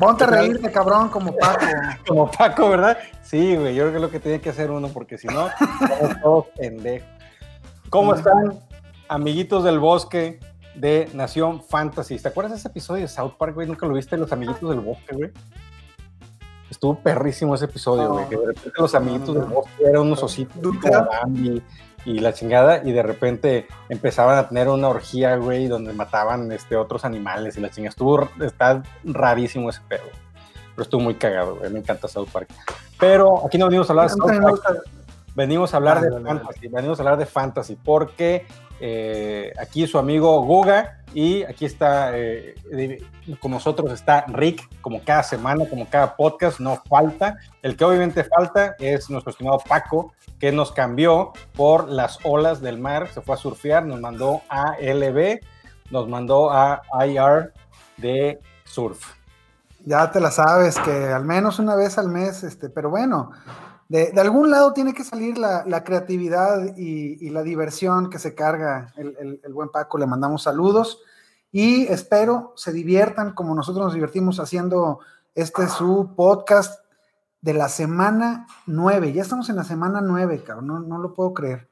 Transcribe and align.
Ponte 0.00 0.24
a 0.24 0.26
reírte, 0.28 0.72
cabrón, 0.72 1.10
como 1.10 1.36
Paco. 1.36 1.66
como 2.08 2.30
Paco, 2.30 2.70
¿verdad? 2.70 2.96
Sí, 3.22 3.54
güey, 3.54 3.74
yo 3.74 3.82
creo 3.82 3.90
que 3.90 3.96
es 3.96 4.02
lo 4.02 4.10
que 4.10 4.18
tiene 4.18 4.40
que 4.40 4.48
hacer 4.48 4.70
uno, 4.70 4.88
porque 4.88 5.18
si 5.18 5.28
no, 5.28 5.48
estamos 5.48 6.20
todos 6.22 6.46
pendejos. 6.56 7.06
¿Cómo 7.90 8.14
están, 8.14 8.58
amiguitos 9.08 9.62
del 9.62 9.78
bosque 9.78 10.40
de 10.74 11.10
Nación 11.12 11.62
Fantasy? 11.62 12.18
¿Te 12.18 12.28
acuerdas 12.28 12.52
de 12.52 12.58
ese 12.60 12.68
episodio 12.68 13.02
de 13.02 13.08
South 13.08 13.34
Park, 13.36 13.54
güey? 13.54 13.68
¿Nunca 13.68 13.84
lo 13.84 13.92
viste, 13.92 14.16
los 14.16 14.32
amiguitos 14.32 14.70
del 14.70 14.80
bosque, 14.80 15.14
güey? 15.14 15.30
Estuvo 16.70 16.94
perrísimo 16.98 17.54
ese 17.54 17.66
episodio, 17.66 18.10
güey. 18.10 18.26
que 18.28 18.36
de 18.38 18.46
repente 18.46 18.80
los 18.80 18.94
amiguitos 18.94 19.34
del 19.34 19.44
bosque 19.44 19.84
eran 19.84 20.02
unos 20.02 20.22
ositos 20.22 20.62
y 22.04 22.18
la 22.20 22.32
chingada, 22.32 22.82
y 22.84 22.92
de 22.92 23.02
repente 23.02 23.66
empezaban 23.88 24.38
a 24.38 24.48
tener 24.48 24.68
una 24.68 24.88
orgía, 24.88 25.36
güey, 25.36 25.68
donde 25.68 25.92
mataban 25.92 26.50
este, 26.52 26.76
otros 26.76 27.04
animales 27.04 27.56
y 27.56 27.60
la 27.60 27.70
chingada. 27.70 27.90
Estuvo, 27.90 28.28
está 28.40 28.82
rarísimo 29.04 29.70
ese 29.70 29.80
pedo. 29.88 30.04
Pero 30.74 30.82
estuvo 30.82 31.00
muy 31.00 31.14
cagado, 31.14 31.56
güey. 31.56 31.70
Me 31.70 31.80
encanta 31.80 32.08
South 32.08 32.28
Park. 32.32 32.48
Pero 32.98 33.46
aquí 33.46 33.58
no 33.58 33.66
venimos 33.66 33.88
a 33.90 33.92
hablar 33.92 34.10
de 34.10 34.14
South 34.14 34.60
Park. 34.62 34.82
Venimos 35.34 35.72
a 35.72 35.76
hablar 35.76 36.00
de 36.00 36.10
fantasy, 36.10 36.68
venimos 36.68 36.98
a 36.98 37.02
hablar 37.02 37.18
de 37.18 37.26
fantasy, 37.26 37.76
porque 37.76 38.46
eh, 38.80 39.52
aquí 39.58 39.86
su 39.86 39.98
amigo 39.98 40.42
Guga 40.42 41.02
y 41.14 41.44
aquí 41.44 41.66
está 41.66 42.18
eh, 42.18 42.54
con 43.38 43.52
nosotros 43.52 43.92
está 43.92 44.24
Rick, 44.28 44.68
como 44.80 45.02
cada 45.02 45.22
semana, 45.22 45.68
como 45.68 45.88
cada 45.88 46.16
podcast, 46.16 46.60
no 46.60 46.82
falta. 46.88 47.38
El 47.62 47.76
que 47.76 47.84
obviamente 47.84 48.24
falta 48.24 48.74
es 48.78 49.08
nuestro 49.08 49.30
estimado 49.30 49.58
Paco, 49.68 50.12
que 50.40 50.50
nos 50.50 50.72
cambió 50.72 51.32
por 51.54 51.88
las 51.88 52.18
olas 52.24 52.60
del 52.60 52.78
mar, 52.78 53.08
se 53.12 53.20
fue 53.20 53.34
a 53.36 53.38
surfear, 53.38 53.86
nos 53.86 54.00
mandó 54.00 54.40
a 54.48 54.76
LB, 54.80 55.40
nos 55.90 56.08
mandó 56.08 56.50
a 56.50 56.82
IR 57.06 57.52
de 57.98 58.40
surf. 58.64 59.20
Ya 59.84 60.10
te 60.10 60.20
la 60.20 60.30
sabes, 60.30 60.78
que 60.78 61.08
al 61.08 61.24
menos 61.24 61.58
una 61.58 61.74
vez 61.74 61.98
al 61.98 62.08
mes, 62.08 62.42
este, 62.42 62.68
pero 62.68 62.90
bueno, 62.90 63.30
de, 63.88 64.12
algún 64.20 64.50
lado 64.50 64.72
tiene 64.72 64.92
que 64.92 65.04
salir 65.04 65.38
la, 65.38 65.84
creatividad 65.84 66.76
y, 66.76 67.30
la 67.30 67.42
diversión 67.42 68.10
que 68.10 68.18
se 68.18 68.34
carga 68.34 68.92
el, 68.96 69.40
buen 69.52 69.70
Paco. 69.70 69.98
Le 69.98 70.06
mandamos 70.06 70.44
saludos 70.44 71.02
y 71.50 71.86
espero 71.86 72.52
se 72.56 72.72
diviertan 72.72 73.32
como 73.32 73.54
nosotros 73.54 73.86
nos 73.86 73.94
divertimos 73.94 74.38
haciendo 74.38 75.00
este 75.34 75.66
su 75.68 76.14
podcast 76.14 76.79
de 77.40 77.54
la 77.54 77.68
semana 77.68 78.46
9. 78.66 79.12
Ya 79.12 79.22
estamos 79.22 79.48
en 79.48 79.56
la 79.56 79.64
semana 79.64 80.00
9, 80.00 80.42
cabrón, 80.42 80.66
no, 80.66 80.80
no 80.80 80.98
lo 80.98 81.14
puedo 81.14 81.34
creer. 81.34 81.68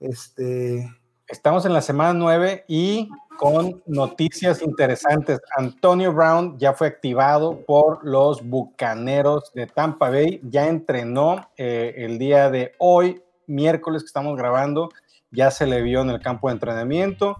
Este, 0.00 0.88
Estamos 1.28 1.66
en 1.66 1.72
la 1.72 1.82
semana 1.82 2.12
9 2.12 2.66
y 2.68 3.08
con 3.36 3.82
noticias 3.86 4.62
interesantes. 4.62 5.40
Antonio 5.56 6.12
Brown 6.12 6.56
ya 6.56 6.72
fue 6.72 6.86
activado 6.86 7.64
por 7.66 8.04
los 8.04 8.48
Bucaneros 8.48 9.52
de 9.52 9.66
Tampa 9.66 10.08
Bay. 10.08 10.40
Ya 10.44 10.68
entrenó 10.68 11.50
eh, 11.56 11.94
el 11.96 12.20
día 12.20 12.48
de 12.48 12.74
hoy, 12.78 13.22
miércoles 13.48 14.02
que 14.02 14.06
estamos 14.06 14.36
grabando. 14.36 14.88
Ya 15.32 15.50
se 15.50 15.66
le 15.66 15.82
vio 15.82 16.02
en 16.02 16.10
el 16.10 16.20
campo 16.20 16.46
de 16.46 16.54
entrenamiento. 16.54 17.36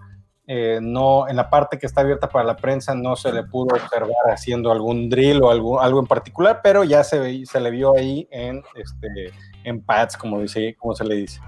Eh, 0.49 0.79
no, 0.81 1.27
en 1.27 1.35
la 1.35 1.49
parte 1.49 1.77
que 1.77 1.85
está 1.85 2.01
abierta 2.01 2.29
para 2.29 2.45
la 2.45 2.55
prensa 2.55 2.95
no 2.95 3.17
se 3.17 3.33
le 3.33 3.43
pudo 3.43 3.75
observar 3.75 4.31
haciendo 4.31 4.71
algún 4.71 5.09
drill 5.09 5.43
o 5.43 5.51
algo, 5.51 5.81
algo 5.81 5.99
en 5.99 6.07
particular, 6.07 6.61
pero 6.63 6.85
ya 6.85 7.03
se, 7.03 7.45
se 7.45 7.59
le 7.59 7.69
vio 7.69 7.97
ahí 7.97 8.25
en, 8.31 8.63
este, 8.75 9.33
en 9.65 9.83
pads, 9.83 10.15
como, 10.15 10.39
dice, 10.39 10.73
como 10.79 10.95
se 10.95 11.03
le 11.03 11.15
dice. 11.15 11.41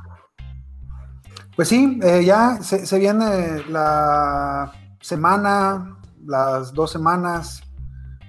Pues 1.55 1.69
sí, 1.69 1.97
eh, 2.03 2.25
ya 2.25 2.61
se, 2.61 2.99
viene 2.99 3.63
la 3.69 4.73
semana, 4.99 5.97
las 6.25 6.73
dos 6.73 6.91
semanas, 6.91 7.63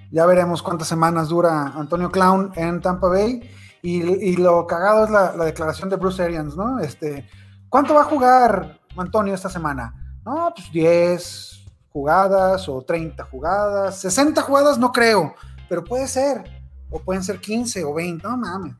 ya 0.09 0.25
veremos 0.25 0.63
cuántas 0.63 0.87
semanas 0.87 1.27
dura 1.27 1.73
Antonio 1.75 2.09
Clown 2.11 2.53
en 2.55 2.79
Tampa 2.79 3.09
Bay. 3.09 3.41
Y, 3.83 4.35
lo 4.37 4.67
cagado 4.67 5.05
es 5.05 5.11
la, 5.11 5.31
declaración 5.45 5.89
de 5.89 5.95
Bruce 5.95 6.21
Arians, 6.21 6.55
¿no? 6.55 6.79
Este, 6.79 7.27
¿Cuánto 7.67 7.93
va 7.95 8.01
a 8.01 8.05
jugar 8.05 8.79
Antonio 8.95 9.33
esta 9.33 9.49
semana? 9.49 10.00
No, 10.25 10.51
pues 10.55 10.71
10 10.71 11.65
jugadas 11.91 12.69
o 12.69 12.81
30 12.81 13.23
jugadas, 13.25 13.99
60 13.99 14.41
jugadas 14.41 14.77
no 14.77 14.91
creo, 14.91 15.33
pero 15.67 15.83
puede 15.83 16.07
ser, 16.07 16.43
o 16.89 16.99
pueden 16.99 17.23
ser 17.23 17.39
15 17.39 17.83
o 17.83 17.93
20, 17.93 18.27
no 18.27 18.37
mames 18.37 18.75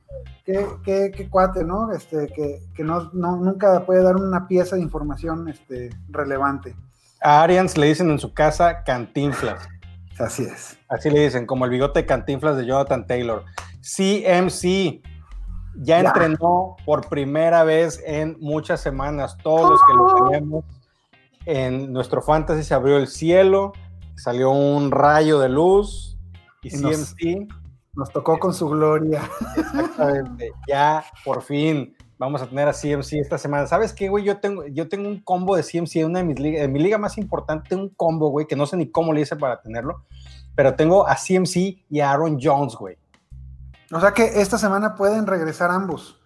qué, 0.83 1.27
cuate, 1.29 1.63
¿no? 1.63 1.91
Este, 1.91 2.27
que, 2.27 2.83
no, 2.83 3.09
nunca 3.13 3.85
puede 3.85 4.03
dar 4.03 4.15
una 4.15 4.47
pieza 4.47 4.75
de 4.75 4.81
información 4.81 5.47
este, 5.47 5.89
relevante. 6.09 6.75
A 7.21 7.43
Arians 7.43 7.77
le 7.77 7.87
dicen 7.87 8.09
en 8.09 8.19
su 8.19 8.33
casa 8.33 8.83
cantinflas. 8.83 9.67
Así 10.19 10.43
es. 10.43 10.77
Así 10.89 11.09
le 11.09 11.21
dicen, 11.21 11.45
como 11.45 11.65
el 11.65 11.71
bigote 11.71 12.01
de 12.01 12.05
cantinflas 12.05 12.57
de 12.57 12.65
Jonathan 12.65 13.05
Taylor. 13.05 13.43
CMC 13.81 15.01
ya, 15.75 15.99
entrenó 15.99 16.75
por 16.85 17.07
primera 17.07 17.63
vez 17.63 18.01
en 18.05 18.37
muchas 18.39 18.81
semanas. 18.81 19.37
Todos 19.41 19.69
los 19.69 19.79
que 19.87 19.93
lo 19.93 20.03
¡Oh! 20.03 20.29
tenemos 20.29 20.65
en 21.45 21.91
nuestro 21.91 22.21
fantasy 22.21 22.63
se 22.63 22.73
abrió 22.73 22.97
el 22.97 23.07
cielo, 23.07 23.73
salió 24.15 24.51
un 24.51 24.91
rayo 24.91 25.39
de 25.39 25.49
luz 25.49 26.17
y, 26.61 26.69
CMC 26.69 27.47
nos 27.93 28.11
tocó 28.11 28.39
con 28.39 28.53
su 28.53 28.69
gloria. 28.69 29.21
Exactamente. 29.57 30.51
Ya, 30.67 31.03
por 31.25 31.41
fin, 31.41 31.95
vamos 32.17 32.41
a 32.41 32.47
tener 32.47 32.67
a 32.67 32.73
CMC 32.73 33.13
esta 33.13 33.37
semana. 33.37 33.67
¿Sabes 33.67 33.93
qué, 33.93 34.07
güey? 34.07 34.23
Yo 34.23 34.39
tengo, 34.39 34.65
yo 34.67 34.87
tengo 34.87 35.09
un 35.09 35.19
combo 35.21 35.55
de 35.55 35.63
CMC 35.63 35.97
en 35.97 36.05
una 36.07 36.19
de 36.19 36.25
mis 36.25 36.39
ligas, 36.39 36.63
en 36.63 36.71
mi 36.71 36.79
liga 36.79 36.97
más 36.97 37.17
importante, 37.17 37.75
un 37.75 37.89
combo, 37.89 38.29
güey, 38.29 38.47
que 38.47 38.55
no 38.55 38.65
sé 38.65 38.77
ni 38.77 38.89
cómo 38.89 39.11
le 39.13 39.21
hice 39.21 39.35
para 39.35 39.61
tenerlo, 39.61 40.05
pero 40.55 40.75
tengo 40.75 41.07
a 41.07 41.15
CMC 41.15 41.83
y 41.89 41.99
a 41.99 42.11
Aaron 42.11 42.37
Jones, 42.41 42.75
güey. 42.75 42.97
O 43.91 43.99
sea 43.99 44.11
que 44.13 44.41
esta 44.41 44.57
semana 44.57 44.95
pueden 44.95 45.27
regresar 45.27 45.69
ambos. 45.69 46.20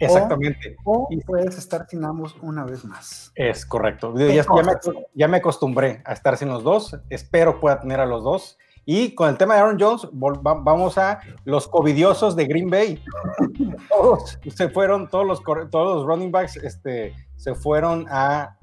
Exactamente. 0.00 0.76
O, 0.84 1.08
puedes 1.26 1.58
estar 1.58 1.86
sin 1.88 2.04
ambos 2.04 2.34
una 2.40 2.64
vez 2.64 2.84
más. 2.84 3.32
Es 3.34 3.66
correcto. 3.66 4.14
Ya, 4.16 4.44
me, 4.44 4.72
ya, 5.14 5.28
me, 5.28 5.36
acostumbré 5.36 6.02
a 6.04 6.14
estar 6.14 6.36
sin 6.36 6.48
los 6.48 6.64
dos. 6.64 6.96
Espero 7.10 7.60
pueda 7.60 7.80
tener 7.80 8.00
a 8.00 8.06
los 8.06 8.24
dos. 8.24 8.58
Y 8.86 9.14
con 9.14 9.28
el 9.28 9.36
tema 9.36 9.54
de 9.54 9.60
Aaron 9.60 9.78
Jones, 9.78 10.08
vamos 10.12 10.96
a 10.98 11.20
los 11.44 11.68
covidiosos 11.68 12.34
de 12.34 12.46
Green 12.46 12.70
Bay. 12.70 13.02
todos 13.88 14.38
se 14.48 14.68
fueron, 14.70 15.08
todos 15.08 15.26
los, 15.26 15.42
todos 15.70 15.96
los 15.96 16.06
running 16.06 16.32
backs 16.32 16.56
este, 16.56 17.14
se 17.36 17.54
fueron 17.54 18.06
a, 18.10 18.56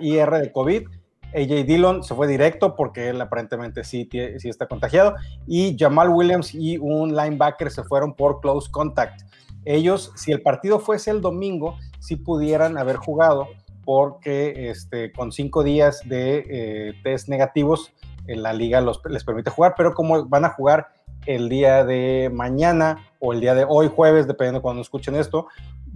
IR 0.00 0.30
de 0.30 0.52
COVID. 0.52 0.88
AJ 1.34 1.64
Dillon 1.64 2.02
se 2.02 2.14
fue 2.14 2.26
directo 2.26 2.76
porque 2.76 3.08
él 3.08 3.20
aparentemente 3.20 3.84
sí, 3.84 4.08
sí 4.38 4.48
está 4.48 4.66
contagiado. 4.66 5.14
Y 5.46 5.76
Jamal 5.78 6.08
Williams 6.08 6.54
y 6.54 6.78
un 6.78 7.14
linebacker 7.14 7.70
se 7.70 7.84
fueron 7.84 8.14
por 8.14 8.40
close 8.40 8.70
contact. 8.70 9.22
Ellos, 9.64 10.12
si 10.16 10.32
el 10.32 10.42
partido 10.42 10.80
fuese 10.80 11.10
el 11.10 11.20
domingo, 11.20 11.76
sí 11.98 12.16
pudieran 12.16 12.78
haber 12.78 12.96
jugado 12.96 13.48
porque 13.84 14.70
este, 14.70 15.12
con 15.12 15.32
cinco 15.32 15.62
días 15.62 16.00
de 16.04 16.44
eh, 16.48 16.94
test 17.02 17.28
negativos 17.28 17.92
en 18.26 18.42
la 18.42 18.52
liga 18.52 18.80
los, 18.80 19.00
les 19.08 19.24
permite 19.24 19.50
jugar, 19.50 19.74
pero 19.76 19.94
como 19.94 20.26
van 20.26 20.44
a 20.44 20.50
jugar 20.50 20.88
el 21.26 21.48
día 21.48 21.84
de 21.84 22.30
mañana 22.32 23.08
o 23.18 23.32
el 23.32 23.40
día 23.40 23.54
de 23.54 23.64
hoy, 23.68 23.90
jueves, 23.94 24.26
dependiendo 24.26 24.58
de 24.58 24.62
cuando 24.62 24.82
escuchen 24.82 25.14
esto, 25.14 25.46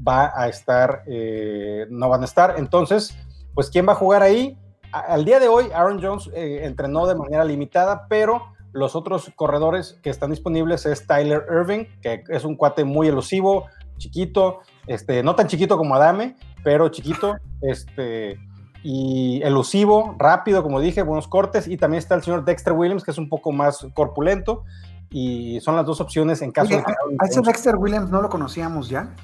va 0.07 0.33
a 0.35 0.49
estar, 0.49 1.03
eh, 1.07 1.87
no 1.91 2.09
van 2.09 2.23
a 2.23 2.27
estar. 2.27 2.55
Entonces, 2.59 3.17
pues, 3.55 3.71
¿quién 3.71 3.89
va 3.89 3.93
a 3.93 3.97
jugar 3.97 4.23
ahí? 4.23 4.59
al 4.93 5.25
día 5.25 5.41
de 5.41 5.49
hoy, 5.49 5.67
Aaron 5.75 6.01
Jones 6.01 6.31
eh, 6.35 6.61
entrenó 6.63 7.07
de 7.07 7.15
manera 7.15 7.45
limitada, 7.45 8.07
pero 8.09 8.43
los 8.77 8.95
otros 8.95 9.33
corredores 9.35 9.99
que 10.03 10.11
están 10.11 10.31
disponibles 10.31 10.87
es 10.87 11.07
Tyler 11.07 11.45
Irving, 11.51 11.87
que 12.03 12.23
es 12.29 12.45
un 12.45 12.57
cuate 12.57 12.85
muy 12.85 13.09
elusivo, 13.09 13.67
chiquito, 13.99 14.61
este, 14.87 15.23
no 15.23 15.35
tan 15.35 15.47
chiquito 15.47 15.77
como 15.77 15.95
Adame, 15.95 16.37
pero 16.63 16.89
chiquito, 16.91 17.37
este, 17.63 18.39
y 18.83 19.41
elusivo, 19.43 20.15
rápido, 20.19 20.63
como 20.63 20.81
dije, 20.81 21.03
buenos 21.03 21.27
cortes. 21.27 21.67
Y 21.67 21.77
también 21.77 21.99
está 21.99 22.15
el 22.15 22.23
señor 22.23 22.45
Dexter 22.45 22.73
Williams, 22.73 23.03
que 23.03 23.11
es 23.11 23.19
un 23.19 23.29
poco 23.29 23.51
más 23.51 23.87
corpulento. 23.95 24.65
Y 25.11 25.59
son 25.61 25.77
las 25.77 25.87
dos 25.87 26.01
opciones 26.01 26.43
en 26.43 26.53
caso 26.53 26.71
de. 26.71 26.79
A 26.79 27.27
ese 27.27 27.41
Dexter 27.41 27.77
Williams 27.77 28.11
no 28.11 28.21
lo 28.21 28.29
conocíamos 28.29 28.89
ya. 28.89 29.15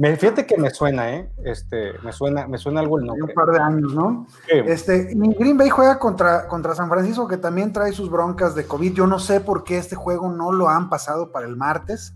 Me, 0.00 0.16
fíjate 0.16 0.46
que 0.46 0.56
me 0.56 0.70
suena, 0.70 1.14
¿eh? 1.14 1.30
Este, 1.44 1.92
me 2.02 2.10
suena, 2.10 2.48
me 2.48 2.56
suena 2.56 2.80
algo 2.80 2.98
el 2.98 3.04
nombre. 3.04 3.24
Un 3.24 3.34
par 3.34 3.48
de 3.48 3.58
años, 3.58 3.92
¿no? 3.92 4.26
Este, 4.48 5.12
Green 5.14 5.58
Bay 5.58 5.68
juega 5.68 5.98
contra, 5.98 6.48
contra 6.48 6.74
San 6.74 6.88
Francisco, 6.88 7.28
que 7.28 7.36
también 7.36 7.70
trae 7.70 7.92
sus 7.92 8.10
broncas 8.10 8.54
de 8.54 8.64
COVID. 8.64 8.94
Yo 8.94 9.06
no 9.06 9.18
sé 9.18 9.42
por 9.42 9.62
qué 9.62 9.76
este 9.76 9.96
juego 9.96 10.32
no 10.32 10.52
lo 10.52 10.70
han 10.70 10.88
pasado 10.88 11.30
para 11.30 11.46
el 11.46 11.54
martes. 11.54 12.14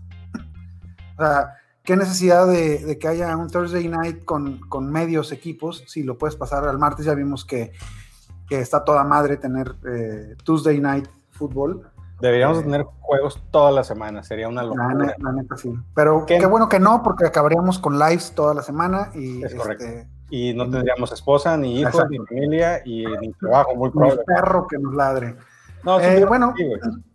o 1.15 1.21
sea, 1.21 1.53
¿Qué 1.83 1.95
necesidad 1.95 2.47
de, 2.47 2.97
que 2.99 3.07
haya 3.07 3.37
un 3.37 3.51
Thursday 3.51 3.87
night 3.87 4.25
con, 4.25 4.91
medios 4.91 5.31
equipos? 5.31 5.83
Si 5.85 6.01
lo 6.01 6.17
puedes 6.17 6.35
pasar 6.35 6.67
al 6.67 6.79
martes, 6.79 7.05
ya 7.05 7.13
vimos 7.13 7.45
que, 7.45 7.71
está 8.49 8.83
toda 8.83 9.03
madre 9.03 9.37
tener 9.37 9.75
eh, 9.87 10.35
Tuesday 10.43 10.79
night 10.79 11.07
fútbol. 11.29 11.87
Deberíamos 12.21 12.59
eh, 12.59 12.63
tener 12.63 12.83
juegos 13.01 13.41
todas 13.51 13.73
las 13.73 13.87
semanas, 13.87 14.27
sería 14.27 14.47
una 14.47 14.63
locura. 14.63 15.15
La, 15.17 15.31
neta, 15.31 15.57
sí. 15.57 15.73
Pero 15.93 16.25
qué, 16.25 16.45
bueno 16.45 16.69
que 16.69 16.79
no, 16.79 17.03
porque 17.03 17.25
acabaríamos 17.25 17.79
con 17.79 17.99
lives 17.99 18.31
toda 18.33 18.53
la 18.53 18.61
semana 18.61 19.11
y. 19.13 19.43
Es 19.43 19.53
correcto. 19.53 19.85
Este, 19.85 20.07
y 20.29 20.53
no 20.53 20.69
tendríamos 20.69 21.11
esposa, 21.11 21.55
ni 21.55 21.81
hijos, 21.81 22.03
ni 22.09 22.17
familia, 22.17 22.81
y 22.83 23.05
ni 23.05 23.31
trabajo, 23.33 23.75
muy 23.75 23.91
probable. 23.91 24.23
Ni 24.27 24.35
perro 24.35 24.67
que 24.67 24.79
nos 24.79 24.93
ladre. 24.95 25.35
Eh, 26.01 26.25
bueno, 26.27 26.53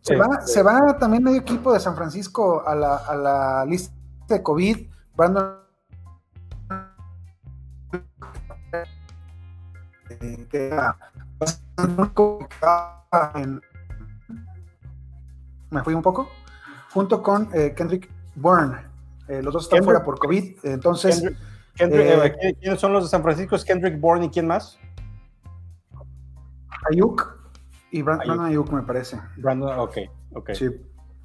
se, 0.00 0.14
va, 0.14 0.40
se, 0.42 0.62
va, 0.62 0.96
también 0.96 1.24
medio 1.24 1.40
equipo 1.40 1.72
de 1.72 1.80
San 1.80 1.96
Francisco 1.96 2.62
a 2.64 2.74
la, 2.76 2.96
a 2.96 3.16
la 3.16 3.64
lista 3.64 3.92
de 4.28 4.42
COVID. 4.42 4.86
Brandon 5.16 5.56
me 15.70 15.82
fui 15.82 15.94
un 15.94 16.02
poco, 16.02 16.28
junto 16.92 17.22
con 17.22 17.48
eh, 17.54 17.74
Kendrick 17.76 18.10
Bourne. 18.34 18.76
Eh, 19.28 19.42
los 19.42 19.52
dos 19.54 19.64
están 19.64 19.84
fuera 19.84 20.02
por 20.02 20.18
COVID, 20.18 20.64
entonces... 20.64 21.24
Eh, 21.78 22.56
¿Quiénes 22.60 22.78
son 22.78 22.92
los 22.92 23.04
de 23.04 23.08
San 23.08 23.22
Francisco? 23.22 23.56
¿Es 23.56 23.64
Kendrick 23.64 23.98
Bourne 23.98 24.26
y 24.26 24.28
quién 24.28 24.46
más? 24.46 24.78
Ayuk 26.90 27.38
y 27.90 28.02
Brandon 28.02 28.40
Ayuk, 28.40 28.70
me 28.70 28.82
parece. 28.82 29.18
Brandon, 29.36 29.78
ok, 29.78 29.96
ok. 30.34 30.50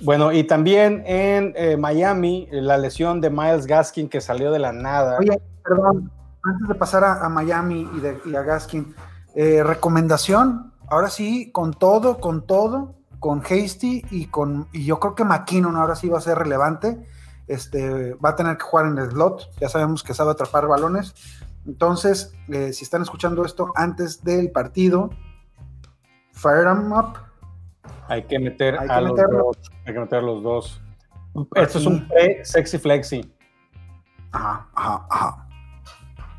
Bueno, 0.03 0.31
y 0.31 0.45
también 0.45 1.03
en 1.05 1.81
Miami, 1.81 2.47
la 2.51 2.77
lesión 2.77 3.19
de 3.19 3.29
Miles 3.31 3.65
Gaskin 3.65 4.07
que 4.07 4.21
salió 4.21 4.51
de 4.51 4.59
la 4.59 4.71
nada. 4.71 5.17
Oye, 5.19 5.41
perdón, 5.63 6.09
antes 6.45 6.67
de 6.67 6.75
pasar 6.75 7.03
a, 7.03 7.27
Miami 7.27 7.89
y, 7.95 7.99
de, 7.99 8.37
a 8.37 8.41
Gaskin, 8.43 8.95
eh, 9.33 9.63
recomendación, 9.63 10.71
ahora 10.87 11.09
sí, 11.09 11.51
con 11.51 11.73
todo, 11.73 12.19
con 12.19 12.45
todo, 12.45 12.95
con 13.19 13.41
Hasty 13.41 14.05
y 14.11 14.27
con, 14.27 14.67
y 14.71 14.85
yo 14.85 14.99
creo 14.99 15.15
que 15.15 15.23
McKinnon 15.23 15.75
ahora 15.75 15.95
sí 15.95 16.09
va 16.09 16.17
a 16.17 16.21
ser 16.21 16.37
relevante. 16.37 17.07
Este, 17.47 18.15
va 18.15 18.29
a 18.29 18.35
tener 18.35 18.57
que 18.57 18.63
jugar 18.63 18.87
en 18.87 18.97
el 18.97 19.11
slot, 19.11 19.51
ya 19.59 19.69
sabemos 19.69 20.01
que 20.01 20.13
sabe 20.13 20.31
atrapar 20.31 20.67
balones. 20.67 21.13
Entonces, 21.67 22.33
eh, 22.47 22.73
si 22.73 22.83
están 22.83 23.01
escuchando 23.01 23.45
esto 23.45 23.71
antes 23.75 24.23
del 24.23 24.51
partido, 24.51 25.09
fire 26.31 26.63
them 26.63 26.91
up. 26.91 27.17
Hay 28.07 28.23
que 28.23 28.39
meter 28.39 28.77
a 28.77 29.01
los 29.01 29.15
dos. 29.15 29.57
Hay 29.85 29.93
que 29.93 29.99
meter 29.99 30.23
los 30.23 30.43
dos. 30.43 30.81
Esto 31.55 31.79
es 31.79 31.85
un 31.85 32.07
pre-sexy 32.07 32.77
flexi. 32.77 33.33
Ajá, 34.31 34.67
ajá, 34.75 35.07
ajá. 35.09 35.44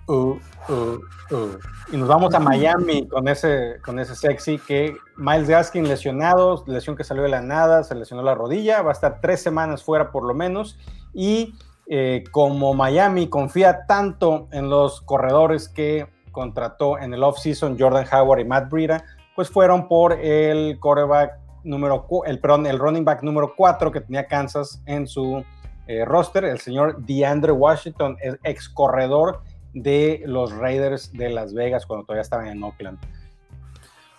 Uh, 0.08 0.38
uh, 0.68 0.98
uh. 1.32 1.58
Y 1.92 1.96
nos 1.96 2.08
vamos 2.08 2.32
a 2.34 2.38
Miami 2.38 3.08
con 3.08 3.26
ese, 3.26 3.78
con 3.84 3.98
ese 3.98 4.14
sexy 4.14 4.58
que 4.58 4.96
Miles 5.16 5.48
Gaskin 5.48 5.88
lesionado, 5.88 6.62
lesión 6.66 6.96
que 6.96 7.02
salió 7.02 7.24
de 7.24 7.28
la 7.28 7.40
nada, 7.40 7.82
se 7.82 7.94
lesionó 7.94 8.22
la 8.22 8.34
rodilla, 8.34 8.82
va 8.82 8.90
a 8.90 8.92
estar 8.92 9.20
tres 9.20 9.42
semanas 9.42 9.82
fuera 9.82 10.12
por 10.12 10.24
lo 10.24 10.34
menos. 10.34 10.78
Y 11.12 11.54
eh, 11.88 12.24
como 12.30 12.74
Miami 12.74 13.28
confía 13.28 13.86
tanto 13.86 14.48
en 14.52 14.70
los 14.70 15.00
corredores 15.00 15.68
que 15.68 16.08
contrató 16.30 16.98
en 16.98 17.14
el 17.14 17.22
offseason 17.22 17.76
Jordan 17.78 18.06
Howard 18.12 18.40
y 18.40 18.44
Matt 18.44 18.70
Breida, 18.70 19.04
pues 19.34 19.50
fueron 19.50 19.88
por 19.88 20.12
el 20.12 20.78
quarterback 20.78 21.38
número, 21.64 22.06
el, 22.26 22.38
perdón, 22.38 22.66
el 22.66 22.78
running 22.78 23.04
back 23.04 23.22
número 23.22 23.54
4 23.56 23.90
que 23.90 24.00
tenía 24.00 24.26
Kansas 24.26 24.82
en 24.86 25.06
su 25.06 25.44
eh, 25.88 26.04
roster, 26.04 26.44
el 26.44 26.60
señor 26.60 27.04
DeAndre 27.04 27.52
Washington, 27.52 28.16
ex 28.44 28.68
corredor 28.68 29.40
de 29.76 30.22
los 30.26 30.56
Raiders 30.56 31.12
de 31.12 31.28
Las 31.28 31.52
Vegas 31.52 31.84
cuando 31.84 32.06
todavía 32.06 32.22
estaban 32.22 32.46
en 32.46 32.62
Oakland. 32.62 32.98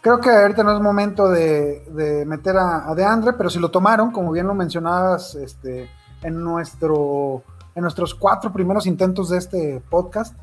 Creo 0.02 0.20
que 0.20 0.30
ahorita 0.30 0.64
no 0.64 0.74
es 0.74 0.80
momento 0.80 1.30
de, 1.30 2.24
meter 2.28 2.56
a, 2.58 2.94
DeAndre, 2.96 3.34
pero 3.34 3.50
si 3.50 3.60
lo 3.60 3.70
tomaron, 3.72 4.12
como 4.12 4.32
bien 4.32 4.46
lo 4.48 4.54
mencionabas 4.54 5.34
este, 5.36 5.90
en, 6.22 6.44
nuestro, 6.44 7.44
en 7.76 7.82
nuestros 7.82 8.14
cuatro 8.14 8.54
primeros 8.54 8.86
intentos 8.86 9.30
de 9.30 9.40
este 9.40 9.82
podcast, 9.90 10.38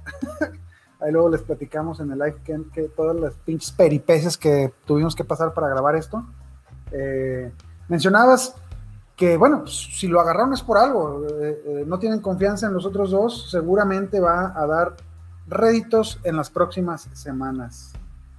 ahí 1.00 1.12
luego 1.12 1.30
les 1.30 1.42
platicamos 1.42 2.00
en 2.00 2.10
el 2.10 2.18
live 2.18 2.36
que, 2.72 2.82
todas 2.88 3.16
las 3.16 3.34
pinches 3.34 3.70
peripecias 3.70 4.36
que 4.36 4.72
tuvimos 4.84 5.14
que 5.14 5.24
pasar 5.24 5.54
para 5.54 5.68
grabar 5.68 5.94
esto. 5.94 6.24
Eh, 6.90 7.52
mencionabas 7.88 8.56
que 9.16 9.36
bueno, 9.36 9.60
pues, 9.60 9.74
si 9.74 10.08
lo 10.08 10.20
agarraron 10.20 10.52
es 10.52 10.62
por 10.62 10.78
algo, 10.78 11.26
eh, 11.40 11.62
eh, 11.66 11.84
no 11.86 11.98
tienen 11.98 12.20
confianza 12.20 12.66
en 12.66 12.74
los 12.74 12.84
otros 12.84 13.10
dos, 13.10 13.50
seguramente 13.50 14.20
va 14.20 14.52
a 14.56 14.66
dar 14.66 14.96
réditos 15.46 16.18
en 16.24 16.36
las 16.36 16.50
próximas 16.50 17.08
semanas. 17.12 17.92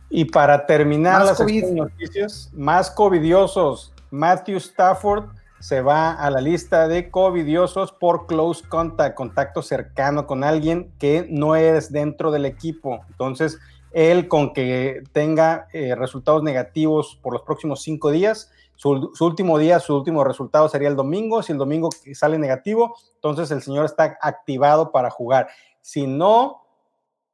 Y 0.10 0.26
para 0.26 0.66
terminar 0.66 1.26
las 1.26 1.40
noticias, 1.40 2.50
más 2.54 2.92
covidiosos, 2.92 3.94
Matthew 4.12 4.58
Stafford 4.58 5.26
se 5.60 5.82
va 5.82 6.12
a 6.12 6.30
la 6.30 6.42
lista 6.42 6.88
de 6.88 7.10
covidiosos 7.10 7.92
por 7.92 8.28
close 8.28 8.64
contact, 8.68 9.16
contacto 9.16 9.62
cercano 9.62 10.28
con 10.28 10.44
alguien 10.44 10.92
que 11.00 11.26
no 11.30 11.56
es 11.56 11.92
dentro 11.92 12.32
del 12.32 12.46
equipo. 12.46 13.04
Entonces, 13.10 13.60
él 13.92 14.28
con 14.28 14.54
que 14.54 15.04
tenga 15.12 15.68
eh, 15.74 15.96
resultados 15.96 16.44
negativos 16.44 17.18
por 17.22 17.34
los 17.34 17.42
próximos 17.42 17.82
cinco 17.82 18.12
días, 18.12 18.52
su, 18.76 19.12
último 19.22 19.58
día, 19.58 19.80
su 19.80 19.96
último 19.96 20.24
resultado 20.24 20.68
sería 20.68 20.90
el 20.90 20.96
domingo. 20.96 21.42
Si 21.42 21.52
el 21.52 21.58
domingo 21.58 21.90
sale 22.14 22.38
negativo, 22.38 22.96
entonces 23.16 23.50
el 23.52 23.62
señor 23.62 23.86
está 23.86 24.18
activado 24.22 24.92
para 24.92 25.10
jugar. 25.10 25.48
Si 25.82 26.08
no, 26.08 26.66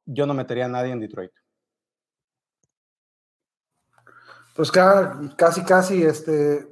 yo 0.06 0.26
no 0.26 0.34
metería 0.34 0.66
a 0.66 0.68
nadie 0.68 0.92
en 0.92 1.00
Detroit. 1.00 1.32
Pues 4.54 4.70
casi, 4.70 5.64
casi, 5.64 6.04
este. 6.04 6.68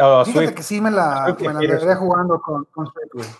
Oh, 0.00 0.24
fíjate 0.24 0.54
que 0.54 0.62
sí 0.62 0.80
me 0.80 0.90
la, 0.90 1.36
me 1.38 1.94
jugando 1.94 2.40
con, 2.40 2.64
con 2.66 2.86
Swift. 2.86 3.36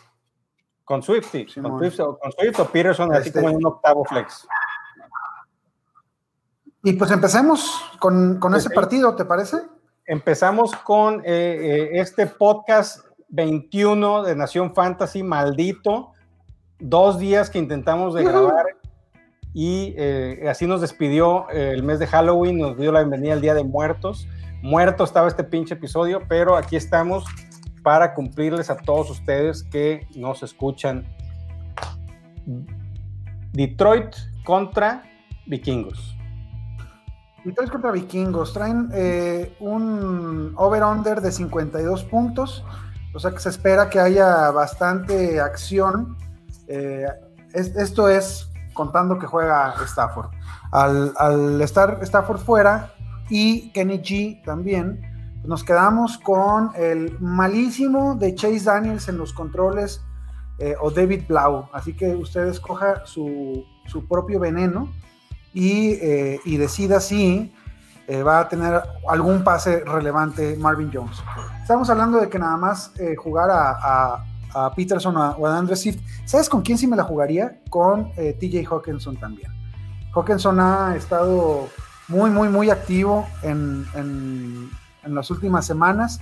Con 0.84 1.02
Swift, 1.02 1.30
sí. 1.30 1.46
con, 1.60 1.78
Swift, 1.78 2.60
o 2.60 2.64
Peterson, 2.66 3.12
así 3.14 3.32
como 3.32 3.48
en 3.48 3.56
un 3.56 3.66
octavo 3.66 4.04
flex. 4.04 4.46
Y 6.84 6.94
pues 6.94 7.10
empecemos 7.10 7.80
con, 8.00 8.40
con 8.40 8.54
ese 8.54 8.70
partido, 8.70 9.14
¿te 9.14 9.24
parece? 9.24 9.62
Empezamos 10.06 10.74
con 10.74 11.20
eh, 11.20 11.24
eh, 11.26 11.90
este 11.92 12.26
podcast 12.26 13.06
21 13.28 14.24
de 14.24 14.34
Nación 14.34 14.74
Fantasy, 14.74 15.22
maldito. 15.22 16.12
Dos 16.80 17.20
días 17.20 17.50
que 17.50 17.60
intentamos 17.60 18.12
de 18.14 18.24
grabar 18.24 18.66
y 19.54 19.94
eh, 19.96 20.46
así 20.48 20.66
nos 20.66 20.80
despidió 20.80 21.48
el 21.50 21.84
mes 21.84 22.00
de 22.00 22.08
Halloween, 22.08 22.58
nos 22.58 22.76
dio 22.76 22.90
la 22.90 23.00
bienvenida 23.00 23.34
al 23.34 23.40
Día 23.40 23.54
de 23.54 23.62
Muertos. 23.62 24.26
Muerto 24.60 25.04
estaba 25.04 25.28
este 25.28 25.44
pinche 25.44 25.74
episodio, 25.74 26.22
pero 26.28 26.56
aquí 26.56 26.74
estamos 26.74 27.24
para 27.84 28.14
cumplirles 28.14 28.70
a 28.70 28.76
todos 28.76 29.08
ustedes 29.08 29.62
que 29.62 30.08
nos 30.16 30.42
escuchan. 30.42 31.06
Detroit 33.52 34.16
contra 34.44 35.04
Vikingos. 35.46 36.16
Detroit 37.44 37.70
contra 37.70 37.90
Vikingos. 37.90 38.52
Traen 38.52 38.88
eh, 38.92 39.56
un 39.60 40.52
over-under 40.56 41.20
de 41.20 41.32
52 41.32 42.04
puntos. 42.04 42.64
O 43.14 43.18
sea 43.18 43.30
que 43.30 43.40
se 43.40 43.50
espera 43.50 43.90
que 43.90 44.00
haya 44.00 44.50
bastante 44.50 45.40
acción. 45.40 46.16
Eh, 46.68 47.06
esto 47.52 48.08
es 48.08 48.48
contando 48.72 49.18
que 49.18 49.26
juega 49.26 49.74
Stafford. 49.84 50.30
Al, 50.70 51.60
estar 51.60 51.98
Stafford 52.02 52.38
fuera 52.38 52.94
y 53.28 53.70
Kenny 53.72 53.98
G 53.98 54.42
también, 54.42 55.02
nos 55.44 55.64
quedamos 55.64 56.16
con 56.18 56.70
el 56.76 57.18
malísimo 57.20 58.14
de 58.14 58.34
Chase 58.34 58.64
Daniels 58.64 59.08
en 59.08 59.18
los 59.18 59.32
controles 59.32 60.00
eh, 60.58 60.74
o 60.80 60.90
David 60.90 61.24
Blau. 61.28 61.68
Así 61.72 61.94
que 61.94 62.14
usted 62.14 62.46
escoja 62.46 63.04
su, 63.04 63.64
su 63.86 64.06
propio 64.08 64.40
veneno 64.40 64.88
y, 65.52 65.92
eh, 65.92 66.40
y 66.44 66.56
decida 66.56 67.00
si 67.00 67.52
eh, 68.06 68.22
va 68.22 68.40
a 68.40 68.48
tener 68.48 68.82
algún 69.08 69.44
pase 69.44 69.80
relevante 69.84 70.56
Marvin 70.56 70.90
Jones. 70.92 71.22
Estamos 71.60 71.88
hablando 71.90 72.20
de 72.20 72.28
que 72.28 72.38
nada 72.38 72.56
más 72.56 72.92
eh, 72.98 73.14
jugar 73.16 73.50
a, 73.52 74.24
Peterson 74.76 75.16
o 75.16 75.46
a 75.46 75.56
Andrew 75.56 75.74
Swift. 75.74 76.00
¿Sabes 76.26 76.46
con 76.46 76.60
quién 76.60 76.76
sí 76.76 76.86
me 76.86 76.94
la 76.94 77.04
jugaría? 77.04 77.62
Con 77.70 78.12
TJ 78.12 78.66
Hawkinson 78.70 79.16
también. 79.16 79.50
Hawkinson 80.14 80.60
ha 80.60 80.94
estado 80.94 81.68
muy, 82.06 82.28
muy, 82.28 82.50
muy 82.50 82.68
activo 82.68 83.26
en 83.42 83.86
las 85.06 85.30
últimas 85.30 85.64
semanas. 85.64 86.20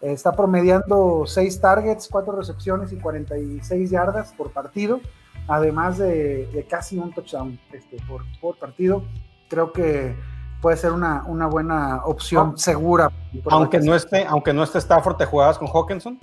está 0.00 0.32
promediando 0.32 1.22
6 1.24 1.60
targets, 1.60 2.08
4 2.10 2.32
recepciones 2.32 2.92
y 2.92 2.96
46 2.96 3.90
yardas 3.90 4.32
por 4.32 4.50
partido 4.50 5.00
además 5.48 5.98
de, 5.98 6.66
casi 6.68 6.98
un 6.98 7.12
touchdown 7.12 7.58
este, 7.72 7.96
por, 8.06 8.56
partido, 8.58 9.02
creo 9.48 9.72
que 9.72 10.14
puede 10.60 10.76
ser 10.76 10.92
una, 10.92 11.22
buena 11.50 12.04
opción 12.04 12.56
segura. 12.58 13.10
Aunque 13.50 13.80
no, 13.80 13.94
esté, 13.94 14.24
aunque 14.26 14.52
no 14.52 14.62
esté 14.62 14.78
Stafford, 14.78 15.16
¿te 15.16 15.24
jugabas 15.24 15.58
con 15.58 15.68
Hawkinson? 15.68 16.18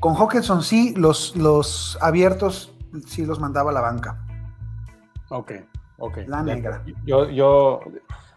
Con 0.00 0.16
Hawkinson 0.16 0.62
sí, 0.62 0.94
los, 0.96 1.36
los 1.36 1.98
abiertos 2.00 2.72
sí 3.06 3.26
los 3.26 3.38
mandaba 3.38 3.70
a 3.70 3.74
la 3.74 3.80
banca. 3.82 4.18
Ok, 5.28 5.52
ok. 5.98 6.18
La 6.26 6.42
negra. 6.42 6.82
Yo, 7.04 7.28
yo 7.28 7.80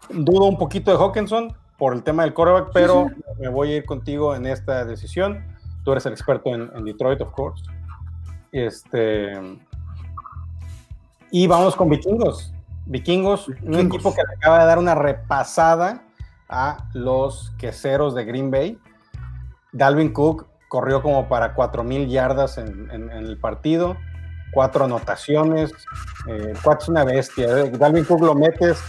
dudo 0.10 0.46
un 0.46 0.58
poquito 0.58 0.92
de 0.92 0.98
Hawkinson 0.98 1.56
por 1.78 1.94
el 1.94 2.04
tema 2.04 2.24
del 2.24 2.34
coreback, 2.34 2.72
pero 2.74 3.08
me 3.40 3.48
voy 3.48 3.72
a 3.72 3.76
ir 3.78 3.86
contigo 3.86 4.36
en 4.36 4.46
esta 4.46 4.84
decisión. 4.84 5.46
Tú 5.84 5.92
eres 5.94 6.06
el 6.06 6.14
experto 6.14 6.54
en, 6.54 6.70
en 6.76 6.84
Detroit, 6.84 7.22
of 7.22 7.32
course. 7.32 7.64
Este. 8.52 9.34
Y 11.32 11.48
vamos 11.48 11.76
con 11.76 11.90
Vikingos. 11.90 12.54
Vikingos, 12.86 13.48
un 13.62 13.76
equipo 13.76 14.14
que 14.16 14.22
acaba 14.22 14.60
de 14.60 14.66
dar 14.66 14.80
una 14.80 14.96
repasada 14.96 16.04
a 16.50 16.90
los 16.94 17.52
queseros 17.60 18.16
de 18.16 18.26
Green 18.26 18.50
Bay. 18.50 18.80
Dalvin 19.72 20.12
Cook 20.12 20.48
corrió 20.68 21.02
como 21.02 21.30
para 21.30 21.56
4.000 21.56 22.08
yardas 22.08 22.58
en, 22.58 23.12
el 23.12 23.38
partido, 23.38 23.98
cuatro 24.52 24.86
anotaciones, 24.86 25.72
eh, 26.28 26.54
es 26.54 26.90
una 26.90 27.04
bestia. 27.04 27.46
¿eh? 27.60 27.72
Dalvin 27.72 28.06
Cook 28.06 28.22
lo 28.22 28.36
metes 28.36 28.82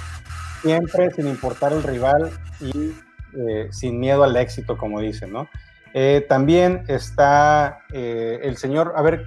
siempre 0.62 1.10
sin 1.10 1.28
importar 1.28 1.72
el 1.72 1.82
rival 1.82 2.30
y 2.60 2.94
eh, 3.36 3.68
sin 3.70 4.00
miedo 4.00 4.24
al 4.24 4.36
éxito, 4.36 4.76
como 4.76 5.00
dicen, 5.00 5.32
¿no? 5.32 5.48
Eh, 5.92 6.24
también 6.28 6.84
está 6.86 7.84
el 7.90 8.56
señor, 8.56 8.92
a 8.94 9.02
ver, 9.02 9.26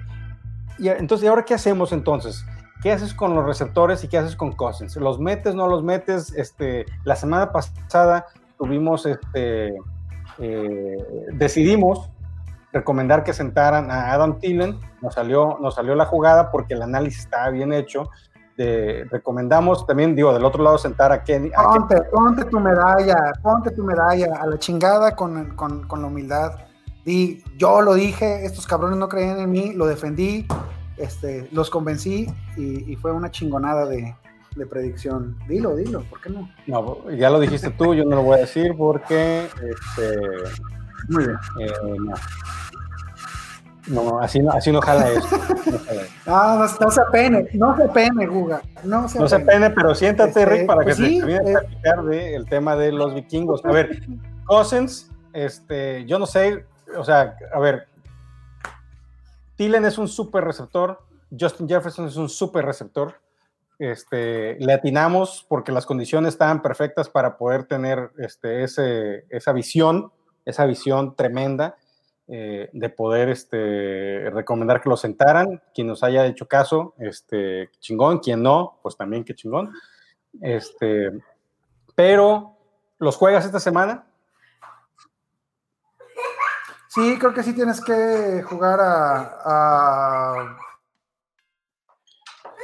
y, 0.78 0.88
entonces, 0.88 1.24
¿y 1.24 1.28
ahora 1.28 1.44
qué 1.44 1.54
hacemos 1.54 1.92
entonces? 1.92 2.44
¿Qué 2.82 2.92
haces 2.92 3.14
con 3.14 3.34
los 3.34 3.46
receptores 3.46 4.04
y 4.04 4.08
qué 4.08 4.18
haces 4.18 4.36
con 4.36 4.52
Cousins? 4.52 4.96
¿Los 4.96 5.18
metes, 5.18 5.54
no 5.54 5.68
los 5.68 5.82
metes? 5.82 6.32
Este, 6.34 6.84
la 7.04 7.16
semana 7.16 7.50
pasada 7.50 8.26
tuvimos, 8.58 9.06
este, 9.06 9.74
decidimos 11.32 12.10
recomendar 12.74 13.22
que 13.22 13.32
sentaran 13.32 13.90
a 13.90 14.12
Adam 14.12 14.38
Thielen, 14.38 14.78
nos 15.00 15.14
salió, 15.14 15.58
nos 15.60 15.76
salió 15.76 15.94
la 15.94 16.06
jugada 16.06 16.50
porque 16.50 16.74
el 16.74 16.82
análisis 16.82 17.20
estaba 17.20 17.48
bien 17.50 17.72
hecho. 17.72 18.10
De, 18.56 19.06
recomendamos 19.10 19.86
también, 19.86 20.14
digo, 20.14 20.32
del 20.32 20.44
otro 20.44 20.62
lado 20.62 20.76
sentar 20.78 21.10
a 21.10 21.22
Kenny. 21.22 21.50
ponte, 21.50 22.02
ponte 22.12 22.44
tu 22.44 22.60
medalla, 22.60 23.16
ponte 23.42 23.70
tu 23.70 23.82
medalla 23.82 24.26
a 24.40 24.46
la 24.46 24.58
chingada 24.58 25.14
con, 25.16 25.56
con, 25.56 25.86
con, 25.88 26.02
la 26.02 26.08
humildad. 26.08 26.52
Di, 27.04 27.42
yo 27.56 27.82
lo 27.82 27.94
dije, 27.94 28.46
estos 28.46 28.66
cabrones 28.66 28.98
no 28.98 29.08
creían 29.08 29.38
en 29.38 29.50
mí, 29.50 29.72
lo 29.74 29.86
defendí, 29.86 30.46
este, 30.96 31.48
los 31.52 31.68
convencí 31.68 32.26
y, 32.56 32.90
y 32.90 32.96
fue 32.96 33.12
una 33.12 33.30
chingonada 33.30 33.86
de, 33.86 34.14
de, 34.56 34.66
predicción. 34.66 35.36
Dilo, 35.46 35.76
dilo, 35.76 36.02
¿por 36.04 36.20
qué 36.20 36.30
no? 36.30 36.48
No, 36.66 37.10
ya 37.10 37.28
lo 37.28 37.40
dijiste 37.40 37.70
tú, 37.70 37.94
yo 37.94 38.04
no 38.04 38.16
lo 38.16 38.22
voy 38.22 38.38
a 38.38 38.40
decir 38.42 38.74
porque, 38.76 39.44
este, 39.44 40.18
muy 41.08 41.24
bien. 41.24 41.36
Eh, 41.60 41.96
no. 41.98 42.14
No, 43.86 44.18
así 44.18 44.40
no, 44.40 44.50
así 44.52 44.72
no 44.72 44.80
jala 44.80 45.10
eso. 45.10 45.28
No, 46.26 46.58
no, 46.58 46.90
se 46.90 47.02
pene, 47.12 47.48
no 47.52 47.76
se 47.76 47.88
pene, 47.88 48.26
Guga. 48.26 48.62
No 48.82 49.06
se, 49.08 49.18
no 49.18 49.28
se 49.28 49.40
pene, 49.40 49.68
pero 49.70 49.94
siéntate, 49.94 50.30
este, 50.30 50.46
Rick, 50.46 50.66
para 50.66 50.82
pues 50.82 50.96
que 50.96 51.02
se 51.02 51.18
termine 51.18 51.50
eh, 51.50 51.52
platicar 51.52 52.04
de 52.04 52.34
el 52.34 52.46
tema 52.46 52.76
de 52.76 52.92
los 52.92 53.14
vikingos. 53.14 53.62
A 53.64 53.72
ver, 53.72 54.02
Cousins, 54.46 55.10
este, 55.34 56.06
yo 56.06 56.18
no 56.18 56.26
sé, 56.26 56.64
o 56.96 57.04
sea, 57.04 57.36
a 57.52 57.58
ver, 57.60 57.88
Tillen 59.56 59.84
es 59.84 59.98
un 59.98 60.08
súper 60.08 60.44
receptor, 60.44 60.98
Justin 61.38 61.68
Jefferson 61.68 62.06
es 62.06 62.16
un 62.16 62.28
súper 62.28 62.64
receptor. 62.64 63.20
Este, 63.78 64.56
le 64.60 64.72
atinamos 64.72 65.44
porque 65.48 65.72
las 65.72 65.84
condiciones 65.84 66.34
estaban 66.34 66.62
perfectas 66.62 67.08
para 67.08 67.36
poder 67.36 67.64
tener 67.64 68.12
este, 68.18 68.62
ese, 68.62 69.26
esa 69.30 69.52
visión, 69.52 70.12
esa 70.44 70.64
visión 70.64 71.16
tremenda 71.16 71.76
eh, 72.28 72.70
de 72.72 72.88
poder 72.88 73.28
este, 73.28 74.30
recomendar 74.30 74.80
que 74.80 74.88
lo 74.88 74.96
sentaran. 74.96 75.60
Quien 75.74 75.88
nos 75.88 76.02
haya 76.02 76.26
hecho 76.26 76.46
caso, 76.46 76.94
este, 76.98 77.70
chingón. 77.80 78.18
Quien 78.18 78.42
no, 78.42 78.78
pues 78.82 78.96
también 78.96 79.24
que 79.24 79.34
chingón. 79.34 79.72
Este, 80.40 81.10
pero, 81.94 82.56
¿los 82.98 83.16
juegas 83.16 83.44
esta 83.44 83.60
semana? 83.60 84.06
Sí, 86.94 87.18
creo 87.18 87.34
que 87.34 87.42
sí 87.42 87.52
tienes 87.54 87.80
que 87.80 88.42
jugar 88.42 88.78
a. 88.80 90.56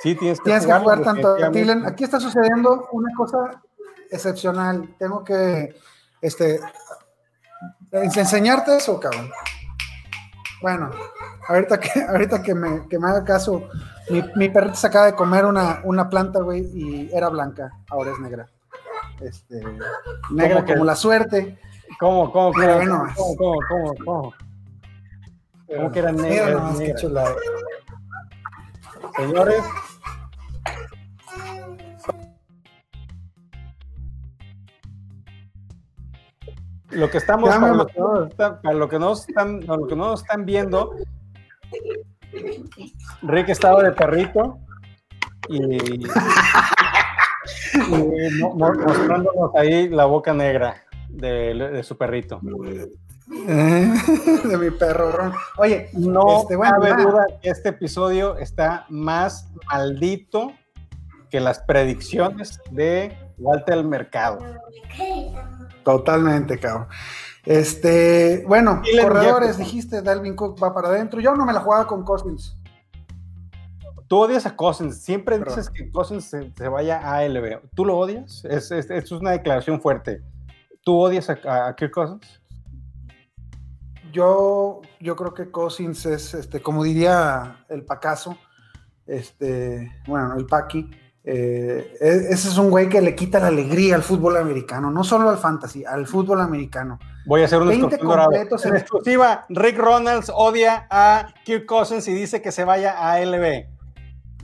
Sí, 0.03 0.15
tienes 0.15 0.41
que 0.41 0.59
jugar, 0.79 1.03
tanto 1.03 1.37
a 1.37 1.49
Aquí 1.89 2.05
está 2.05 2.21
sucediendo 2.21 2.89
una 2.93 3.13
cosa 3.17 3.61
excepcional. 4.11 4.95
Tengo 4.99 5.25
que 5.25 5.75
este, 6.21 6.61
enseñarte 7.91 8.77
eso, 8.77 9.01
cabrón. 9.01 9.31
Bueno, 10.63 10.91
ahorita 11.49 11.81
que, 11.81 12.01
ahorita 12.09 12.43
que, 12.43 12.55
me, 12.55 12.87
que 12.89 12.99
me 12.99 13.09
haga 13.09 13.25
caso, 13.25 13.69
mi, 14.11 14.23
mi 14.37 14.49
perrito 14.49 14.77
se 14.77 14.87
acaba 14.87 15.07
de 15.07 15.15
comer 15.15 15.45
una, 15.45 15.81
una 15.85 16.09
planta, 16.09 16.41
güey, 16.41 16.71
y 16.73 17.11
era 17.13 17.29
blanca, 17.29 17.73
ahora 17.91 18.13
es 18.13 18.19
negra. 18.21 18.49
Este, 19.21 19.61
negra 20.31 20.65
como 20.65 20.85
la 20.85 20.95
suerte. 20.95 21.59
¿Cómo, 21.99 22.31
cómo, 22.31 22.53
cómo, 22.53 22.79
cómo, 23.17 23.37
cómo, 23.37 23.59
cómo, 23.69 23.95
cómo? 24.05 24.35
¿Cómo 25.67 25.93
que 25.93 25.99
era 25.99 26.13
negra? 26.13 26.73
Señores, 29.17 29.63
lo 36.91 37.11
que 37.11 37.19
estamos, 37.19 37.51
para, 37.51 37.75
lo 37.75 37.87
que 37.87 37.99
no 37.99 38.25
están, 38.27 38.61
para 38.63 38.75
lo 38.75 38.89
que 38.89 38.99
no 38.99 39.13
están, 39.13 39.67
lo 39.67 39.87
que 39.87 39.97
no 39.97 40.15
están 40.15 40.45
viendo, 40.45 40.97
Rick 43.23 43.49
estaba 43.51 43.83
de 43.83 43.93
perrito 43.93 44.59
y, 45.49 46.07
mostrándonos 48.55 49.55
ahí 49.55 49.89
la 49.89 50.05
boca 50.07 50.33
negra 50.33 50.85
de, 51.13 51.83
su 51.83 51.97
perrito. 51.97 52.41
de 53.31 54.59
mi 54.59 54.71
perro 54.73 55.33
Oye, 55.57 55.89
no 55.93 56.41
este, 56.41 56.57
bueno, 56.57 56.81
cabe 56.81 57.03
duda 57.03 57.27
que 57.41 57.49
este 57.49 57.69
episodio 57.69 58.37
está 58.37 58.87
más 58.89 59.49
maldito 59.71 60.53
que 61.31 61.39
las 61.39 61.61
predicciones 61.61 62.61
de 62.71 63.17
Walter 63.39 63.85
Mercado. 63.85 64.39
Totalmente, 65.85 66.59
cabrón. 66.59 66.89
Este, 67.47 68.45
bueno, 68.47 68.83
corredores, 69.01 69.57
dijiste, 69.57 70.03
Dalvin 70.03 70.37
Cook 70.37 70.63
va 70.63 70.75
para 70.75 70.89
adentro. 70.89 71.21
Yo 71.21 71.35
no 71.35 71.47
me 71.47 71.53
la 71.53 71.61
jugaba 71.61 71.87
con 71.87 72.05
Cousins. 72.05 72.57
Tú 74.09 74.19
odias 74.19 74.45
a 74.45 74.57
Cousins, 74.57 75.03
siempre 75.03 75.39
dices 75.39 75.71
que 75.71 75.89
Cousins 75.91 76.25
se, 76.25 76.69
vaya 76.69 76.99
a 76.99 77.19
ALB. 77.19 77.61
¿Tú 77.75 77.85
lo 77.85 77.97
odias? 77.97 78.45
Es, 78.45 78.73
es, 78.73 79.13
una 79.13 79.31
declaración 79.31 79.81
fuerte. 79.81 80.21
¿Tú 80.91 80.99
odias 80.99 81.31
a, 81.31 81.69
a 81.69 81.77
Kirk 81.77 81.93
Cousins? 81.93 82.41
Yo, 84.13 84.81
yo 84.99 85.15
creo 85.15 85.35
que 85.35 85.49
Cousins 85.49 86.05
es, 86.05 86.35
este, 86.35 86.61
como 86.61 86.83
diría 86.83 87.65
el 87.69 87.85
Pacaso, 87.85 88.37
este, 89.07 89.89
bueno, 90.09 90.35
el 90.37 90.47
Paqui, 90.47 90.91
eh, 91.23 91.95
e, 92.01 92.09
ese 92.31 92.49
es 92.49 92.59
un 92.59 92.71
güey 92.71 92.89
que 92.89 93.01
le 93.01 93.15
quita 93.15 93.39
la 93.39 93.47
alegría 93.47 93.95
al 93.95 94.03
fútbol 94.03 94.37
americano, 94.37 94.91
no 94.91 95.05
solo 95.05 95.31
al 95.31 95.39
fantasy, 95.39 95.85
al 95.85 96.09
fútbol 96.09 96.41
americano. 96.41 96.99
Voy 97.25 97.43
a 97.43 97.45
hacer 97.45 97.63
un 97.63 97.69
20 97.69 97.97
completos 98.01 98.67
en 98.67 98.75
exclusiva. 98.75 99.47
Rick 99.49 99.79
Ronalds 99.79 100.33
odia 100.35 100.89
a 100.91 101.33
Kirk 101.45 101.67
Cousins 101.67 102.09
y 102.09 102.15
dice 102.15 102.43
que 102.43 102.51
se 102.51 102.65
vaya 102.65 102.97
a 102.99 103.25
LB. 103.25 103.65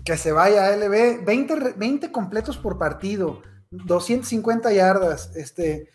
Que 0.05 0.17
se 0.17 0.31
vaya 0.31 0.67
a 0.67 0.77
LB. 0.77 1.25
20, 1.25 1.73
20 1.77 2.13
completos 2.13 2.57
por 2.57 2.79
partido, 2.79 3.43
250 3.73 4.73
yardas. 4.73 5.35
Este, 5.35 5.89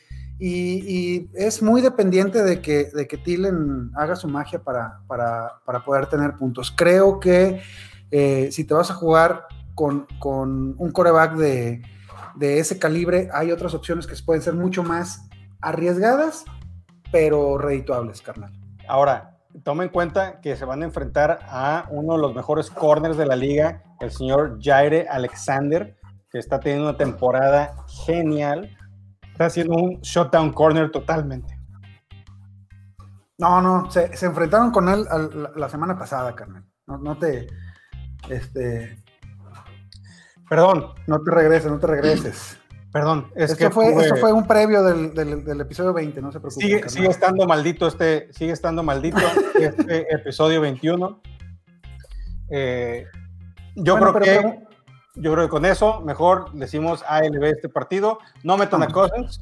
y, 0.43 1.29
es 1.35 1.61
muy 1.61 1.81
dependiente 1.81 2.41
de 2.41 2.61
que, 2.61 2.85
de 2.85 3.07
que 3.07 3.17
Tillen 3.17 3.91
haga 3.95 4.15
su 4.15 4.27
magia 4.27 4.63
para, 4.63 5.01
para, 5.07 5.59
para 5.65 5.85
poder 5.85 6.07
tener 6.07 6.35
puntos. 6.35 6.73
Creo 6.75 7.19
que 7.19 7.61
eh, 8.09 8.49
si 8.51 8.65
te 8.65 8.73
vas 8.73 8.89
a 8.89 8.95
jugar 8.95 9.47
con, 9.75 10.07
un 10.77 10.91
coreback 10.91 11.35
de, 11.35 11.81
ese 12.39 12.79
calibre, 12.79 13.29
hay 13.33 13.51
otras 13.51 13.73
opciones 13.73 14.07
que 14.07 14.15
pueden 14.23 14.41
ser 14.41 14.53
mucho 14.53 14.83
más 14.83 15.29
arriesgadas, 15.61 16.45
pero 17.11 17.57
redituables, 17.57 18.21
carnal. 18.21 18.51
Ahora, 18.87 19.37
toma 19.63 19.83
en 19.83 19.89
cuenta 19.89 20.41
que 20.41 20.55
se 20.55 20.65
van 20.65 20.81
a 20.81 20.85
enfrentar 20.85 21.39
a 21.47 21.85
uno 21.89 22.15
de 22.15 22.19
los 22.19 22.35
mejores 22.35 22.69
corners 22.69 23.17
de 23.17 23.25
la 23.25 23.35
liga, 23.35 23.83
el 23.99 24.11
señor 24.11 24.57
Jaire 24.61 25.07
Alexander, 25.09 25.97
que 26.31 26.39
está 26.39 26.59
teniendo 26.59 26.89
una 26.89 26.97
temporada 26.97 27.75
genial. 28.05 28.75
Está 29.41 29.47
haciendo 29.47 29.73
un 29.73 29.99
shutdown 30.01 30.53
corner 30.53 30.91
totalmente. 30.91 31.57
No, 33.39 33.59
no, 33.59 33.89
se, 33.89 34.11
enfrentaron 34.23 34.69
con 34.69 34.87
él 34.87 35.03
la, 35.55 35.67
semana 35.67 35.97
pasada, 35.97 36.35
carnal. 36.35 36.63
No, 36.85 36.99
no 36.99 37.17
te. 37.17 37.47
Este, 38.29 39.03
Perdón. 40.47 40.93
No 41.07 41.23
te 41.23 41.31
regreses, 41.31 41.71
no 41.71 41.79
te 41.79 41.87
regreses. 41.87 42.59
Perdón, 42.93 43.31
es 43.33 43.55
que 43.55 43.71
fue, 43.71 43.91
esto 43.95 44.17
fue 44.17 44.31
un 44.31 44.45
previo 44.45 44.83
del, 44.83 45.59
episodio 45.59 45.91
20, 45.91 46.21
no 46.21 46.31
se 46.31 46.39
preocupe. 46.39 46.87
Sigue, 46.87 47.07
estando 47.07 47.47
maldito 47.47 47.87
este, 47.87 48.31
sigue 48.33 48.51
estando 48.51 48.83
maldito 48.83 49.17
este 49.59 50.13
episodio 50.13 50.61
21. 50.61 51.19
Eh, 52.51 53.07
yo 53.75 53.97
creo 53.97 54.13
que 54.13 54.70
yo 55.15 55.33
creo 55.33 55.45
que 55.45 55.49
con 55.49 55.65
eso 55.65 56.01
mejor 56.01 56.51
decimos 56.53 57.03
ALB 57.07 57.43
este 57.43 57.69
partido. 57.69 58.19
No 58.43 58.57
metan 58.57 58.83
a 58.83 58.87
Cousins, 58.87 59.41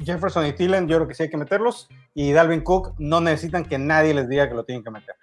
Jefferson 0.00 0.46
y 0.46 0.52
Thielen, 0.52 0.88
yo 0.88 0.96
creo 0.96 1.08
que 1.08 1.14
sí 1.14 1.24
hay 1.24 1.30
que 1.30 1.36
meterlos. 1.36 1.88
Y 2.14 2.32
Dalvin 2.32 2.62
Cook 2.62 2.94
no 2.98 3.20
necesitan 3.20 3.64
que 3.64 3.78
nadie 3.78 4.14
les 4.14 4.28
diga 4.28 4.48
que 4.48 4.54
lo 4.54 4.64
tienen 4.64 4.84
que 4.84 4.90
meter. 4.90 5.14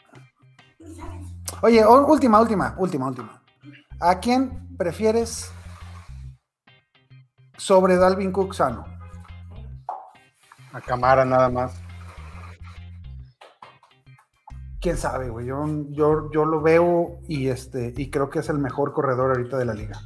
Oye, 1.62 1.86
última, 1.86 2.40
última, 2.40 2.75
última, 2.78 3.08
última. 3.08 3.42
¿A 4.00 4.20
quién 4.20 4.75
prefieres 4.78 5.52
sobre 7.58 7.96
Dalvin 7.96 8.32
Cook 8.32 8.54
sano? 8.54 8.96
a 10.75 10.82
Camara 10.82 11.24
nada 11.24 11.50
más. 11.50 11.85
Quién 14.86 14.98
sabe, 14.98 15.30
güey. 15.30 15.48
Yo, 15.48 15.65
yo, 15.89 16.30
yo 16.32 16.46
lo 16.46 16.62
veo 16.62 17.18
y 17.27 17.48
este 17.48 17.92
y 17.98 18.12
creo 18.12 18.30
que 18.30 18.38
es 18.38 18.50
el 18.50 18.60
mejor 18.60 18.94
corredor 18.94 19.32
ahorita 19.32 19.58
de 19.58 19.65
la 19.65 19.74
liga. 19.74 20.00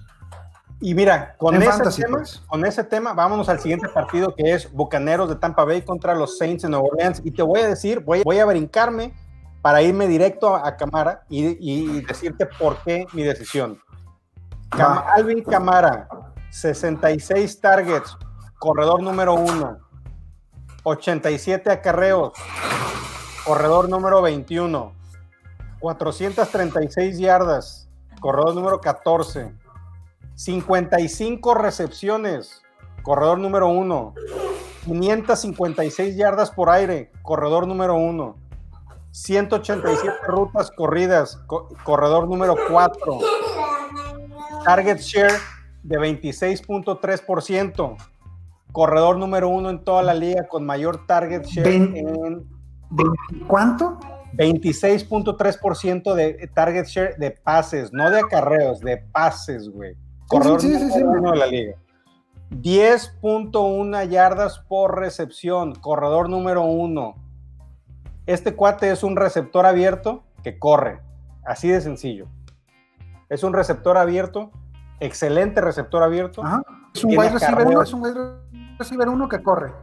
Y 0.79 0.93
mira, 0.93 1.35
con 1.35 1.61
ese, 1.61 1.83
tema, 2.01 2.19
pues. 2.19 2.41
con 2.47 2.65
ese 2.65 2.85
tema, 2.85 3.11
vámonos 3.11 3.49
al 3.49 3.59
siguiente 3.59 3.89
partido 3.89 4.33
que 4.33 4.53
es 4.53 4.71
Bucaneros 4.71 5.27
de 5.27 5.35
Tampa 5.35 5.65
Bay 5.65 5.81
contra 5.81 6.15
los 6.15 6.37
Saints 6.37 6.63
en 6.63 6.71
Nueva 6.71 6.87
Orleans. 6.93 7.21
Y 7.25 7.31
te 7.31 7.43
voy 7.43 7.59
a 7.59 7.67
decir, 7.67 7.99
voy, 7.99 8.21
voy 8.23 8.39
a 8.39 8.45
brincarme 8.45 9.13
para 9.61 9.81
irme 9.81 10.07
directo 10.07 10.55
a, 10.55 10.77
Camara 10.77 11.25
y, 11.27 12.01
decirte 12.03 12.45
por 12.45 12.77
qué 12.83 13.05
mi 13.11 13.23
decisión. 13.23 13.81
Alvin 14.71 15.43
Camara, 15.43 16.07
66 16.51 17.59
targets, 17.59 18.17
corredor 18.57 19.03
número 19.03 19.33
uno, 19.33 19.77
87 20.83 21.69
acarreos, 21.69 22.31
corredor 23.49 23.89
número 23.89 24.21
21, 24.21 24.93
436 25.79 27.17
yardas, 27.17 27.89
corredor 28.19 28.53
número 28.53 28.79
14, 28.79 29.51
55 30.35 31.55
recepciones, 31.55 32.61
corredor 33.01 33.39
número 33.39 33.69
1, 33.69 34.13
556 34.85 36.15
yardas 36.15 36.51
por 36.51 36.69
aire, 36.69 37.11
corredor 37.23 37.65
número 37.65 37.95
1, 37.95 38.35
187 39.09 40.11
rutas 40.27 40.69
corridas, 40.69 41.39
corredor 41.83 42.27
número 42.27 42.55
4, 42.69 43.19
target 44.63 44.99
share 44.99 45.33
de 45.81 45.97
26.3%, 45.97 47.97
corredor 48.71 49.17
número 49.17 49.49
1 49.49 49.69
en 49.71 49.83
toda 49.83 50.03
la 50.03 50.13
liga 50.13 50.47
con 50.47 50.67
mayor 50.67 51.07
target 51.07 51.45
share 51.45 51.67
en 51.67 52.58
¿Cuánto? 53.47 53.99
26.3% 54.33 56.13
de 56.13 56.49
target 56.53 56.85
share 56.85 57.17
de 57.17 57.31
pases, 57.31 57.91
no 57.91 58.09
de 58.09 58.19
acarreos, 58.19 58.79
de 58.79 58.97
pases, 58.97 59.69
güey. 59.69 59.95
Corredor 60.27 60.61
sí, 60.61 60.75
sí, 60.77 60.91
sí, 60.91 60.99
de 60.99 61.37
la 61.37 61.47
liga. 61.47 61.75
10.1 62.51 64.07
yardas 64.09 64.59
por 64.59 64.97
recepción, 64.97 65.75
corredor 65.75 66.29
número 66.29 66.63
uno. 66.63 67.15
Este 68.25 68.55
cuate 68.55 68.91
es 68.91 69.03
un 69.03 69.15
receptor 69.15 69.65
abierto 69.65 70.23
que 70.43 70.57
corre, 70.57 71.01
así 71.45 71.67
de 71.67 71.81
sencillo. 71.81 72.27
Es 73.29 73.43
un 73.43 73.53
receptor 73.53 73.97
abierto, 73.97 74.51
excelente 74.99 75.61
receptor 75.61 76.03
abierto. 76.03 76.43
Es 76.93 77.03
un 77.03 77.17
wide 77.17 77.29
receiver, 77.31 77.67
es 77.83 77.93
un 77.93 78.03
wide 78.03 78.15
receiver 78.77 79.09
uno 79.09 79.27
que 79.27 79.41
corre. 79.41 79.73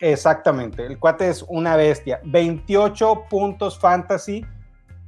Exactamente, 0.00 0.84
el 0.84 0.98
cuate 0.98 1.28
es 1.28 1.44
una 1.48 1.76
bestia. 1.76 2.20
28 2.24 3.24
puntos 3.30 3.78
fantasy 3.78 4.44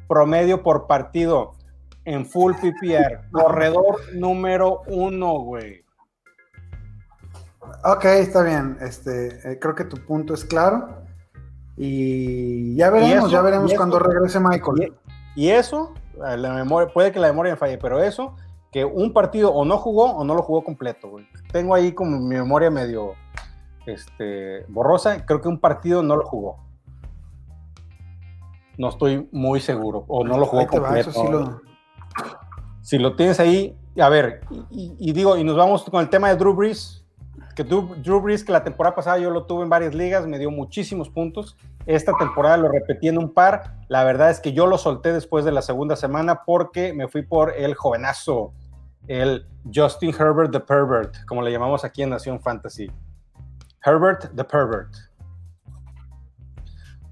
promedio 0.09 0.63
por 0.63 0.87
partido 0.87 1.53
en 2.05 2.25
full 2.25 2.55
PPR. 2.55 3.29
Corredor 3.33 3.97
número 4.15 4.83
uno, 4.87 5.41
güey. 5.41 5.85
Ok, 7.85 8.05
está 8.05 8.43
bien. 8.43 8.79
Este, 8.81 9.53
eh, 9.53 9.59
creo 9.59 9.75
que 9.75 9.85
tu 9.85 9.97
punto 9.99 10.35
es 10.35 10.45
claro. 10.45 11.03
Y 11.77 12.75
ya 12.77 12.91
veremos, 12.91 13.31
ya 13.31 13.43
veremos 13.43 13.75
cuando 13.75 13.99
regrese 13.99 14.41
Michael. 14.41 14.95
Y, 15.35 15.51
eso, 15.51 15.93
la 16.17 16.55
memoria, 16.55 16.91
puede 16.93 17.13
que 17.13 17.21
la 17.21 17.27
memoria 17.27 17.53
me 17.53 17.59
falle, 17.59 17.77
pero 17.77 18.03
eso, 18.03 18.35
que 18.73 18.85
un 18.85 19.13
partido 19.13 19.53
o 19.53 19.67
no 19.67 19.77
jugó 19.77 20.13
o 20.13 20.25
no 20.25 20.35
lo 20.35 20.43
jugó 20.43 20.65
completo, 20.65 21.11
güey. 21.11 21.29
Tengo 21.53 21.75
ahí 21.75 21.93
como 21.93 22.19
mi 22.19 22.37
memoria 22.37 22.71
medio 22.71 23.13
este, 23.87 24.65
borrosa, 24.69 25.25
creo 25.25 25.41
que 25.41 25.49
un 25.49 25.61
partido 25.61 26.03
no 26.03 26.17
lo 26.17 26.25
jugó. 26.25 26.65
No 28.79 28.89
estoy 28.89 29.29
muy 29.33 29.61
seguro, 29.61 30.05
o 30.09 30.25
no 30.25 30.37
lo 30.39 30.47
jugó 30.47 30.67
completo. 30.67 31.63
Si 32.83 32.99
lo 32.99 33.17
tienes 33.17 33.41
ahí, 33.41 33.77
a 33.99 34.09
ver, 34.09 34.43
y, 34.71 35.13
digo, 35.13 35.37
y 35.37 35.45
nos 35.45 35.57
vamos 35.57 35.85
con 35.85 36.01
el 36.01 36.11
tema 36.11 36.29
de 36.29 36.37
Drew 36.37 36.55
Brees, 36.55 37.05
que 37.55 37.65
Drew, 37.65 38.21
Brees, 38.21 38.45
que 38.45 38.53
la 38.53 38.63
temporada 38.63 38.95
pasada 38.95 39.19
yo 39.19 39.31
lo 39.31 39.47
tuve 39.47 39.63
en 39.63 39.71
varias 39.71 39.95
ligas, 39.95 40.27
me 40.27 40.39
dio 40.39 40.51
muchísimos 40.51 41.09
puntos. 41.09 41.57
Esta 41.87 42.13
temporada 42.19 42.59
lo 42.59 42.69
repetí 42.69 43.09
en 43.09 43.17
un 43.17 43.33
par. 43.33 43.77
La 43.89 44.05
verdad 44.05 44.31
es 44.31 44.41
que 44.41 44.53
yo 44.53 44.67
lo 44.67 44.77
solté 44.77 45.13
después 45.13 45.45
de 45.47 45.53
la 45.53 45.63
segunda 45.63 45.97
semana 45.97 46.43
porque 46.45 46.93
me 46.93 47.09
fui 47.09 47.23
por 47.23 47.55
el 47.57 47.75
jovenazo, 47.75 48.53
el 49.09 49.47
Justin 49.75 50.11
Herbert 50.11 50.53
the 50.53 50.61
Pervert, 50.61 51.17
como 51.27 51.41
le 51.41 51.51
llamamos 51.51 51.83
aquí 51.83 52.03
en 52.03 52.11
Nación 52.11 52.41
Fantasy. 52.41 52.91
Herbert 53.87 54.35
the 54.35 54.43
Pervert. 54.43 54.93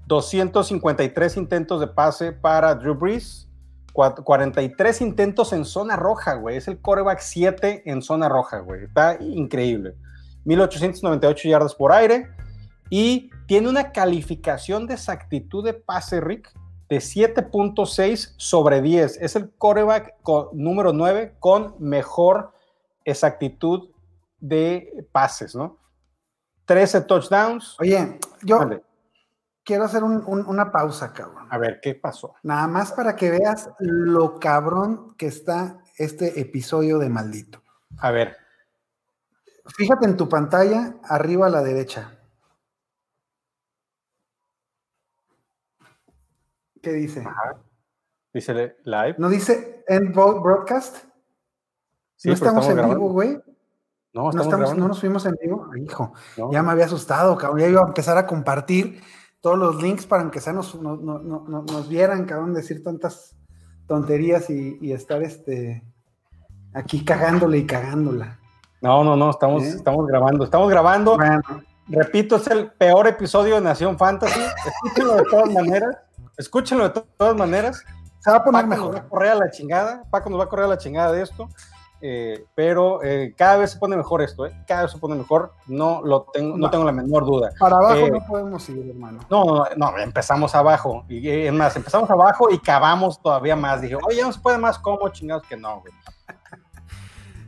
253 0.07 1.37
intentos 1.37 1.79
de 1.79 1.87
pase 1.87 2.33
para 2.33 2.75
Drew 2.75 2.93
Brees, 2.93 3.49
43 3.93 5.01
intentos 5.01 5.53
en 5.53 5.63
zona 5.63 5.95
roja, 5.95 6.33
güey. 6.35 6.57
Es 6.57 6.67
el 6.67 6.81
coreback 6.81 7.19
7 7.19 7.83
en 7.85 8.01
zona 8.01 8.27
roja, 8.27 8.59
güey. 8.59 8.83
Está 8.83 9.17
increíble. 9.21 9.95
1898 10.43 11.47
yardas 11.47 11.73
por 11.73 11.91
aire 11.93 12.27
y 12.89 13.29
tiene 13.47 13.69
una 13.69 13.91
calificación 13.91 14.85
de 14.85 14.95
exactitud 14.95 15.63
de 15.63 15.73
pase, 15.73 16.19
Rick, 16.19 16.53
de 16.89 16.97
7.6 16.97 18.35
sobre 18.37 18.81
10. 18.81 19.21
Es 19.21 19.35
el 19.35 19.49
coreback 19.57 20.13
número 20.53 20.93
9 20.93 21.37
con 21.39 21.75
mejor 21.79 22.51
exactitud 23.05 23.89
de 24.39 25.07
pases, 25.11 25.55
¿no? 25.55 25.79
13 26.65 27.01
touchdowns. 27.01 27.79
Oye, 27.79 28.19
yo 28.41 28.59
quiero 29.63 29.83
hacer 29.83 30.03
una 30.03 30.71
pausa, 30.71 31.13
cabrón. 31.13 31.47
A 31.49 31.57
ver, 31.57 31.79
¿qué 31.81 31.95
pasó? 31.95 32.35
Nada 32.43 32.67
más 32.67 32.91
para 32.91 33.15
que 33.15 33.31
veas 33.31 33.69
lo 33.79 34.39
cabrón 34.39 35.15
que 35.15 35.27
está 35.27 35.79
este 35.97 36.39
episodio 36.39 36.99
de 36.99 37.09
maldito. 37.09 37.61
A 37.97 38.11
ver. 38.11 38.37
Fíjate 39.77 40.05
en 40.05 40.17
tu 40.17 40.29
pantalla, 40.29 40.95
arriba 41.03 41.47
a 41.47 41.49
la 41.49 41.63
derecha. 41.63 42.19
¿Qué 46.81 46.93
dice? 46.93 47.25
Dice 48.31 48.77
live. 48.83 49.15
¿No 49.17 49.29
dice 49.29 49.83
end 49.87 50.13
broadcast? 50.13 50.97
Sí, 52.15 52.27
no 52.27 52.35
estamos, 52.35 52.67
en 52.69 52.75
vivo, 52.75 53.09
güey. 53.09 53.41
No, 54.15 54.29
estamos, 54.29 54.77
no 54.77 54.87
nos 54.87 55.01
fuimos 55.01 55.25
en 55.25 55.35
vivo. 55.41 55.69
Hijo, 55.75 56.13
ya 56.49 56.63
me 56.63 56.71
había 56.71 56.85
asustado, 56.85 57.35
cabrón. 57.35 57.59
Ya 57.59 57.67
iba 57.67 57.81
a 57.81 57.87
empezar 57.87 58.17
a 58.17 58.25
compartir 58.25 59.01
todos 59.41 59.59
los 59.59 59.83
links 59.83 60.05
para 60.05 60.31
que 60.31 60.39
sea 60.39 60.53
nos, 60.53 60.73
nos, 60.73 61.89
vieran, 61.89 62.23
cabrón, 62.23 62.53
decir 62.53 62.81
tantas 62.81 63.35
tonterías 63.87 64.49
y, 64.49 64.93
estar 64.93 65.21
este 65.21 65.83
aquí 66.73 67.03
cagándole 67.03 67.57
y 67.57 67.65
cagándola. 67.67 68.39
No, 68.81 69.03
no, 69.03 69.17
no, 69.17 69.31
estamos, 69.31 69.63
¿Eh? 69.63 69.69
estamos 69.69 70.07
grabando, 70.07 70.45
estamos 70.45 70.69
grabando. 70.69 71.17
Repito, 71.89 72.37
es 72.37 72.47
el 72.47 72.71
peor 72.71 73.07
episodio 73.07 73.55
de 73.55 73.61
Nación 73.61 73.97
Fantasy. 73.97 74.39
Escúchenlo 74.65 75.15
de 75.15 75.23
todas 75.29 75.49
maneras. 75.51 75.97
Escúchenlo 76.37 76.89
de 76.89 77.03
todas 77.17 77.35
maneras. 77.35 77.83
Se 78.19 78.31
va 78.31 78.37
a 78.37 78.43
poner 78.45 78.65
mejor. 78.65 78.93
Nos 78.93 78.95
va 78.95 79.05
a 79.05 79.09
correr 79.09 79.31
a 79.31 79.35
la 79.35 79.51
chingada. 79.51 80.03
Paco 80.09 80.29
nos 80.29 80.39
va 80.39 80.45
a 80.45 80.47
correr 80.47 80.65
a 80.65 80.69
la 80.69 80.77
chingada 80.77 81.11
de 81.11 81.21
esto. 81.21 81.49
Eh, 82.07 82.45
pero 82.53 83.01
eh, 83.03 83.33
cada 83.35 83.57
vez 83.57 83.71
se 83.71 83.79
pone 83.79 83.97
mejor 83.97 84.21
esto, 84.21 84.45
¿eh? 84.45 84.55
cada 84.67 84.83
vez 84.83 84.91
se 84.91 84.99
pone 84.99 85.15
mejor, 85.15 85.53
no 85.65 86.03
lo 86.03 86.27
tengo, 86.31 86.55
no, 86.55 86.69
tengo 86.69 86.83
la 86.83 86.91
menor 86.91 87.25
duda. 87.25 87.49
Para 87.57 87.77
abajo 87.77 88.07
no 88.07 88.23
podemos 88.27 88.69
ir, 88.69 88.87
hermano. 88.87 89.21
No, 89.27 89.65
no, 89.75 89.97
empezamos 89.97 90.53
abajo, 90.53 91.03
y 91.09 91.27
es 91.27 91.51
más, 91.51 91.75
empezamos 91.75 92.07
abajo 92.11 92.51
y 92.51 92.59
cavamos 92.59 93.19
todavía 93.19 93.55
más. 93.55 93.81
Dije, 93.81 93.95
oye, 94.07 94.21
no 94.21 94.31
se 94.31 94.39
puede 94.39 94.59
más, 94.59 94.77
¿cómo 94.77 95.09
chingados 95.09 95.47
que 95.47 95.57
no, 95.57 95.81
güey? 95.81 95.93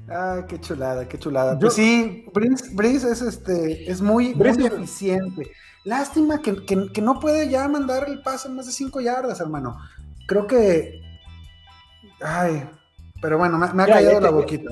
Ay, 0.09 0.45
qué 0.47 0.59
chulada, 0.59 1.07
qué 1.07 1.19
chulada. 1.19 1.59
Pues 1.59 1.73
sí, 1.73 2.25
Brice, 2.33 3.11
es 3.11 3.21
este, 3.21 3.91
es 3.91 4.01
muy, 4.01 4.35
eficiente. 4.39 5.51
Lástima 5.83 6.41
que, 6.41 6.65
que, 6.65 7.01
no 7.03 7.19
puede 7.19 7.47
ya 7.47 7.67
mandar 7.67 8.09
el 8.09 8.23
pase 8.23 8.49
más 8.49 8.65
de 8.65 8.71
5 8.71 9.01
yardas, 9.01 9.39
hermano. 9.39 9.77
Creo 10.27 10.47
que. 10.47 10.99
Ay, 12.19 12.67
pero 13.21 13.37
bueno, 13.37 13.57
me, 13.57 13.83
ha 13.83 13.85
caído 13.85 14.19
la 14.19 14.31
boquita. 14.31 14.71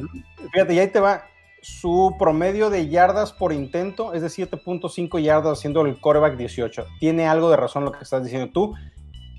Fíjate, 0.51 0.73
y 0.73 0.79
ahí 0.79 0.87
te 0.87 0.99
va. 0.99 1.25
Su 1.61 2.15
promedio 2.19 2.69
de 2.69 2.89
yardas 2.89 3.33
por 3.33 3.51
intento 3.51 4.13
es 4.13 4.21
de 4.21 4.27
7.5 4.27 5.19
yardas, 5.19 5.57
haciendo 5.57 5.81
el 5.81 5.99
coreback 5.99 6.37
18. 6.37 6.85
Tiene 6.99 7.27
algo 7.27 7.49
de 7.49 7.57
razón 7.57 7.85
lo 7.85 7.91
que 7.91 8.03
estás 8.03 8.23
diciendo 8.23 8.51
tú. 8.53 8.75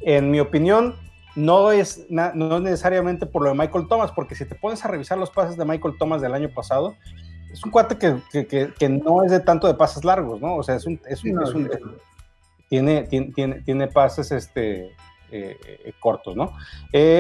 En 0.01 0.33
mi 0.33 0.41
opinión, 0.41 0.97
no 1.37 1.71
es, 1.71 2.07
no 2.09 2.61
necesariamente 2.61 3.27
por 3.27 3.43
lo 3.43 3.51
de 3.51 3.55
Michael 3.55 3.87
Thomas, 3.89 4.11
porque 4.11 4.35
si 4.35 4.45
te 4.45 4.57
pones 4.57 4.85
a 4.85 4.89
revisar 4.89 5.19
los 5.19 5.31
pases 5.31 5.57
de 5.57 5.65
Michael 5.65 5.95
Thomas 5.99 6.21
del 6.21 6.35
año 6.35 6.49
pasado, 6.49 6.97
es 7.53 7.65
un 7.65 7.71
cuate 7.71 7.97
que, 7.97 8.47
que, 8.47 8.89
no 8.89 9.23
es 9.23 9.31
de 9.31 9.41
tanto 9.41 9.67
de 9.67 9.75
pases 9.75 10.05
largos, 10.05 10.41
¿no? 10.41 10.57
O 10.57 10.63
sea, 10.63 10.75
es 10.75 10.87
un, 10.87 11.01
es 11.09 11.23
un, 11.25 11.71
tiene, 12.69 13.05
tiene, 13.05 13.61
tiene, 13.63 13.87
pases 13.87 14.33
este, 14.33 14.91
eh, 15.31 15.93
cortos, 16.01 16.37
¿no? 16.37 16.53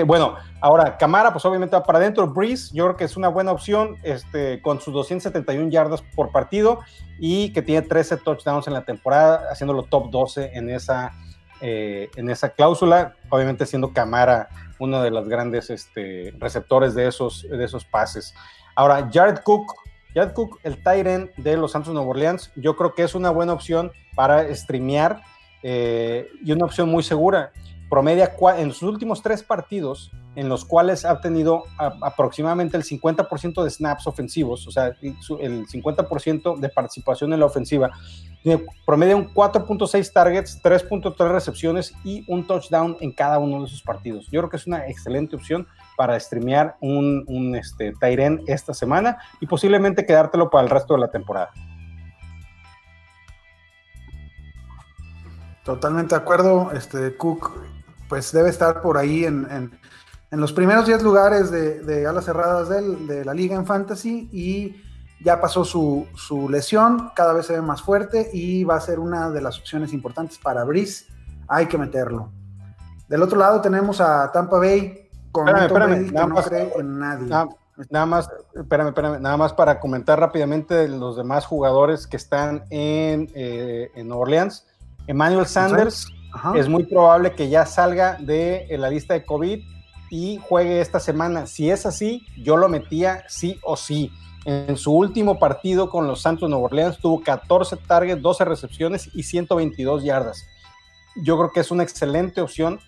bueno, 0.06 0.36
ahora 0.60 0.96
Camara, 0.96 1.32
pues 1.32 1.44
obviamente 1.44 1.76
va 1.76 1.82
para 1.82 1.98
adentro. 1.98 2.26
Breeze, 2.26 2.70
yo 2.74 2.84
creo 2.84 2.96
que 2.96 3.04
es 3.04 3.16
una 3.16 3.28
buena 3.28 3.52
opción 3.52 3.96
este, 4.02 4.60
con 4.62 4.80
sus 4.80 4.94
271 4.94 5.70
yardas 5.70 6.02
por 6.14 6.32
partido 6.32 6.80
y 7.18 7.52
que 7.52 7.62
tiene 7.62 7.86
13 7.86 8.18
touchdowns 8.18 8.66
en 8.66 8.72
la 8.72 8.84
temporada, 8.84 9.48
haciéndolo 9.50 9.82
top 9.84 10.10
12 10.10 10.52
en 10.54 10.70
esa, 10.70 11.12
en 11.60 12.30
esa 12.30 12.50
cláusula, 12.50 13.16
obviamente 13.30 13.66
siendo 13.66 13.92
Camara 13.92 14.48
uno 14.78 15.02
de 15.02 15.10
los 15.10 15.28
grandes 15.28 15.70
este, 15.70 16.34
receptores 16.38 16.94
de 16.94 17.08
esos, 17.08 17.46
de 17.48 17.64
esos 17.64 17.84
pases. 17.84 18.34
Ahora, 18.74 19.08
Jared 19.12 19.38
Cook, 19.38 19.74
Jared 20.14 20.32
Cook, 20.32 20.60
el 20.62 20.82
Tyren 20.82 21.30
de 21.36 21.56
los 21.56 21.72
Santos 21.72 21.92
Nueva 21.94 22.10
Orleans, 22.10 22.52
yo 22.56 22.76
creo 22.76 22.94
que 22.94 23.02
es 23.02 23.14
una 23.14 23.30
buena 23.30 23.52
opción 23.52 23.92
para 24.14 24.54
streamear 24.54 25.22
eh, 25.62 26.28
y 26.44 26.52
una 26.52 26.66
opción 26.66 26.88
muy 26.88 27.02
segura. 27.02 27.52
Promedia 27.88 28.35
en 28.59 28.72
sus 28.72 28.83
últimos 28.83 29.22
tres 29.22 29.42
partidos, 29.42 30.11
en 30.35 30.49
los 30.49 30.64
cuales 30.64 31.05
ha 31.05 31.20
tenido 31.20 31.64
aproximadamente 31.79 32.77
el 32.77 32.83
50% 32.83 33.62
de 33.62 33.70
snaps 33.70 34.07
ofensivos, 34.07 34.66
o 34.66 34.70
sea, 34.70 34.87
el 35.01 35.66
50% 35.66 36.59
de 36.59 36.68
participación 36.68 37.33
en 37.33 37.40
la 37.40 37.46
ofensiva. 37.46 37.90
Promedia 38.85 39.16
un 39.16 39.33
4.6 39.33 40.12
targets, 40.12 40.61
3.3 40.62 41.16
recepciones 41.33 41.94
y 42.05 42.25
un 42.29 42.46
touchdown 42.46 42.96
en 43.01 43.12
cada 43.12 43.38
uno 43.38 43.62
de 43.62 43.68
sus 43.68 43.83
partidos. 43.83 44.27
Yo 44.31 44.40
creo 44.40 44.51
que 44.51 44.57
es 44.57 44.66
una 44.66 44.87
excelente 44.88 45.37
opción 45.37 45.66
para 45.96 46.18
streamear 46.18 46.77
un, 46.81 47.25
un 47.29 47.55
este, 47.57 47.92
Tyren 47.99 48.42
esta 48.46 48.75
semana 48.75 49.18
y 49.40 49.46
posiblemente 49.46 50.05
quedártelo 50.05 50.51
para 50.51 50.64
el 50.64 50.70
resto 50.70 50.94
de 50.94 51.01
la 51.01 51.11
temporada. 51.11 51.51
Totalmente 55.66 56.14
de 56.14 56.20
acuerdo. 56.20 56.70
Este 56.70 57.16
Cook, 57.16 57.51
pues 58.08 58.32
debe 58.32 58.50
estar 58.50 58.82
por 58.82 58.98
ahí 58.98 59.24
en, 59.24 59.70
los 60.30 60.52
primeros 60.52 60.86
10 60.86 61.02
lugares 61.02 61.50
de, 61.50 62.06
alas 62.06 62.24
cerradas 62.24 62.68
de 62.68 63.24
la 63.24 63.34
liga 63.34 63.56
en 63.56 63.66
fantasy 63.66 64.28
y 64.32 64.82
ya 65.20 65.40
pasó 65.40 65.64
su, 65.64 66.06
lesión, 66.50 67.10
cada 67.14 67.32
vez 67.32 67.46
se 67.46 67.54
ve 67.54 67.62
más 67.62 67.82
fuerte 67.82 68.30
y 68.32 68.64
va 68.64 68.76
a 68.76 68.80
ser 68.80 68.98
una 68.98 69.30
de 69.30 69.40
las 69.40 69.58
opciones 69.58 69.92
importantes 69.92 70.38
para 70.38 70.64
Brice. 70.64 71.06
Hay 71.48 71.66
que 71.66 71.78
meterlo. 71.78 72.30
Del 73.08 73.22
otro 73.22 73.38
lado 73.38 73.60
tenemos 73.60 74.00
a 74.00 74.30
Tampa 74.32 74.58
Bay 74.58 75.08
con 75.32 75.48
espérame, 75.48 76.12
nada 76.12 76.26
más, 76.26 76.50
en 76.50 76.98
nadie. 76.98 77.28
Nada, 77.90 78.06
más, 78.06 78.30
espérame, 78.54 78.88
espérame, 78.88 79.20
nada 79.20 79.36
más 79.36 79.52
para 79.52 79.78
comentar 79.80 80.18
rápidamente 80.18 80.88
los 80.88 81.16
demás 81.16 81.44
jugadores 81.44 82.06
que 82.06 82.16
están 82.16 82.64
en, 82.70 83.30
eh, 83.34 83.90
en 83.94 84.12
Orleans. 84.12 84.66
Emmanuel 85.06 85.46
Sanders 85.46 86.06
es 86.55 86.68
muy 86.68 86.85
probable 86.85 87.35
que 87.35 87.49
ya 87.49 87.66
salga 87.66 88.16
de 88.20 88.66
la 88.79 88.90
lista 88.90 89.14
de 89.14 89.25
COVID 89.25 89.61
y 90.11 90.38
juegue 90.49 90.81
esta 90.81 91.01
semana. 91.01 91.46
Si 91.46 91.70
es 91.70 91.87
así, 91.87 92.27
yo 92.37 92.57
lo 92.57 92.68
metía 92.68 93.25
sí 93.29 93.59
o 93.62 93.77
sí. 93.77 94.12
En 94.44 94.77
su 94.77 94.92
último 94.92 95.38
partido 95.38 95.90
con 95.90 96.07
los 96.07 96.22
Santos 96.22 96.49
Nueva 96.49 96.66
Orleans 96.66 96.99
tuvo 96.99 97.20
14 97.20 97.77
targets, 97.79 98.22
12 98.22 98.44
recepciones 98.44 99.11
y 99.12 99.25
122 99.25 100.05
yardas. 100.05 100.44
Yo 101.16 101.37
creo 101.37 101.51
que 101.51 101.61
es 101.61 101.70
una 101.70 101.83
excelente 101.83 102.40
opción 102.40 102.79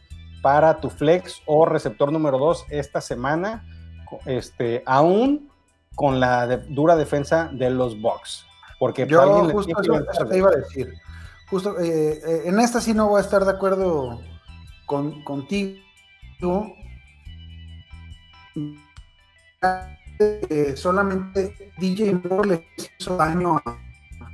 para 0.41 0.81
tu 0.81 0.89
flex 0.89 1.43
o 1.47 1.67
receptor 1.67 2.13
número 2.13 2.39
2 2.39 2.67
esta 2.71 3.01
semana, 3.01 3.67
este, 4.25 4.83
aún 4.87 5.51
con 5.97 6.21
la 6.21 6.47
dura 6.69 6.95
defensa 6.95 7.51
de 7.53 7.71
los 7.71 8.01
Bucks. 8.01 8.47
Porque 8.79 9.05
yo 9.09 9.49
justo 9.51 9.73
te 10.29 10.39
iba 10.39 10.51
a 10.51 10.57
decir 10.57 10.95
justo 11.51 11.79
eh, 11.79 12.21
eh, 12.25 12.43
en 12.47 12.59
esta 12.61 12.81
sí 12.81 12.95
no 12.95 13.09
voy 13.09 13.19
a 13.19 13.25
estar 13.25 13.45
de 13.45 13.51
acuerdo 13.51 14.21
con, 14.87 15.23
contigo. 15.25 15.77
Eh, 20.21 20.75
solamente 20.77 21.73
DJ 21.79 22.21
Moore 22.29 22.49
le 22.49 22.69
hizo 22.99 23.17
daño 23.17 23.57
a 23.57 23.79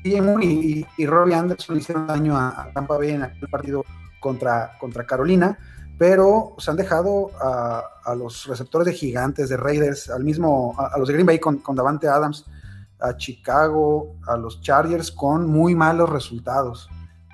DJ 0.02 0.22
Moore 0.22 0.44
y, 0.44 0.86
y, 0.96 1.06
Robbie 1.06 1.34
Anderson 1.34 1.76
hicieron 1.76 2.06
daño 2.06 2.36
a, 2.36 2.70
Tampa 2.74 2.96
Bay 2.98 3.10
en 3.10 3.22
aquel 3.22 3.48
partido 3.48 3.84
contra, 4.20 4.76
contra 4.78 5.06
Carolina, 5.06 5.58
pero 5.98 6.54
se 6.58 6.70
han 6.70 6.76
dejado 6.76 7.30
a, 7.40 8.14
los 8.16 8.46
receptores 8.46 8.86
de 8.86 8.92
gigantes, 8.92 9.48
de 9.48 9.56
Raiders, 9.56 10.10
al 10.10 10.24
mismo, 10.24 10.74
a, 10.78 10.98
los 10.98 11.08
de 11.08 11.14
Green 11.14 11.26
Bay 11.26 11.38
con, 11.38 11.58
con 11.58 11.76
Davante 11.76 12.08
Adams, 12.08 12.44
a 13.00 13.16
Chicago, 13.16 14.16
a 14.26 14.36
los 14.36 14.60
Chargers 14.60 15.10
con 15.10 15.46
muy 15.46 15.74
malos 15.74 16.10
resultados. 16.10 16.88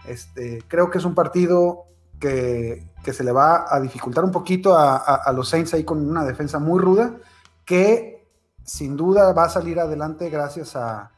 Este, 0.07 0.63
creo 0.69 0.91
que 0.91 0.99
es 0.99 1.05
un 1.05 1.15
partido 1.15 1.85
que, 2.21 2.87
se 3.13 3.25
le 3.25 3.33
va 3.33 3.67
a 3.69 3.81
dificultar 3.81 4.25
un 4.25 4.31
poquito 4.31 4.77
a, 4.77 5.33
los 5.35 5.49
Saints 5.49 5.75
ahí 5.75 5.85
con 5.85 6.09
una 6.09 6.25
defensa 6.25 6.59
muy 6.59 6.81
ruda, 6.81 7.17
que 7.65 8.29
sin 8.65 8.97
duda 8.97 9.33
va 9.33 9.45
a 9.45 9.49
salir 9.49 9.81
adelante 9.81 10.29
gracias 10.31 10.77
a, 10.77 11.13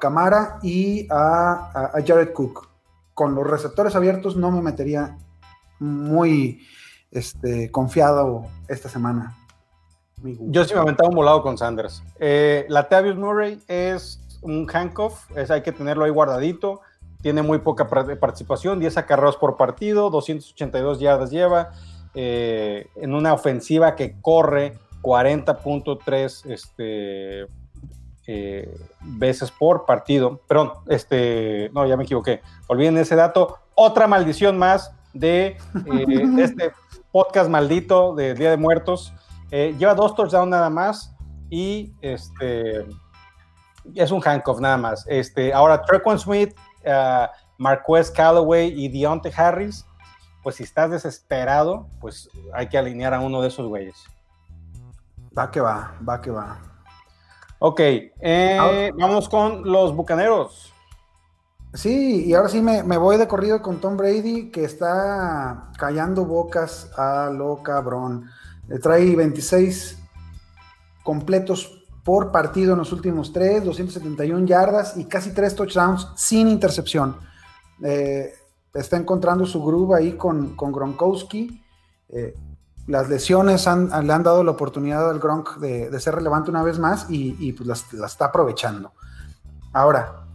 Camara 0.00 0.58
y 0.62 1.06
a, 1.10 1.92
Jared 2.06 2.32
Cook. 2.32 2.68
Con 3.14 3.34
los 3.34 3.46
receptores 3.46 3.94
abiertos 3.94 4.36
no 4.36 4.50
me 4.50 4.62
metería 4.62 5.18
muy 5.80 6.66
este, 7.10 7.70
confiado 7.70 8.46
esta 8.68 8.88
semana. 8.88 9.36
Yo 10.22 10.64
sí 10.64 10.72
me 10.74 10.80
aventaba 10.80 11.08
un 11.08 11.16
volado 11.16 11.42
con 11.42 11.58
Sanders. 11.58 12.02
Eh, 12.20 12.64
la 12.68 12.88
Tavius 12.88 13.16
Murray 13.16 13.60
es 13.66 14.20
un 14.40 14.68
handcuff, 14.72 15.30
es, 15.36 15.50
hay 15.50 15.62
que 15.62 15.72
tenerlo 15.72 16.04
ahí 16.04 16.10
guardadito 16.10 16.80
tiene 17.22 17.42
muy 17.42 17.58
poca 17.58 17.88
participación, 17.88 18.80
10 18.80 18.98
acarreos 18.98 19.36
por 19.36 19.56
partido, 19.56 20.10
282 20.10 21.00
yardas 21.00 21.30
lleva, 21.30 21.70
eh, 22.14 22.88
en 22.96 23.14
una 23.14 23.32
ofensiva 23.32 23.94
que 23.94 24.20
corre 24.20 24.76
40.3 25.00 26.50
este, 26.50 27.46
eh, 28.26 28.76
veces 29.00 29.50
por 29.52 29.86
partido. 29.86 30.40
Perdón, 30.48 30.72
este, 30.88 31.70
no, 31.72 31.86
ya 31.86 31.96
me 31.96 32.04
equivoqué. 32.04 32.42
Olviden 32.66 32.98
ese 32.98 33.14
dato. 33.14 33.58
Otra 33.74 34.06
maldición 34.08 34.58
más 34.58 34.94
de, 35.14 35.56
eh, 35.86 36.06
este 36.38 36.72
podcast 37.12 37.48
maldito 37.48 38.14
de 38.14 38.34
Día 38.34 38.50
de 38.50 38.56
Muertos. 38.56 39.14
lleva 39.50 39.94
dos 39.94 40.14
touchdowns 40.16 40.50
nada 40.50 40.70
más 40.70 41.14
y 41.50 41.92
este, 42.00 42.86
es 43.94 44.10
un 44.10 44.20
handcuff 44.24 44.60
nada 44.60 44.76
más. 44.76 45.04
Este, 45.08 45.52
ahora, 45.52 45.82
Trequan 45.82 46.18
Smith 46.18 46.54
uh, 46.86 47.26
Marquez 47.58 48.10
Callaway 48.10 48.72
y 48.76 48.88
Deontay 48.88 49.32
Harris, 49.36 49.86
pues 50.42 50.56
si 50.56 50.64
estás 50.64 50.90
desesperado, 50.90 51.86
pues 52.00 52.28
hay 52.52 52.68
que 52.68 52.78
alinear 52.78 53.14
a 53.14 53.20
uno 53.20 53.40
de 53.40 53.48
esos 53.48 53.66
güeyes. 53.66 53.96
Va 55.36 55.50
que 55.50 55.60
va, 55.60 55.94
va 56.06 56.20
que 56.20 56.30
va. 56.30 56.58
Ok, 57.58 57.80
eh, 57.80 58.90
vamos 58.98 59.28
con 59.28 59.62
los 59.70 59.94
bucaneros. 59.94 60.72
Sí, 61.74 62.26
y 62.26 62.34
ahora 62.34 62.50
sí 62.50 62.60
me, 62.60 62.82
voy 62.98 63.16
de 63.16 63.26
corrido 63.26 63.62
con 63.62 63.80
Tom 63.80 63.96
Brady, 63.96 64.50
que 64.50 64.64
está 64.64 65.70
callando 65.78 66.26
bocas 66.26 66.90
a 66.98 67.30
lo 67.30 67.62
cabrón. 67.62 68.28
Le 68.68 68.78
trae 68.78 69.16
26 69.16 69.98
completos 71.02 71.81
por 72.04 72.32
partido 72.32 72.72
en 72.72 72.78
los 72.78 72.92
últimos 72.92 73.32
tres, 73.32 73.64
271 73.64 74.46
yardas 74.46 74.96
y 74.96 75.04
casi 75.04 75.32
tres 75.32 75.54
touchdowns 75.54 76.08
sin 76.16 76.48
intercepción. 76.48 77.16
Eh, 77.82 78.32
está 78.74 78.96
encontrando 78.96 79.46
su 79.46 79.62
groove 79.64 79.96
ahí 79.96 80.12
con, 80.12 80.56
con 80.56 80.72
Gronkowski. 80.72 81.62
Eh, 82.08 82.36
las 82.86 83.08
lesiones 83.08 83.66
le 83.66 84.12
han 84.12 84.22
dado 84.22 84.42
la 84.42 84.50
oportunidad 84.50 85.08
al 85.08 85.20
Gronk 85.20 85.58
de, 85.58 86.00
ser 86.00 86.16
relevante 86.16 86.50
una 86.50 86.64
vez 86.64 86.78
más 86.80 87.06
y, 87.08 87.52
pues 87.52 87.92
la 87.92 88.06
está 88.06 88.26
aprovechando. 88.26 88.92
Ahora, 89.72 90.26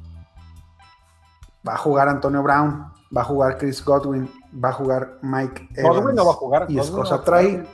va 1.68 1.74
a 1.74 1.78
jugar 1.78 2.08
Antonio 2.08 2.42
Brown, 2.42 2.94
va 3.16 3.22
a 3.22 3.26
jugar 3.26 3.58
Chris 3.58 3.84
Godwin, 3.84 4.32
va 4.64 4.70
a 4.70 4.74
jugar 4.74 5.20
Mike 5.22 5.70
Evans. 5.76 5.98
Godwin 5.98 6.16
no 6.16 6.26
va 6.26 6.32
a 6.32 6.36
jugar. 6.36 6.66
Y 6.70 6.80
es 6.80 6.90
cosa 6.90 7.22
trae. 7.22 7.68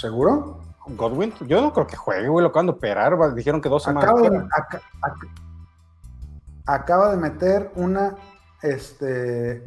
¿Seguro? 0.00 0.60
Godwin, 0.86 1.32
yo 1.46 1.60
no 1.60 1.72
creo 1.72 1.86
que 1.86 1.96
juegue, 1.96 2.28
güey, 2.28 2.42
lo 2.42 2.50
acaban 2.50 2.66
de 2.66 2.72
operar, 2.72 3.16
dijeron 3.34 3.60
que 3.60 3.68
dos 3.68 3.82
semanas. 3.82 4.10
Acaba 6.66 7.10
de, 7.10 7.16
meter 7.16 7.72
una, 7.74 8.16
este, 8.62 9.64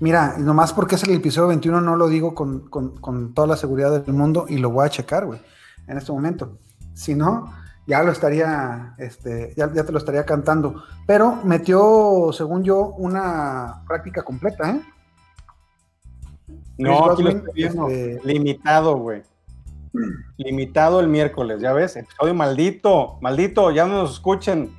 mira, 0.00 0.36
nomás 0.38 0.72
porque 0.72 0.94
es 0.94 1.02
el 1.04 1.14
episodio 1.14 1.48
21 1.48 1.80
no 1.80 1.96
lo 1.96 2.08
digo 2.08 2.34
con, 2.34 3.34
toda 3.34 3.48
la 3.48 3.56
seguridad 3.56 4.00
del 4.00 4.14
mundo 4.14 4.46
y 4.48 4.58
lo 4.58 4.70
voy 4.70 4.86
a 4.86 4.90
checar, 4.90 5.26
güey, 5.26 5.40
en 5.86 5.98
este 5.98 6.12
momento. 6.12 6.58
Si 6.94 7.14
no, 7.14 7.52
ya 7.86 8.02
lo 8.02 8.12
estaría, 8.12 8.94
este, 8.98 9.54
ya, 9.56 9.68
te 9.70 9.92
lo 9.92 9.98
estaría 9.98 10.24
cantando. 10.24 10.84
Pero 11.06 11.36
metió, 11.44 12.30
según 12.32 12.62
yo, 12.62 12.94
una 12.96 13.82
práctica 13.86 14.22
completa, 14.22 14.70
¿eh? 14.70 14.80
No, 16.78 17.10
aquí 17.10 17.22
lo 17.22 17.30
este, 17.30 18.20
limitado, 18.24 18.96
güey. 18.96 19.22
Limitado 20.36 21.00
el 21.00 21.08
miércoles, 21.08 21.60
ya 21.60 21.72
ves, 21.72 21.96
episodio 21.96 22.34
maldito, 22.34 23.18
maldito, 23.20 23.70
ya 23.70 23.86
no 23.86 24.02
nos 24.02 24.14
escuchen. 24.14 24.74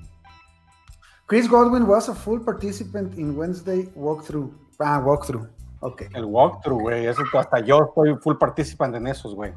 Chris 1.27 1.49
Godwin 1.49 1.83
was 1.83 2.09
a 2.09 2.13
full 2.13 2.41
participant 2.41 3.17
in 3.17 3.35
Wednesday 3.35 3.89
walkthrough. 3.95 4.51
Ah, 4.79 4.99
walkthrough. 4.99 5.47
Ok. 5.79 6.03
El 6.13 6.25
walkthrough, 6.25 6.81
güey. 6.81 7.05
Eso 7.07 7.23
hasta 7.33 7.59
yo 7.61 7.91
soy 7.95 8.15
full 8.21 8.35
participante 8.35 8.97
en 8.97 9.07
esos, 9.07 9.33
güey. 9.33 9.53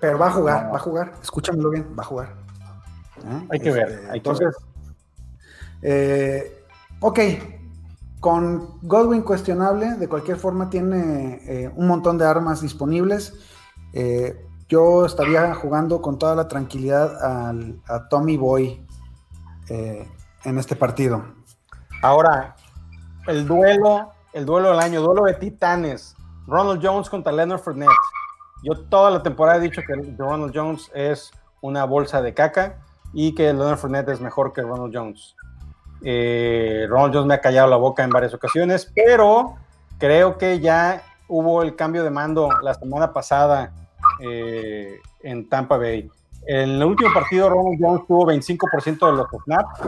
Pero 0.00 0.18
va 0.18 0.28
a 0.28 0.30
jugar, 0.30 0.72
va 0.72 0.76
a 0.76 0.80
jugar. 0.80 1.12
Escúchamelo 1.22 1.70
bien, 1.70 1.94
va 1.98 2.02
a 2.02 2.06
jugar. 2.06 2.34
¿Eh? 3.24 3.46
Hay 3.50 3.60
que 3.60 3.70
ver. 3.70 3.88
Este, 3.88 4.16
entonces, 4.16 4.56
eh, 5.82 6.64
ok. 7.00 7.20
Con 8.20 8.80
Godwin 8.82 9.22
cuestionable, 9.22 9.94
de 9.94 10.08
cualquier 10.08 10.38
forma 10.38 10.70
tiene 10.70 11.40
eh, 11.46 11.70
un 11.74 11.86
montón 11.86 12.16
de 12.18 12.24
armas 12.24 12.62
disponibles. 12.62 13.34
Yo 14.68 15.06
estaría 15.06 15.54
jugando 15.54 16.02
con 16.02 16.18
toda 16.18 16.34
la 16.34 16.48
tranquilidad 16.48 17.16
a 17.88 18.08
Tommy 18.08 18.36
Boy 18.36 18.86
en 19.68 20.58
este 20.58 20.76
partido. 20.76 21.24
Ahora, 22.02 22.56
el 23.26 23.46
duelo, 23.46 24.12
el 24.32 24.46
duelo 24.46 24.70
del 24.70 24.80
año, 24.80 25.00
duelo 25.00 25.24
de 25.24 25.34
titanes. 25.34 26.14
Ronald 26.46 26.80
Jones 26.82 27.10
contra 27.10 27.32
Leonard 27.32 27.60
Fournette. 27.60 27.90
Yo 28.62 28.74
toda 28.88 29.10
la 29.10 29.22
temporada 29.22 29.58
he 29.58 29.60
dicho 29.60 29.82
que 29.86 29.94
Ronald 30.16 30.52
Jones 30.54 30.90
es 30.94 31.30
una 31.60 31.84
bolsa 31.84 32.22
de 32.22 32.34
caca 32.34 32.78
y 33.12 33.34
que 33.34 33.52
Leonard 33.52 33.78
Fournette 33.78 34.10
es 34.10 34.20
mejor 34.20 34.52
que 34.52 34.62
Ronald 34.62 34.96
Jones. 34.96 35.34
Eh, 36.02 36.86
Ronald 36.88 37.14
Jones 37.14 37.26
me 37.26 37.34
ha 37.34 37.40
callado 37.40 37.68
la 37.68 37.76
boca 37.76 38.04
en 38.04 38.10
varias 38.10 38.34
ocasiones, 38.34 38.92
pero 38.94 39.56
creo 39.98 40.38
que 40.38 40.60
ya 40.60 41.02
hubo 41.28 41.62
el 41.62 41.76
cambio 41.76 42.04
de 42.04 42.10
mando 42.10 42.48
la 42.62 42.74
semana 42.74 43.12
pasada 43.12 43.72
eh, 44.20 44.98
en 45.22 45.48
Tampa 45.48 45.76
Bay. 45.76 46.10
En 46.48 46.70
el 46.70 46.84
último 46.84 47.12
partido, 47.12 47.48
Ronald 47.50 47.78
Jones 47.80 48.06
tuvo 48.06 48.26
25% 48.26 49.10
de 49.10 49.16
los 49.16 49.26
snaps, 49.44 49.80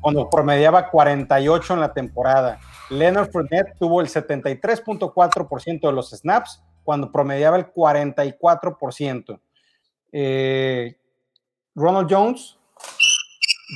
cuando 0.00 0.30
promediaba 0.30 0.88
48 0.88 1.74
en 1.74 1.80
la 1.80 1.92
temporada. 1.92 2.58
Leonard 2.88 3.30
Fournette 3.30 3.76
tuvo 3.78 4.00
el 4.00 4.08
73.4% 4.08 5.80
de 5.80 5.92
los 5.92 6.10
snaps, 6.10 6.62
cuando 6.82 7.12
promediaba 7.12 7.58
el 7.58 7.70
44%. 7.70 9.38
Eh, 10.12 10.96
Ronald 11.74 12.08
Jones 12.10 12.58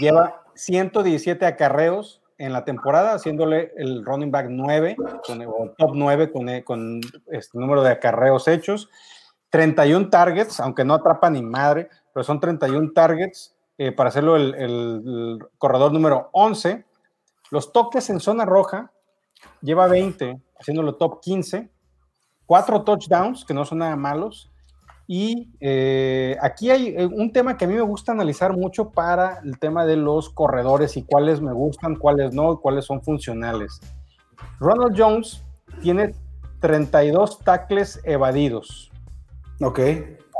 lleva 0.00 0.42
117 0.54 1.44
acarreos 1.44 2.19
en 2.40 2.54
la 2.54 2.64
temporada, 2.64 3.12
haciéndole 3.12 3.72
el 3.76 4.02
running 4.02 4.30
back 4.30 4.46
9, 4.48 4.96
con, 5.26 5.42
o 5.42 5.74
top 5.76 5.90
9 5.94 6.32
con, 6.32 6.48
con 6.62 7.00
este 7.30 7.58
número 7.58 7.82
de 7.82 7.90
acarreos 7.90 8.48
hechos. 8.48 8.88
31 9.50 10.08
targets, 10.08 10.58
aunque 10.58 10.84
no 10.84 10.94
atrapa 10.94 11.28
ni 11.28 11.42
madre, 11.42 11.90
pero 12.14 12.24
son 12.24 12.40
31 12.40 12.92
targets 12.94 13.54
eh, 13.76 13.92
para 13.92 14.08
hacerlo 14.08 14.36
el, 14.36 15.38
corredor 15.58 15.92
número 15.92 16.30
11. 16.32 16.84
Los 17.50 17.72
toques 17.72 18.08
en 18.08 18.20
zona 18.20 18.46
roja 18.46 18.90
lleva 19.60 19.86
20, 19.86 20.40
haciéndolo 20.58 20.94
top 20.94 21.20
15. 21.20 21.68
Cuatro 22.46 22.82
touchdowns, 22.82 23.44
que 23.44 23.52
no 23.52 23.66
son 23.66 23.78
nada 23.78 23.96
malos. 23.96 24.49
Y 25.12 25.48
eh, 25.58 26.36
aquí 26.40 26.70
hay 26.70 26.94
eh, 26.96 27.04
un 27.04 27.32
tema 27.32 27.56
que 27.56 27.64
a 27.64 27.68
mí 27.68 27.74
me 27.74 27.80
gusta 27.80 28.12
analizar 28.12 28.56
mucho 28.56 28.90
para 28.90 29.40
el 29.40 29.58
tema 29.58 29.84
de 29.84 29.96
los 29.96 30.30
corredores 30.30 30.96
y 30.96 31.02
cuáles 31.02 31.40
me 31.40 31.52
gustan, 31.52 31.96
cuáles 31.96 32.32
no, 32.32 32.52
y 32.52 32.56
cuáles 32.58 32.84
son 32.84 33.02
funcionales. 33.02 33.80
Ronald 34.60 34.94
Jones 34.96 35.44
tiene 35.82 36.14
32 36.60 37.40
tackles 37.40 38.00
evadidos. 38.04 38.92
Ok. 39.60 39.80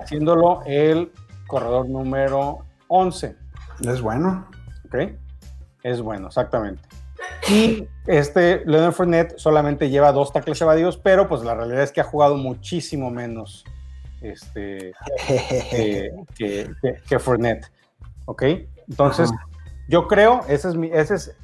Haciéndolo 0.00 0.62
el 0.66 1.10
corredor 1.48 1.88
número 1.88 2.58
11. 2.86 3.34
Es 3.80 4.00
bueno. 4.00 4.46
Ok. 4.84 5.18
Es 5.82 6.00
bueno, 6.00 6.28
exactamente. 6.28 6.80
Y 7.50 7.88
este 8.06 8.64
Leonard 8.66 8.92
Fournette 8.92 9.36
solamente 9.36 9.90
lleva 9.90 10.12
dos 10.12 10.32
tackles 10.32 10.60
evadidos, 10.60 10.96
pero 10.96 11.26
pues 11.26 11.42
la 11.42 11.56
realidad 11.56 11.82
es 11.82 11.90
que 11.90 12.02
ha 12.02 12.04
jugado 12.04 12.36
muchísimo 12.36 13.10
menos 13.10 13.64
este, 14.20 14.92
que, 15.26 16.12
que, 16.36 16.70
que, 17.08 17.18
Fournette. 17.18 17.66
¿Ok? 18.26 18.42
Entonces, 18.88 19.30
yo 19.88 20.06
creo, 20.06 20.40
ese 20.48 20.68
es, 20.68 20.76
mi, 20.76 20.88
ese 20.92 21.14
es 21.14 21.36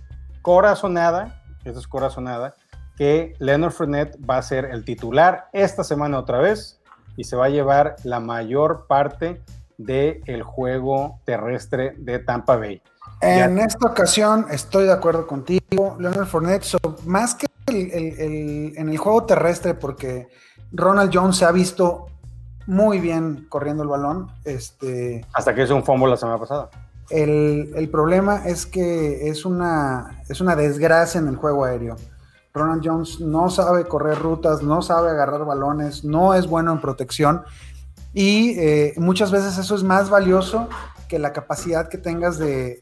corazonada, 0.42 1.42
esa 1.64 1.78
es 1.78 1.86
corazonada, 1.86 2.54
que 2.96 3.34
Leonard 3.38 3.72
Fournette 3.72 4.16
va 4.28 4.38
a 4.38 4.42
ser 4.42 4.66
el 4.66 4.84
titular 4.84 5.48
esta 5.52 5.84
semana 5.84 6.18
otra 6.18 6.38
vez 6.38 6.80
y 7.16 7.24
se 7.24 7.36
va 7.36 7.46
a 7.46 7.48
llevar 7.48 7.96
la 8.04 8.20
mayor 8.20 8.86
parte 8.86 9.42
del 9.78 10.42
juego 10.42 11.20
terrestre 11.24 11.94
de 11.98 12.18
Tampa 12.18 12.56
Bay. 12.56 12.82
En 13.20 13.58
esta 13.58 13.88
ocasión 13.88 14.46
estoy 14.50 14.84
de 14.84 14.92
acuerdo 14.92 15.26
contigo, 15.26 15.96
Leonard 15.98 16.26
Fournette, 16.26 16.64
más 17.04 17.34
que 17.34 17.46
en 17.68 18.88
el 18.88 18.98
juego 18.98 19.24
terrestre, 19.24 19.74
porque 19.74 20.28
Ronald 20.72 21.10
Jones 21.12 21.36
se 21.36 21.44
ha 21.44 21.52
visto 21.52 22.06
muy 22.66 23.00
bien 23.00 23.46
corriendo 23.48 23.82
el 23.82 23.88
balón. 23.88 24.28
Este, 24.44 25.24
Hasta 25.32 25.54
que 25.54 25.62
hizo 25.62 25.76
un 25.76 25.84
fumble 25.84 26.10
la 26.10 26.16
semana 26.16 26.38
pasada. 26.38 26.70
El, 27.10 27.72
el, 27.76 27.88
problema 27.88 28.46
es 28.46 28.66
que 28.66 29.28
es 29.28 29.44
una, 29.44 30.22
es 30.28 30.40
una 30.40 30.56
desgracia 30.56 31.20
en 31.20 31.28
el 31.28 31.36
juego 31.36 31.64
aéreo. 31.64 31.96
Ronald 32.52 32.82
Jones 32.84 33.20
no 33.20 33.48
sabe 33.50 33.86
correr 33.86 34.18
rutas, 34.18 34.62
no 34.62 34.82
sabe 34.82 35.10
agarrar 35.10 35.44
balones, 35.44 36.04
no 36.04 36.34
es 36.34 36.46
bueno 36.46 36.72
en 36.72 36.80
protección 36.80 37.44
y 38.16 38.58
eh, 38.58 38.94
muchas 38.96 39.30
veces 39.30 39.58
eso 39.58 39.74
es 39.74 39.82
más 39.82 40.08
valioso 40.08 40.70
que 41.08 41.18
la 41.18 41.32
capacidad 41.32 41.88
que 41.88 41.98
tengas 41.98 42.38
de, 42.38 42.80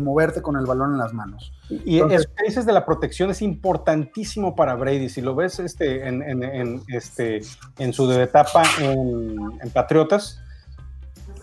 moverte 0.00 0.42
con 0.42 0.56
el 0.56 0.66
balón 0.66 0.92
en 0.92 0.98
las 0.98 1.12
manos. 1.12 1.52
Y 1.70 1.96
Entonces, 1.96 2.20
el 2.20 2.36
que 2.36 2.44
dices 2.44 2.66
de 2.66 2.72
la 2.72 2.84
protección 2.84 3.30
es 3.30 3.42
importantísimo 3.42 4.54
para 4.54 4.74
Brady. 4.74 5.08
Si 5.08 5.20
lo 5.20 5.34
ves 5.34 5.58
este, 5.58 6.06
en, 6.06 6.82
este, 6.88 7.42
en 7.78 7.92
su 7.92 8.10
etapa 8.12 8.62
en, 8.80 9.70
Patriotas, 9.72 10.40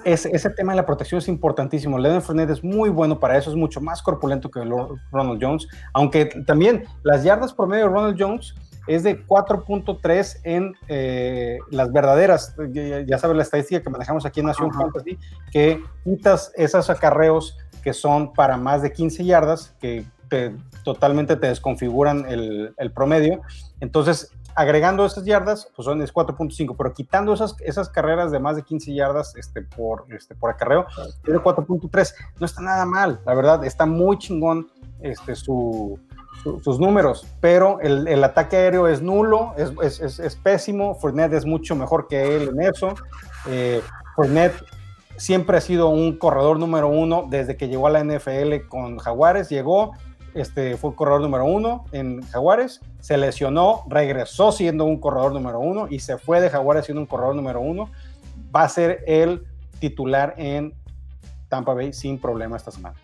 ese 0.04 0.50
tema 0.52 0.72
de 0.74 0.78
la 0.78 0.86
protección 0.86 1.20
es 1.20 1.28
importantísimo. 1.28 2.00
Leonard 2.00 2.22
Fournette 2.22 2.52
es 2.52 2.64
muy 2.64 2.90
bueno 2.90 3.20
para 3.20 3.38
eso, 3.38 3.50
es 3.50 3.56
mucho 3.56 3.82
más 3.82 4.02
corpulento 4.02 4.50
que 4.50 4.62
Ronald 5.12 5.40
Jones, 5.42 5.68
aunque 5.94 6.26
también 6.46 6.86
las 7.04 7.24
yardas 7.24 7.54
promedio 7.54 7.86
de 7.86 7.90
Ronald 7.92 8.18
Jones 8.20 8.56
es 8.88 9.04
de 9.04 9.26
4.3 9.26 10.40
en 10.44 10.74
eh, 10.88 11.60
las 11.70 11.92
verdaderas, 11.92 12.56
ya, 13.06 13.18
sabes 13.18 13.38
la 13.38 13.44
estadística 13.44 13.82
que 13.82 13.90
manejamos 13.90 14.26
aquí 14.26 14.40
en 14.40 14.48
Nación 14.48 14.72
Fantasy, 14.74 15.18
que 15.52 15.84
quitas 16.04 16.52
esos 16.56 16.90
acarreos 16.90 17.58
que 17.84 17.94
son 17.94 18.34
para 18.34 18.58
más 18.58 18.82
de 18.82 18.92
15 18.92 19.26
yardas, 19.26 19.76
que 19.80 20.06
totalmente 20.84 21.36
te 21.36 21.48
desconfiguran 21.48 22.26
el, 22.30 22.74
el 22.78 22.92
promedio. 22.92 23.42
Entonces, 23.82 24.32
agregando 24.56 25.06
esas 25.06 25.26
yardas, 25.26 25.70
pues 25.76 25.86
son 25.86 26.02
es 26.02 26.14
4.5, 26.14 26.76
pero 26.78 26.94
quitando 26.94 27.34
esas, 27.34 27.56
esas 27.62 27.90
carreras 27.90 28.32
de 28.32 28.40
más 28.40 28.56
de 28.56 28.64
15 28.64 28.94
yardas 28.94 29.36
este, 29.36 29.62
por, 29.62 30.06
este, 30.10 30.36
por 30.36 30.50
acarreo, 30.50 30.86
es 31.26 31.34
de 31.34 31.40
4.3. 31.40 32.14
No 32.40 32.46
está 32.46 32.62
nada 32.62 32.86
mal, 32.86 33.20
la 33.26 33.34
verdad, 33.34 33.66
está 33.66 33.86
muy 33.86 34.18
chingón 34.18 34.68
este, 35.00 35.36
su, 35.36 36.00
sus 36.44 36.80
números, 36.80 37.28
pero 37.40 37.80
el, 37.82 38.24
ataque 38.24 38.58
aéreo 38.58 38.88
es 38.88 39.02
nulo, 39.02 39.54
es, 39.58 40.00
es, 40.00 40.20
es, 40.20 40.36
pésimo, 40.36 40.96
Fournette 40.96 41.34
es 41.34 41.46
mucho 41.46 41.76
mejor 41.76 42.08
que 42.08 42.36
él 42.36 42.50
en 42.50 42.62
eso. 42.62 42.96
Eh, 43.48 43.82
Fournette 44.16 44.56
siempre 45.18 45.58
ha 45.58 45.62
sido 45.62 45.90
un 45.90 46.18
corredor 46.18 46.58
número 46.58 46.88
uno 46.88 47.28
desde 47.30 47.58
que 47.58 47.68
llegó 47.68 47.86
a 47.86 47.92
la 47.92 48.04
NFL 48.04 48.68
con 48.68 48.98
Jaguares, 48.98 49.50
llegó, 49.50 49.94
este, 50.34 50.78
fue 50.78 50.96
corredor 50.96 51.22
número 51.22 51.46
uno 51.46 51.86
en 51.92 52.24
Jaguares, 52.24 52.82
se 53.02 53.18
lesionó, 53.18 53.84
regresó 53.88 54.52
siendo 54.52 54.86
un 54.86 55.00
corredor 55.00 55.34
número 55.34 55.60
uno 55.60 55.88
y 55.90 56.00
se 56.00 56.18
fue 56.18 56.42
de 56.42 56.50
Jaguares 56.50 56.86
siendo 56.86 57.02
un 57.02 57.08
corredor 57.08 57.36
número 57.36 57.62
uno. 57.62 57.90
Va 58.54 58.64
a 58.64 58.70
ser 58.70 59.04
el 59.06 59.44
titular 59.80 60.34
en 60.38 60.74
Tampa 61.50 61.74
Bay 61.74 61.94
sin 61.94 62.20
problema 62.20 62.58
esta 62.58 62.72
semana. 62.72 62.96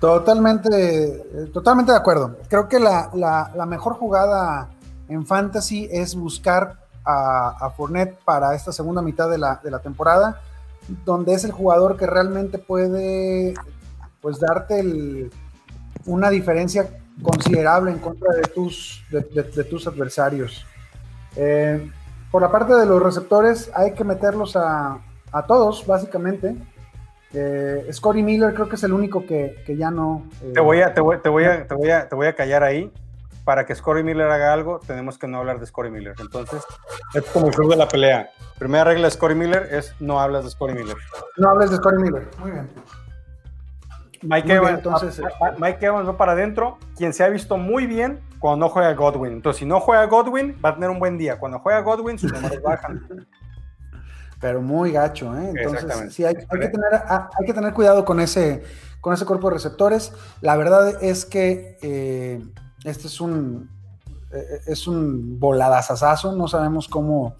Totalmente, 0.00 1.48
totalmente 1.52 1.92
de 1.92 1.98
acuerdo. 1.98 2.38
Creo 2.48 2.68
que 2.68 2.80
la, 2.80 3.66
mejor 3.68 3.94
jugada 3.94 4.70
en 5.08 5.26
fantasy 5.26 5.88
es 5.90 6.14
buscar 6.14 6.78
a, 7.04 7.66
a, 7.66 7.70
Fournette 7.70 8.18
para 8.24 8.54
esta 8.54 8.72
segunda 8.72 9.02
mitad 9.02 9.28
de 9.28 9.36
la, 9.36 9.60
de 9.62 9.70
la 9.70 9.80
temporada, 9.80 10.40
donde 11.04 11.34
es 11.34 11.44
el 11.44 11.52
jugador 11.52 11.98
que 11.98 12.06
realmente 12.06 12.58
puede 12.58 13.54
pues 14.22 14.40
darte 14.40 15.30
una 16.06 16.30
diferencia 16.30 16.88
considerable 17.22 17.90
en 17.90 17.98
contra 17.98 18.34
de 18.34 18.42
tus, 18.42 19.02
de, 19.10 19.64
tus 19.64 19.86
adversarios. 19.86 20.64
Eh, 21.36 21.90
por 22.30 22.40
la 22.40 22.50
parte 22.50 22.74
de 22.74 22.86
los 22.86 23.02
receptores, 23.02 23.70
hay 23.74 23.92
que 23.92 24.04
meterlos 24.04 24.56
a, 24.56 24.98
a 25.32 25.46
todos, 25.46 25.86
básicamente. 25.86 26.56
Eh, 27.32 27.88
Scotty 27.92 28.22
Miller 28.22 28.52
creo 28.54 28.68
que 28.68 28.74
es 28.74 28.82
el 28.82 28.92
único 28.92 29.24
que, 29.24 29.62
ya 29.68 29.90
no. 29.90 30.26
Eh, 30.42 30.52
te, 30.54 30.60
voy 30.60 30.80
a, 30.80 30.92
te, 30.92 31.00
voy, 31.00 31.18
te, 31.18 31.28
voy 31.28 31.44
a, 31.44 31.66
te, 31.66 31.74
voy 31.74 31.90
a, 31.90 32.08
te 32.08 32.14
voy 32.14 32.26
a 32.26 32.34
callar 32.34 32.62
ahí. 32.62 32.92
Para 33.44 33.64
que 33.64 33.74
Scotty 33.74 34.02
Miller 34.02 34.30
haga 34.30 34.52
algo, 34.52 34.80
tenemos 34.80 35.18
que 35.18 35.26
no 35.26 35.38
hablar 35.38 35.58
de 35.58 35.66
Scotty 35.66 35.90
Miller. 35.90 36.14
Entonces, 36.20 36.62
es 37.14 37.24
como 37.30 37.46
el 37.46 37.54
club 37.54 37.70
de 37.70 37.76
la 37.76 37.88
pelea. 37.88 38.30
Primera 38.58 38.84
regla 38.84 39.06
de 39.06 39.10
Scotty 39.12 39.34
Miller 39.34 39.66
es 39.72 39.94
no 39.98 40.20
hablas 40.20 40.44
de 40.44 40.50
Scotty 40.50 40.74
Miller. 40.74 40.96
No 41.38 41.48
hables 41.48 41.70
de 41.70 41.76
Scotty 41.76 42.02
Miller. 42.02 42.28
Muy 42.38 42.50
bien. 42.50 42.68
Mike, 44.22 44.52
Evans, 44.52 44.78
entonces, 44.78 45.22
Mike 45.58 45.84
Evans 45.84 46.06
va 46.06 46.16
para 46.16 46.32
adentro. 46.32 46.78
Quien 46.96 47.14
se 47.14 47.24
ha 47.24 47.28
visto 47.28 47.56
muy 47.56 47.86
bien 47.86 48.20
cuando 48.38 48.66
no 48.66 48.70
juega 48.70 48.92
Godwin. 48.92 49.32
Entonces, 49.32 49.60
si 49.60 49.66
no 49.66 49.80
juega 49.80 50.04
Godwin, 50.04 50.56
va 50.62 50.70
a 50.70 50.74
tener 50.74 50.90
un 50.90 50.98
buen 50.98 51.16
día. 51.16 51.38
Cuando 51.38 51.58
juega 51.60 51.80
Godwin, 51.80 52.18
sus 52.18 52.32
números 52.32 52.60
bajan. 52.62 53.00
Pero 54.40 54.62
muy 54.62 54.92
gacho, 54.92 55.36
¿eh? 55.36 55.52
Entonces, 55.54 56.14
sí, 56.14 56.24
hay, 56.24 56.34
que 56.34 56.46
tener, 56.46 57.02
hay 57.08 57.46
que 57.46 57.52
tener 57.52 57.74
cuidado 57.74 58.06
con 58.06 58.20
ese, 58.20 58.62
con 59.00 59.12
ese 59.12 59.26
cuerpo 59.26 59.48
de 59.48 59.54
receptores. 59.54 60.12
La 60.40 60.56
verdad 60.56 61.02
es 61.02 61.26
que 61.26 61.78
eh, 61.82 62.42
este 62.84 63.08
es 63.08 63.20
un, 63.20 63.68
eh, 64.32 64.62
es 64.66 64.86
un 64.86 65.38
voladazazazo. 65.38 66.32
No 66.32 66.48
sabemos 66.48 66.88
cómo, 66.88 67.36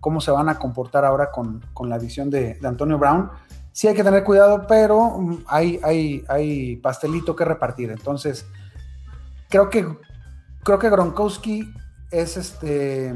cómo 0.00 0.20
se 0.20 0.30
van 0.30 0.50
a 0.50 0.58
comportar 0.58 1.06
ahora 1.06 1.30
con, 1.30 1.62
la 1.88 1.98
visión 1.98 2.28
de, 2.28 2.58
Antonio 2.62 2.98
Brown. 2.98 3.30
Sí 3.72 3.88
hay 3.88 3.94
que 3.94 4.04
tener 4.04 4.22
cuidado, 4.22 4.66
pero 4.66 5.18
mm, 5.18 5.44
hay, 5.46 5.80
hay, 5.82 6.24
hay 6.28 6.76
pastelito 6.76 7.34
que 7.34 7.46
repartir. 7.46 7.90
Entonces, 7.90 8.44
creo 9.48 9.70
que, 9.70 9.86
creo 10.62 10.78
que 10.78 10.90
Gronkowski 10.90 11.72
es, 12.10 12.36
este, 12.36 13.14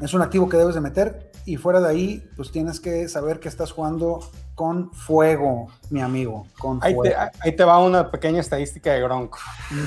es 0.00 0.12
un 0.12 0.22
activo 0.22 0.48
que 0.48 0.58
debes 0.58 0.74
de 0.74 0.80
meter 0.80 1.25
y 1.46 1.56
fuera 1.56 1.80
de 1.80 1.88
ahí, 1.88 2.28
pues 2.34 2.50
tienes 2.50 2.80
que 2.80 3.08
saber 3.08 3.38
que 3.38 3.48
estás 3.48 3.70
jugando 3.70 4.18
con 4.56 4.92
fuego, 4.92 5.68
mi 5.90 6.02
amigo. 6.02 6.44
Con 6.58 6.80
ahí, 6.82 6.96
Te, 7.00 7.14
ahí, 7.14 7.54
Te, 7.54 7.64
va 7.64 7.78
una 7.78 8.10
pequeña 8.10 8.40
estadística 8.40 8.92
de 8.92 9.00
Gronk. 9.00 9.36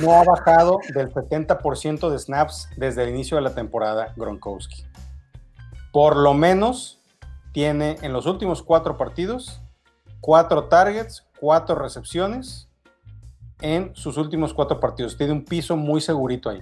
No 0.02 0.14
ha 0.14 0.24
bajado 0.24 0.80
del 0.96 1.14
70% 1.14 2.10
de 2.10 2.18
snaps 2.18 2.70
desde 2.78 3.04
el 3.04 3.10
inicio 3.10 3.36
de 3.36 3.44
la 3.44 3.54
temporada 3.54 4.14
Gronkowski. 4.16 4.86
Por 5.92 6.16
lo 6.16 6.34
menos 6.34 7.02
tiene 7.52 7.98
en 8.04 8.14
los 8.14 8.26
últimos 8.26 8.64
cuatro 8.64 8.98
partidos 8.98 9.62
cuatro 10.22 10.66
targets, 10.66 11.26
cuatro 11.40 11.76
recepciones 11.76 12.70
en 13.60 13.94
sus 13.96 14.16
últimos 14.16 14.54
cuatro 14.54 14.80
partidos. 14.80 15.18
Tiene 15.18 15.34
un 15.34 15.44
piso 15.44 15.76
muy 15.76 16.00
segurito 16.00 16.50
ahí 16.50 16.62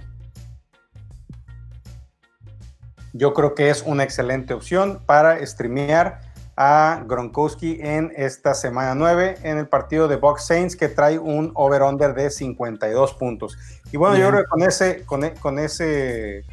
yo 3.12 3.34
creo 3.34 3.54
que 3.54 3.70
es 3.70 3.82
una 3.86 4.02
excelente 4.02 4.54
opción 4.54 5.00
para 5.06 5.44
streamear 5.46 6.20
a 6.56 7.04
Gronkowski 7.06 7.78
en 7.80 8.12
esta 8.16 8.52
semana 8.52 8.96
9 8.96 9.38
en 9.44 9.58
el 9.58 9.68
partido 9.68 10.08
de 10.08 10.16
Box 10.16 10.46
Saints 10.46 10.74
que 10.74 10.88
trae 10.88 11.18
un 11.18 11.52
over-under 11.54 12.14
de 12.14 12.30
52 12.30 13.14
puntos. 13.14 13.56
Y 13.92 13.96
bueno, 13.96 14.16
yo 14.16 14.28
creo 14.28 14.42
que 14.42 14.48
con 14.48 14.62
ese, 14.62 15.04
con, 15.06 15.22
e, 15.22 15.34
con 15.34 15.58
ese, 15.60 16.44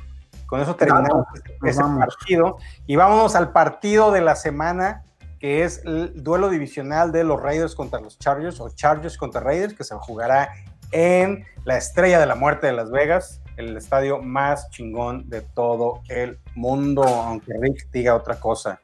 con 0.46 0.62
eso 0.62 0.76
terminamos 0.76 1.26
ese 1.64 1.82
partido. 1.82 2.58
Y 2.86 2.96
vámonos 2.96 3.36
al 3.36 3.52
partido 3.52 4.12
de 4.12 4.22
la 4.22 4.36
semana 4.36 5.04
que 5.40 5.64
es 5.64 5.82
el 5.86 6.24
duelo 6.24 6.50
divisional 6.50 7.12
de 7.12 7.24
los 7.24 7.42
Raiders 7.42 7.74
contra 7.74 8.00
los 8.00 8.20
Chargers 8.20 8.60
o 8.60 8.70
Chargers 8.70 9.18
contra 9.18 9.42
Raiders 9.42 9.74
que 9.74 9.84
se 9.84 9.96
jugará 9.96 10.50
en 10.92 11.46
la 11.66 11.78
Estrella 11.78 12.20
de 12.20 12.28
la 12.28 12.36
Muerte 12.36 12.68
de 12.68 12.74
Las 12.74 12.92
Vegas 12.92 13.42
el 13.58 13.76
estadio 13.78 14.22
más 14.22 14.70
chingón 14.70 15.30
de 15.30 15.42
todo 15.42 16.02
el 16.10 16.40
mundo, 16.56 17.04
aunque 17.04 17.54
Rick 17.60 17.90
diga 17.92 18.16
otra 18.16 18.40
cosa. 18.40 18.80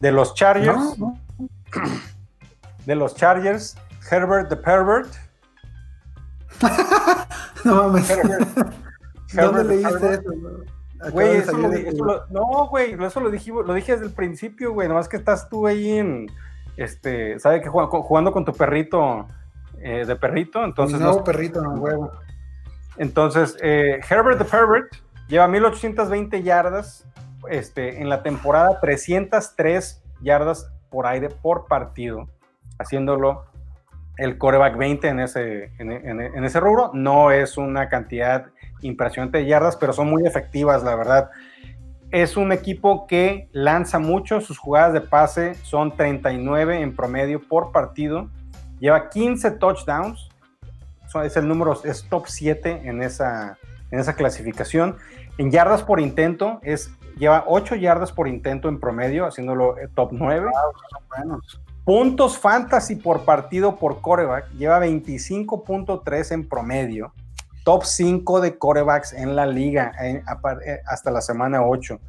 De 0.00 0.12
los 0.12 0.34
Chargers, 0.34 0.96
de 2.84 2.94
los 2.94 3.14
Chargers, 3.14 3.76
Herbert 4.10 4.48
the 4.48 4.56
Pervert. 4.56 5.12
no 7.64 7.74
mames. 7.74 8.08
¿Dónde 9.32 9.64
leíste 9.64 10.14
eso? 10.14 10.30
Güey, 11.12 11.36
eso, 11.36 11.52
lo, 11.52 12.26
no, 12.30 12.68
güey, 12.68 12.96
eso 13.04 13.20
lo 13.20 13.30
dije, 13.30 13.50
lo 13.50 13.74
dije 13.74 13.92
desde 13.92 14.06
el 14.06 14.12
principio, 14.12 14.72
güey, 14.72 14.88
nomás 14.88 15.08
que 15.08 15.18
estás 15.18 15.48
tú 15.48 15.66
ahí 15.66 15.98
en, 15.98 16.26
este, 16.76 17.38
¿sabes 17.38 17.62
qué? 17.62 17.68
Jugando 17.68 18.32
con 18.32 18.44
tu 18.44 18.52
perrito, 18.52 19.26
eh, 19.78 20.04
de 20.06 20.16
perrito, 20.16 20.64
entonces... 20.64 20.98
No, 20.98 21.22
perrito, 21.22 21.60
no, 21.62 21.74
huevo. 21.74 22.12
Entonces, 22.98 23.56
eh, 23.62 24.00
Herbert 24.08 24.38
the 24.38 24.44
Pervert 24.44 24.94
lleva 25.28 25.48
1820 25.48 26.42
yardas 26.42 27.06
este, 27.50 28.00
en 28.00 28.08
la 28.08 28.22
temporada, 28.22 28.80
303 28.80 30.02
yardas 30.22 30.70
por 30.90 31.06
aire 31.06 31.28
por 31.28 31.66
partido, 31.66 32.28
haciéndolo 32.78 33.44
el 34.16 34.38
coreback 34.38 34.76
20 34.76 35.08
en 35.08 35.20
ese, 35.20 35.72
en, 35.78 36.44
ese 36.44 36.60
rubro. 36.60 36.90
No 36.94 37.30
es 37.30 37.56
una 37.56 37.88
cantidad 37.88 38.46
impresionante 38.80 39.38
de 39.38 39.46
yardas, 39.46 39.76
pero 39.76 39.92
son 39.92 40.08
muy 40.08 40.26
efectivas, 40.26 40.82
la 40.82 40.94
verdad. 40.94 41.30
Es 42.10 42.36
un 42.36 42.52
equipo 42.52 43.06
que 43.06 43.48
lanza 43.52 43.98
mucho, 43.98 44.40
sus 44.40 44.58
jugadas 44.58 44.92
de 44.92 45.00
pase 45.00 45.54
son 45.56 45.96
39 45.96 46.80
en 46.80 46.94
promedio 46.94 47.42
por 47.46 47.72
partido, 47.72 48.30
lleva 48.78 49.10
15 49.10 49.50
touchdowns, 49.52 50.28
es 51.24 51.36
el 51.36 51.48
número, 51.48 51.78
es 51.84 52.04
top 52.08 52.26
7 52.26 52.82
en 52.84 53.02
esa, 53.02 53.58
en 53.90 53.98
esa 54.00 54.14
clasificación. 54.14 54.96
En 55.38 55.50
yardas 55.50 55.82
por 55.82 56.00
intento, 56.00 56.60
es, 56.62 56.90
lleva 57.16 57.44
8 57.46 57.76
yardas 57.76 58.12
por 58.12 58.28
intento 58.28 58.68
en 58.68 58.80
promedio, 58.80 59.26
haciéndolo 59.26 59.78
eh, 59.78 59.88
top 59.94 60.12
9. 60.12 60.50
Puntos 61.84 62.38
fantasy 62.38 62.96
por 62.96 63.24
partido 63.24 63.76
por 63.76 64.00
coreback, 64.00 64.50
lleva 64.52 64.80
25.3 64.80 66.32
en 66.32 66.48
promedio. 66.48 67.12
Top 67.64 67.84
5 67.84 68.40
de 68.40 68.58
corebacks 68.58 69.12
en 69.12 69.36
la 69.36 69.46
liga 69.46 69.92
eh, 70.00 70.22
hasta 70.86 71.10
la 71.10 71.20
semana 71.20 71.64
8. 71.64 72.00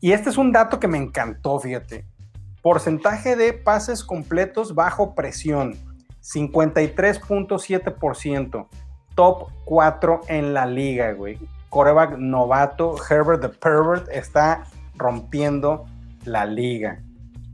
Y 0.00 0.12
este 0.12 0.30
es 0.30 0.36
un 0.36 0.52
dato 0.52 0.78
que 0.78 0.88
me 0.88 0.98
encantó, 0.98 1.58
fíjate. 1.58 2.04
Porcentaje 2.62 3.36
de 3.36 3.52
pases 3.52 4.04
completos 4.04 4.74
bajo 4.74 5.14
presión 5.14 5.76
53.7%. 6.24 8.66
Top 9.14 9.50
4 9.64 10.22
en 10.28 10.54
la 10.54 10.66
liga, 10.66 11.12
güey. 11.12 11.38
Coreback 11.68 12.16
novato, 12.18 12.96
Herbert 13.08 13.42
the 13.42 13.48
Pervert, 13.48 14.08
está 14.08 14.64
rompiendo 14.96 15.86
la 16.24 16.46
liga. 16.46 17.00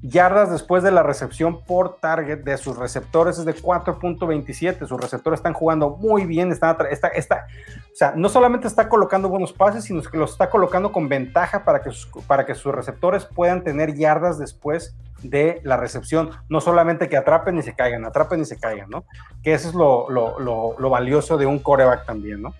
Yardas 0.03 0.51
después 0.51 0.83
de 0.83 0.91
la 0.91 1.03
recepción 1.03 1.63
por 1.63 1.97
target 2.01 2.43
de 2.43 2.57
sus 2.57 2.77
receptores 2.79 3.39
es 3.39 3.45
de 3.45 3.55
4.27. 3.55 4.87
Sus 4.87 4.99
receptores 4.99 5.41
están 5.41 5.53
jugando 5.53 5.91
muy 5.91 6.25
bien. 6.25 6.53
Están, 6.53 6.77
está, 6.91 7.09
está, 7.09 7.47
o 7.93 7.95
sea, 7.95 8.15
no 8.17 8.31
solamente 8.31 8.67
está 8.67 8.89
colocando 8.89 9.29
buenos 9.29 9.53
pases, 9.53 9.85
sino 9.85 10.01
que 10.01 10.17
los 10.17 10.33
está 10.33 10.49
colocando 10.49 10.91
con 10.91 11.11
ventaja 11.11 11.65
para 11.65 11.83
que, 11.83 11.91
sus, 11.91 12.07
para 12.25 12.47
que 12.47 12.55
sus 12.55 12.75
receptores 12.75 13.27
puedan 13.27 13.63
tener 13.63 13.95
yardas 13.95 14.39
después 14.39 14.97
de 15.23 15.61
la 15.65 15.77
recepción. 15.77 16.31
No 16.49 16.63
solamente 16.63 17.11
que 17.11 17.19
atrapen 17.19 17.59
y 17.59 17.63
se 17.63 17.75
caigan, 17.75 18.07
atrapen 18.07 18.41
y 18.41 18.47
se 18.47 18.59
caigan, 18.59 18.89
¿no? 18.89 19.05
Que 19.43 19.53
eso 19.53 19.69
es 19.69 19.75
lo, 19.75 20.09
lo 20.09 20.91
valioso 20.91 21.37
de 21.37 21.45
un 21.45 21.59
coreback 21.59 22.07
también, 22.07 22.41
¿no? 22.41 22.55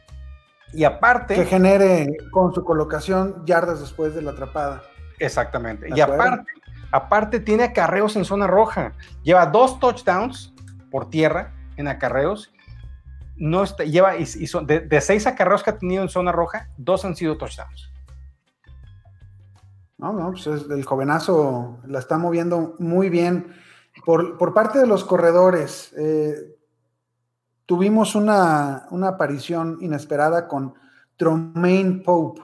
Y 0.73 0.85
aparte. 0.85 1.35
Que 1.35 1.47
genere 1.47 2.17
con 2.31 2.53
su 2.55 2.65
colocación 2.65 3.43
yardas 3.47 3.81
después 3.81 4.15
de 4.15 4.21
la 4.21 4.33
atrapada. 4.33 4.83
Exactamente. 5.19 5.89
Y 5.95 6.01
aparte 6.01 6.45
Aparte, 6.93 7.41
tiene 7.41 7.65
acarreos 7.65 8.17
en 8.17 8.25
zona 8.25 8.47
roja. 8.47 8.95
Lleva 9.23 9.47
dos 9.47 9.79
touchdowns 9.79 10.53
por 10.91 11.09
tierra 11.09 11.55
en 11.77 11.89
acarreos. 11.89 12.53
No 13.37 13.63
está, 13.63 13.85
lleva, 13.85 14.17
y, 14.17 14.25
de, 14.25 15.01
seis 15.01 15.27
acarreos 15.27 15.63
que 15.63 15.71
ha 15.71 15.79
tenido 15.79 16.03
en 16.03 16.09
zona 16.09 16.33
roja, 16.33 16.69
dos 16.77 17.05
han 17.05 17.17
sido 17.17 17.39
touchdowns. 17.39 17.91
No, 19.97 20.13
no, 20.13 20.31
pues 20.33 20.47
el 20.47 20.85
jovenazo 20.85 21.79
la 21.87 21.99
está 21.99 22.19
moviendo 22.19 22.75
muy 22.79 23.09
bien. 23.09 23.55
Por, 24.05 24.55
parte 24.55 24.79
de 24.79 24.87
los 24.87 25.05
corredores, 25.05 25.93
eh, 25.97 26.57
tuvimos 27.67 28.15
una, 28.15 28.87
una, 28.91 29.09
aparición 29.09 29.79
inesperada 29.81 30.49
con 30.49 30.75
Tromaine 31.17 32.03
Pope. 32.03 32.41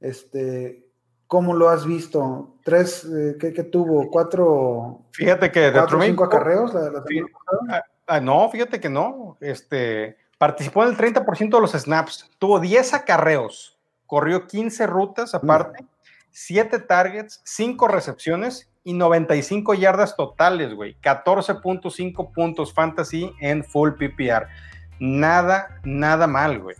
Este, 0.00 0.90
¿Cómo 1.26 1.54
lo 1.54 1.70
has 1.70 1.86
visto? 1.86 2.57
¿Tres, 2.68 3.02
eh, 3.04 3.38
¿qué, 3.40 3.62
tuvo? 3.62 4.10
¿Cuatro? 4.10 5.00
Fíjate 5.12 5.50
que 5.50 5.70
de 5.70 5.80
cinco 6.02 6.24
acarreos 6.24 6.74
ah, 6.76 7.82
ah, 8.06 8.20
no, 8.20 8.46
fíjate 8.50 8.78
que 8.78 8.90
no. 8.90 9.38
Este, 9.40 10.18
participó 10.36 10.82
en 10.82 10.90
el 10.90 10.98
30% 10.98 11.48
de 11.48 11.60
los 11.62 11.72
snaps. 11.72 12.30
Tuvo 12.38 12.60
10 12.60 12.92
acarreos. 12.92 13.78
Corrió 14.04 14.46
15 14.46 14.86
rutas 14.86 15.34
aparte, 15.34 15.82
7 16.30 16.78
targets, 16.80 17.40
5 17.44 17.88
recepciones 17.88 18.68
y 18.84 18.92
95 18.92 19.72
yardas 19.72 20.14
totales, 20.14 20.74
güey. 20.74 20.94
14.5 21.00 22.32
puntos 22.34 22.74
fantasy 22.74 23.32
en 23.40 23.64
full 23.64 23.92
PPR. 23.92 24.46
Nada, 25.00 25.80
nada 25.84 26.26
mal, 26.26 26.60
güey. 26.60 26.76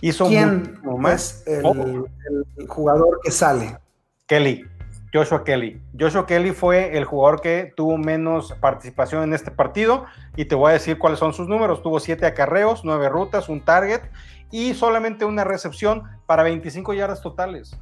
Hizo 0.00 0.26
¿Quién 0.26 0.80
es 1.12 1.44
el, 1.46 1.62
jugador 2.66 3.20
que 3.22 3.30
sale? 3.30 3.85
Kelly, 4.26 4.64
Joshua 5.12 5.44
Kelly. 5.44 5.80
Joshua 5.98 6.26
Kelly 6.26 6.50
fue 6.50 6.96
el 6.96 7.04
jugador 7.04 7.40
que 7.40 7.72
tuvo 7.76 7.96
menos 7.96 8.52
participación 8.60 9.22
en 9.22 9.34
este 9.34 9.50
partido 9.50 10.04
y 10.34 10.46
te 10.46 10.54
voy 10.54 10.70
a 10.70 10.74
decir 10.74 10.98
cuáles 10.98 11.18
son 11.18 11.32
sus 11.32 11.48
números. 11.48 11.82
Tuvo 11.82 12.00
siete 12.00 12.26
acarreos, 12.26 12.84
nueve 12.84 13.08
rutas, 13.08 13.48
un 13.48 13.64
target 13.64 14.02
y 14.50 14.74
solamente 14.74 15.24
una 15.24 15.44
recepción 15.44 16.02
para 16.26 16.42
25 16.42 16.92
yardas 16.94 17.22
totales. 17.22 17.78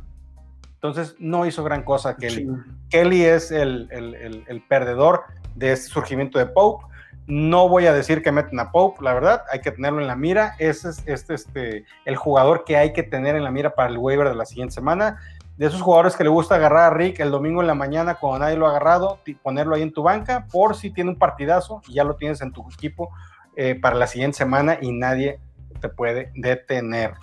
Entonces 0.75 1.17
no 1.19 1.47
hizo 1.47 1.65
gran 1.65 1.83
cosa 1.83 2.17
Kelly. 2.17 2.47
Kelly 2.91 3.25
es 3.25 3.51
el, 3.51 3.89
el, 3.91 4.63
perdedor 4.69 5.23
de 5.55 5.73
este 5.73 5.89
surgimiento 5.89 6.39
de 6.39 6.45
Pope. 6.45 6.85
No 7.27 7.71
voy 7.71 7.87
a 7.87 7.95
decir 7.95 8.23
que 8.23 8.31
meten 8.31 8.61
a 8.61 8.71
Pope, 8.71 9.03
la 9.03 9.15
verdad, 9.15 9.45
hay 9.51 9.63
que 9.63 9.71
tenerlo 9.71 10.03
en 10.03 10.09
la 10.09 10.15
mira. 10.15 10.57
Ese 10.59 10.91
es 10.91 11.03
este, 11.07 11.35
este, 11.35 11.85
el 12.05 12.17
jugador 12.17 12.65
que 12.65 12.77
hay 12.77 12.93
que 12.93 13.03
tener 13.03 13.35
en 13.35 13.45
la 13.45 13.51
mira 13.51 13.75
para 13.75 13.89
el 13.89 13.97
waiver 13.97 14.29
de 14.29 14.35
la 14.35 14.45
siguiente 14.45 14.75
semana. 14.75 15.19
De 15.57 15.67
esos 15.67 15.83
jugadores 15.83 16.17
que 16.17 16.25
le 16.25 16.31
gusta 16.31 16.57
agarrar 16.57 16.93
a 16.93 16.97
Rick 16.97 17.21
el 17.21 17.31
domingo 17.31 17.61
en 17.61 17.69
la 17.69 17.75
mañana 17.75 18.17
cuando 18.17 18.41
nadie 18.41 18.57
lo 18.57 18.67
ha 18.67 18.71
agarrado, 18.71 19.21
ponerlo 19.43 19.77
ahí 19.77 19.83
en 19.83 19.93
tu 19.93 20.03
banca 20.03 20.47
por 20.51 20.75
si 20.75 20.91
tiene 20.91 21.11
un 21.11 21.19
partidazo 21.19 21.81
y 21.87 21.95
ya 21.95 22.05
lo 22.05 22.17
tienes 22.17 22.41
en 22.41 22.51
tu 22.53 22.69
equipo 22.73 23.11
eh, 23.57 23.79
para 23.81 23.95
la 23.95 24.09
siguiente 24.09 24.37
semana 24.37 24.79
y 24.81 24.91
nadie 24.91 25.39
te 25.81 25.89
puede 25.89 26.33
detener. 26.35 27.15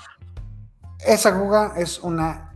Esa 1.06 1.34
juga 1.34 1.74
es 1.76 2.00
una, 2.00 2.54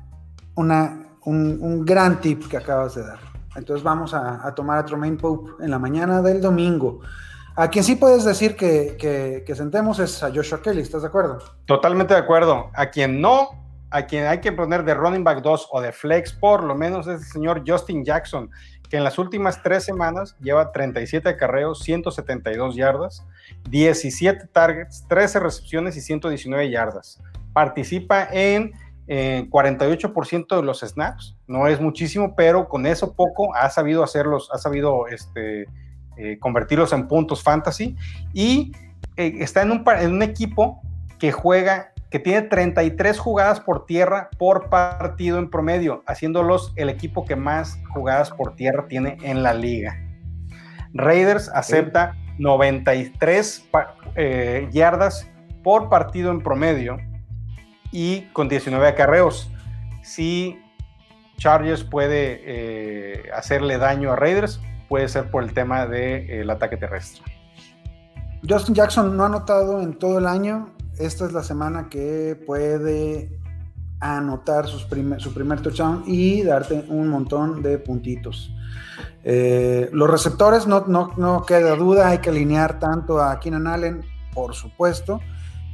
una, 0.56 1.10
un, 1.26 1.84
gran 1.84 2.22
tip 2.22 2.48
que 2.48 2.58
acabas 2.58 2.96
de 2.96 3.06
dar. 3.06 3.20
Entonces 3.56 3.84
vamos 3.84 4.14
a, 4.14 4.54
tomar 4.56 4.78
a 4.78 4.86
Tromain 4.86 5.18
Pope 5.18 5.64
en 5.64 5.72
la 5.72 5.80
mañana 5.80 6.22
del 6.22 6.42
domingo. 6.42 7.02
A 7.56 7.70
quien 7.70 7.84
sí 7.84 7.96
puedes 7.96 8.24
decir 8.24 8.56
que, 8.56 8.96
que, 9.46 9.56
sentemos 9.56 10.00
es 10.00 10.22
a 10.24 10.32
Joshua 10.34 10.62
Kelly, 10.62 10.82
¿estás 10.82 11.02
de 11.02 11.08
acuerdo? 11.08 11.40
Totalmente 11.66 12.14
de 12.14 12.20
acuerdo. 12.20 12.70
A 12.74 12.88
quien 12.88 13.20
no, 13.20 13.64
a 13.96 14.06
quien 14.08 14.26
hay 14.26 14.41
que 14.41 14.52
poner 14.52 14.84
de 14.84 14.93
running 14.93 15.24
back 15.24 15.41
2 15.41 15.70
o 15.72 15.80
de 15.80 15.93
flex 15.93 16.34
por 16.34 16.66
lo 16.66 16.76
menos 16.76 17.08
es 17.08 17.22
el 17.22 17.26
señor 17.26 17.64
Justin 17.66 18.04
Jackson, 18.04 18.50
que 18.89 18.98
en 18.98 19.06
las 19.06 19.18
últimas 19.18 19.64
tres 19.64 19.86
semanas 19.86 20.36
lleva 20.41 20.74
37 20.74 21.30
acarreos, 21.30 21.80
172 21.80 22.76
yardas, 22.76 23.26
17 23.70 24.48
targets, 24.48 25.06
13 25.08 25.39
recepciones 25.39 25.96
y 25.96 26.02
119 26.02 26.70
yardas. 26.70 27.22
Participa 27.54 28.28
en 28.34 28.74
48% 29.08 30.58
de 30.58 30.64
los 30.64 30.82
snaps, 30.82 31.38
no 31.48 31.68
es 31.68 31.80
muchísimo, 31.80 32.36
pero 32.36 32.68
con 32.68 32.86
eso 32.86 33.14
poco 33.14 33.56
ha 33.56 33.70
sabido 33.70 34.04
hacerlos, 34.04 34.50
ha 34.52 34.58
sabido 34.58 35.08
este, 35.08 35.68
eh, 36.18 36.38
convertirlos 36.39 36.91
en 36.91 37.08
puntos 37.08 37.41
fantasy 37.41 37.96
y 38.34 38.74
eh, 39.16 39.36
está 39.39 39.62
en 39.62 39.72
un, 39.72 39.84
en 39.88 40.12
un 40.12 40.22
equipo 40.22 40.82
que 41.18 41.32
juega, 41.32 41.93
que 42.16 42.20
tiene 42.20 42.43
33 42.43 43.20
jugadas 43.20 43.59
por 43.59 43.86
tierra 43.86 44.30
por 44.38 44.70
partido 44.70 45.38
en 45.38 45.49
promedio, 45.49 46.01
haciéndolos 46.07 46.72
el 46.78 46.88
equipo 46.88 47.26
que 47.26 47.36
más 47.36 47.78
jugadas 47.93 48.32
por 48.32 48.55
tierra 48.55 48.88
tiene 48.88 49.18
en 49.24 49.43
la 49.43 49.53
liga. 49.53 49.99
Raiders 50.93 51.49
acepta 51.53 52.16
93 52.39 53.68
eh, 54.16 54.70
yardas 54.72 55.30
por 55.61 55.89
partido 55.89 56.32
en 56.32 56.39
promedio 56.39 56.99
y 57.91 58.22
con 58.32 58.47
19 58.47 58.88
acarreos. 58.88 59.51
Si 60.01 60.57
Chargers 61.36 61.84
puede 61.84 62.41
eh, 62.45 63.24
hacerle 63.36 63.78
daño 63.78 64.13
a 64.13 64.16
Raiders, 64.16 64.61
puede 64.88 65.09
ser 65.09 65.30
por 65.30 65.43
el 65.43 65.53
tema 65.53 65.86
del 65.86 66.49
ataque 66.49 66.78
terrestre. 66.78 67.26
Justin 68.47 68.74
Jackson 68.74 69.18
no 69.18 69.24
ha 69.24 69.26
anotado 69.26 69.82
en 69.82 69.99
todo 69.99 70.20
el 70.20 70.28
año. 70.28 70.70
Esta 70.98 71.26
es 71.26 71.34
la 71.34 71.43
semana 71.43 71.89
que 71.89 72.41
puede 72.46 73.39
anotar 74.00 74.68
su 74.68 74.88
primer 74.88 75.62
touchdown 75.62 76.04
y 76.06 76.43
darte 76.43 76.86
un 76.89 77.10
montón 77.10 77.62
de 77.62 77.78
puntitos. 77.78 78.52
Eh, 79.24 79.89
los 79.91 80.10
receptores, 80.10 80.68
no, 80.68 80.86
no, 80.88 81.12
no, 81.18 81.46
queda 81.46 81.76
duda, 81.76 82.10
hay 82.10 82.20
que 82.20 82.30
alinear 82.30 82.80
tanto 82.80 83.22
a 83.22 83.39
Keenan 83.39 83.68
Allen, 83.68 84.06
por 84.34 84.54
supuesto, 84.54 85.20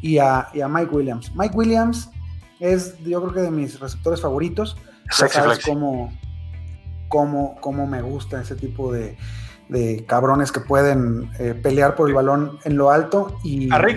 y 0.02 0.18
a, 0.20 0.48
Mike 0.54 0.96
Williams. 0.96 1.32
Mike 1.36 1.56
Williams 1.56 2.10
es, 2.60 2.98
yo 3.00 3.22
creo 3.22 3.34
que 3.34 3.42
de 3.42 3.52
mis 3.52 3.80
receptores 3.80 4.22
favoritos. 4.22 4.78
sabes 5.10 5.60
cómo, 5.66 6.14
cómo, 7.10 7.88
me 7.88 8.02
gusta 8.02 8.42
ese 8.42 8.56
tipo 8.56 8.92
de, 8.94 9.18
cabrones 10.06 10.52
que 10.52 10.60
pueden 10.60 11.30
eh, 11.40 11.54
pelear 11.54 11.96
por 11.96 12.10
el 12.10 12.16
balón 12.16 12.60
en 12.66 12.78
lo 12.78 12.92
alto 12.92 13.38
y, 13.44 13.70
ganar, 13.70 13.90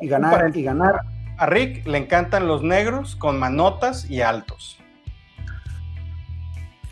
y 0.00 0.08
ganar, 0.08 0.56
y 0.56 0.62
ganar. 0.62 1.00
A 1.38 1.46
Rick 1.46 1.86
le 1.86 1.98
encantan 1.98 2.46
los 2.46 2.62
negros 2.62 3.16
con 3.16 3.38
manotas 3.38 4.08
y 4.08 4.20
altos. 4.20 4.78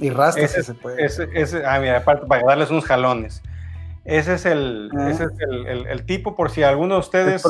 Y 0.00 0.10
rastros 0.10 0.50
se 0.50 0.74
puede. 0.74 1.06
ah, 1.66 1.78
mira, 1.78 1.98
aparte, 1.98 2.26
para 2.26 2.42
darles 2.44 2.70
unos 2.70 2.84
jalones. 2.84 3.42
Ese 4.04 4.34
es 4.34 4.46
el, 4.46 4.90
ah. 4.96 5.10
ese 5.10 5.24
es 5.24 5.30
el, 5.38 6.04
tipo, 6.06 6.34
por 6.34 6.50
si 6.50 6.62
alguno 6.62 6.94
de 6.94 7.00
ustedes 7.00 7.42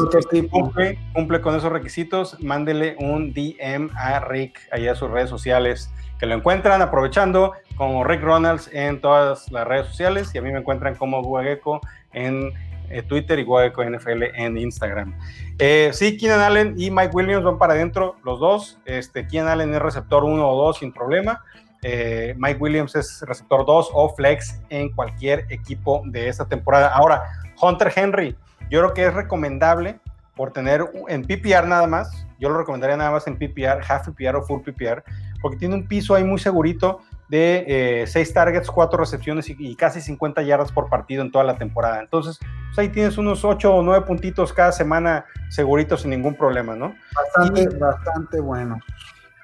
cumple, 0.51 0.99
cumple, 1.15 1.41
con 1.41 1.55
esos 1.55 1.71
requisitos, 1.71 2.37
mándele 2.41 2.97
un 2.99 3.33
DM 3.33 3.89
a 3.97 4.19
Rick 4.21 4.59
allá 4.73 4.93
a 4.93 4.95
sus 4.97 5.11
redes 5.11 5.31
sociales, 5.31 5.91
que 6.19 6.27
lo 6.27 6.35
encuentran 6.35 6.83
aprovechando 6.83 7.53
como 7.81 8.05
Rick 8.05 8.21
Ronalds 8.21 8.69
en 8.75 9.01
todas 9.01 9.51
las 9.51 9.67
redes 9.67 9.87
sociales 9.87 10.31
y 10.35 10.39
a 10.39 10.43
mí 10.43 10.53
me 10.53 10.59
encuentran 10.59 10.97
como 10.97 11.23
Guageco 11.23 11.81
en 12.13 12.53
eh, 12.91 13.01
Twitter 13.01 13.39
y 13.39 13.43
Guageco 13.43 13.83
NFL 13.83 14.23
en 14.35 14.59
Instagram. 14.59 15.19
Eh, 15.59 15.89
sí, 15.95 16.19
Keenan 16.19 16.41
Allen 16.41 16.75
y 16.77 16.91
Mike 16.91 17.13
Williams 17.15 17.43
van 17.43 17.57
para 17.57 17.73
adentro, 17.73 18.17
los 18.23 18.39
dos. 18.39 18.79
Este, 18.85 19.27
Keenan 19.27 19.49
Allen 19.49 19.73
es 19.73 19.81
receptor 19.81 20.25
1 20.25 20.47
o 20.47 20.67
2 20.67 20.77
sin 20.77 20.93
problema. 20.93 21.43
Eh, 21.81 22.35
Mike 22.37 22.61
Williams 22.61 22.95
es 22.97 23.23
receptor 23.23 23.65
2 23.65 23.93
o 23.95 24.15
flex 24.15 24.61
en 24.69 24.91
cualquier 24.91 25.47
equipo 25.49 26.03
de 26.05 26.29
esta 26.29 26.45
temporada. 26.45 26.89
Ahora, 26.89 27.23
Hunter 27.63 27.91
Henry, 27.97 28.37
yo 28.69 28.81
creo 28.81 28.93
que 28.93 29.07
es 29.07 29.15
recomendable 29.15 30.01
por 30.37 30.53
tener 30.53 30.85
en 31.09 31.23
PPR 31.23 31.67
nada 31.67 31.87
más, 31.87 32.27
yo 32.39 32.51
lo 32.51 32.59
recomendaría 32.59 32.99
nada 32.99 33.11
más 33.11 33.27
en 33.27 33.39
PPR, 33.39 33.81
half 33.89 34.07
PPR 34.07 34.37
o 34.37 34.43
full 34.43 34.61
PPR, 34.61 35.03
porque 35.41 35.57
tiene 35.57 35.75
un 35.75 35.89
piso 35.89 36.15
ahí 36.15 36.25
muy 36.25 36.39
segurito 36.39 37.01
de 37.31 38.05
6 38.09 38.29
eh, 38.29 38.33
targets, 38.35 38.71
4 38.71 38.99
recepciones 38.99 39.49
y, 39.49 39.77
casi 39.77 40.01
50 40.01 40.43
yardas 40.43 40.73
por 40.73 40.89
partido 40.89 41.23
en 41.23 41.31
toda 41.31 41.45
la 41.45 41.57
temporada. 41.57 42.01
Entonces, 42.01 42.39
pues 42.41 42.79
ahí 42.79 42.89
tienes 42.89 43.19
unos 43.19 43.45
8 43.45 43.73
o 43.73 43.83
9 43.83 44.05
puntitos 44.05 44.53
cada 44.53 44.73
semana 44.73 45.25
seguritos 45.49 46.03
sin 46.03 46.11
ningún 46.11 46.35
problema, 46.35 46.75
¿no? 46.75 46.95
Bastante, 47.15 47.69
bastante 47.79 48.41
bueno. 48.41 48.81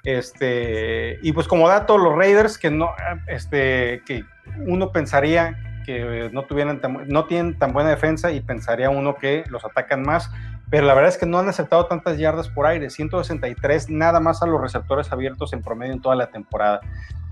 Este, 0.03 1.17
y 1.21 1.31
pues 1.31 1.47
como 1.47 1.69
dato, 1.69 1.97
los 1.97 2.13
Raiders 2.13 2.57
que 2.57 2.69
no, 2.69 2.89
este, 3.27 4.01
que 4.05 4.25
uno 4.65 4.91
pensaría 4.91 5.57
que 5.85 6.29
no 6.33 6.43
tuvieran 6.43 6.81
no 7.07 7.25
tienen 7.25 7.57
tan 7.57 7.71
buena 7.71 7.89
defensa 7.89 8.31
y 8.31 8.41
pensaría 8.41 8.89
uno 8.89 9.15
que 9.15 9.45
los 9.47 9.63
atacan 9.63 10.01
más, 10.01 10.29
pero 10.69 10.85
la 10.85 10.93
verdad 10.93 11.09
es 11.09 11.17
que 11.17 11.25
no 11.25 11.39
han 11.39 11.47
aceptado 11.47 11.85
tantas 11.85 12.17
yardas 12.17 12.49
por 12.49 12.65
aire, 12.65 12.89
163 12.89 13.89
nada 13.89 14.19
más 14.19 14.43
a 14.43 14.47
los 14.47 14.59
receptores 14.59 15.09
abiertos 15.13 15.53
en 15.53 15.61
promedio 15.61 15.93
en 15.93 16.01
toda 16.01 16.15
la 16.15 16.27
temporada. 16.27 16.81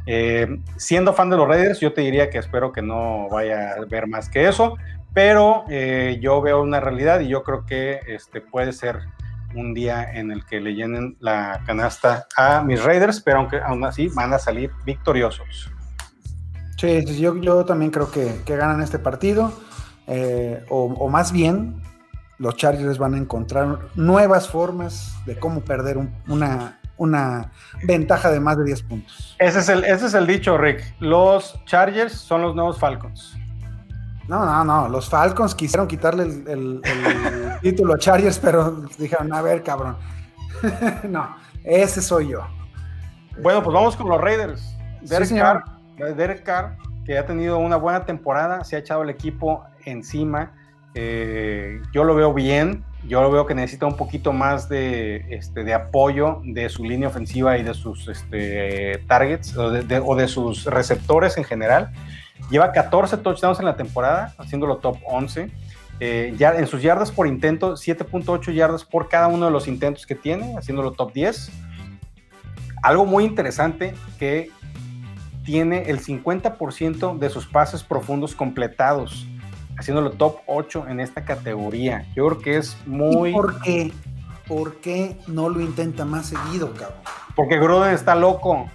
Eh, 0.06 0.60
siendo 0.78 1.14
fan 1.14 1.30
de 1.30 1.38
los 1.38 1.48
Raiders, 1.48 1.80
yo 1.80 1.94
te 1.94 2.02
diría 2.02 2.30
que 2.30 2.38
espero 2.38 2.72
que 2.72 2.82
no 2.82 3.28
vaya 3.30 3.72
a 3.72 3.86
ver 3.86 4.08
más 4.08 4.30
que 4.30 4.48
eso, 4.48 4.78
pero 5.14 5.64
eh, 5.70 6.20
yo 6.22 6.42
veo 6.42 6.62
una 6.62 6.80
realidad 6.80 7.22
y 7.22 7.28
yo 7.28 7.44
creo 7.44 7.66
que 7.66 8.02
este 8.08 8.42
puede 8.42 8.74
ser 8.74 9.00
un 9.56 9.74
día 9.74 10.12
en 10.14 10.32
el 10.32 10.46
que 10.46 10.60
le 10.60 10.76
llenen 10.76 11.16
la 11.20 11.62
canasta 11.66 12.28
a 12.36 12.62
mis 12.62 12.84
Raiders, 12.84 13.22
pero 13.22 13.40
aunque 13.40 13.60
aún 13.60 13.84
así 13.86 14.10
van 14.10 14.34
a 14.34 14.40
salir 14.40 14.72
victoriosos. 14.86 15.72
Sí, 16.78 17.06
yo, 17.20 17.66
también 17.66 17.90
creo 17.90 18.12
que, 18.12 18.42
ganan 18.46 18.82
este 18.82 19.00
partido, 19.00 19.54
eh, 20.08 20.64
o, 20.70 21.10
más 21.10 21.32
bien 21.32 21.82
los 22.38 22.58
Chargers 22.58 22.98
van 22.98 23.14
a 23.14 23.18
encontrar 23.18 23.80
nuevas 23.96 24.50
formas 24.50 25.16
de 25.26 25.40
cómo 25.40 25.62
perder 25.62 25.98
una, 26.28 26.80
una 26.98 27.52
ventaja 27.84 28.32
de 28.32 28.40
más 28.40 28.58
de 28.58 28.66
10 28.66 28.84
puntos. 28.84 29.36
Ese 29.40 29.60
es, 29.60 29.70
el, 29.70 29.84
ese 29.84 30.06
es 30.08 30.14
el 30.14 30.28
dicho, 30.28 30.58
Rick. 30.58 30.96
Los 31.00 31.64
Chargers 31.66 32.14
son 32.14 32.42
los 32.42 32.56
nuevos 32.56 32.80
Falcons. 32.80 33.36
No, 34.28 34.46
no, 34.46 34.64
no. 34.64 34.90
Los 34.90 35.10
Falcons 35.10 35.54
quisieron 35.54 35.88
quitarle 35.88 36.24
el, 36.24 36.82
título 37.62 37.94
a 37.94 37.98
Chargers, 37.98 38.40
pero 38.40 38.84
dijeron, 38.98 39.32
a 39.34 39.42
ver, 39.42 39.64
cabrón. 39.64 39.98
no, 41.10 41.36
ese 41.64 42.02
soy 42.02 42.30
yo. 42.30 42.48
Bueno, 43.42 43.62
pues 43.62 43.74
vamos 43.74 43.96
con 43.96 44.10
los 44.10 44.20
Raiders. 44.20 44.76
Derek, 45.02 45.30
Carr, 45.36 45.64
Derek 46.16 46.44
Carr, 46.44 46.78
que 47.06 47.18
ha 47.18 47.26
tenido 47.26 47.60
una 47.60 47.76
buena 47.76 48.06
temporada, 48.06 48.64
se 48.64 48.76
ha 48.76 48.80
echado 48.80 49.04
el 49.04 49.10
equipo 49.10 49.64
encima. 49.86 50.54
Eh, 50.96 51.82
yo 51.94 52.04
lo 52.04 52.16
veo 52.16 52.34
bien. 52.34 52.84
Yo 53.08 53.30
veo 53.32 53.46
que 53.46 53.54
necesita 53.54 53.86
un 53.86 53.98
poquito 53.98 54.34
más 54.34 54.68
de, 54.68 55.26
este, 55.30 55.64
de 55.64 55.74
apoyo 55.74 56.42
de 56.44 56.70
su 56.70 56.84
línea 56.84 57.08
ofensiva 57.08 57.58
y 57.58 57.64
de 57.64 57.74
sus 57.74 58.08
este, 58.08 59.00
targets 59.08 59.56
o 59.56 60.16
de 60.16 60.28
sus 60.28 60.66
receptores 60.66 61.38
en 61.38 61.44
general. 61.44 61.92
Lleva 62.50 62.72
14 62.72 63.18
touchdowns 63.18 63.60
en 63.60 63.66
la 63.66 63.76
temporada, 63.76 64.34
haciéndolo 64.38 64.78
top 64.78 64.98
11. 65.06 65.50
Eh, 66.00 66.34
ya 66.38 66.54
en 66.56 66.68
sus 66.68 66.82
yardas 66.82 67.12
por 67.12 67.26
intento, 67.26 67.74
7.8 67.74 68.54
yardas 68.54 68.84
por 68.84 69.08
cada 69.08 69.28
uno 69.28 69.46
de 69.46 69.52
los 69.52 69.68
intentos 69.68 70.06
que 70.06 70.16
tiene, 70.16 70.56
haciéndolo 70.58 70.92
top 70.92 71.14
10. 71.14 71.52
Algo 72.84 73.06
muy 73.06 73.24
interesante 73.24 73.94
que 74.20 74.52
tiene 75.44 75.90
el 75.90 76.00
50% 76.02 77.18
de 77.18 77.30
sus 77.30 77.48
pases 77.48 77.84
profundos 77.84 78.36
completados, 78.36 79.28
haciéndolo 79.78 80.12
top 80.12 80.38
8 80.48 80.88
en 80.88 81.00
esta 81.00 81.26
categoría. 81.26 82.06
Yo 82.16 82.28
creo 82.28 82.40
que 82.40 82.58
es 82.58 82.78
muy... 82.86 83.32
por 83.32 83.62
qué? 83.62 83.92
¿Por 84.48 84.76
qué 84.76 85.18
no 85.28 85.50
lo 85.50 85.60
intenta 85.60 86.06
más 86.06 86.28
seguido, 86.28 86.74
cabrón? 86.74 87.00
Porque 87.36 87.58
Gruden 87.58 87.94
está 87.94 88.16
loco 88.16 88.70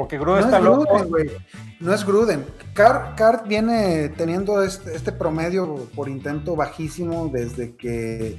porque 0.00 0.18
Gruden 0.18 0.44
está 0.44 0.58
loco. 0.60 1.06
No 1.80 1.92
es 1.92 2.06
Gruden. 2.06 2.46
Cart, 2.72 3.46
viene 3.46 4.08
teniendo 4.08 4.62
este, 4.62 4.96
este, 4.96 5.12
promedio 5.12 5.88
por 5.94 6.08
intento 6.08 6.56
bajísimo 6.56 7.28
desde 7.28 7.76
que, 7.76 8.38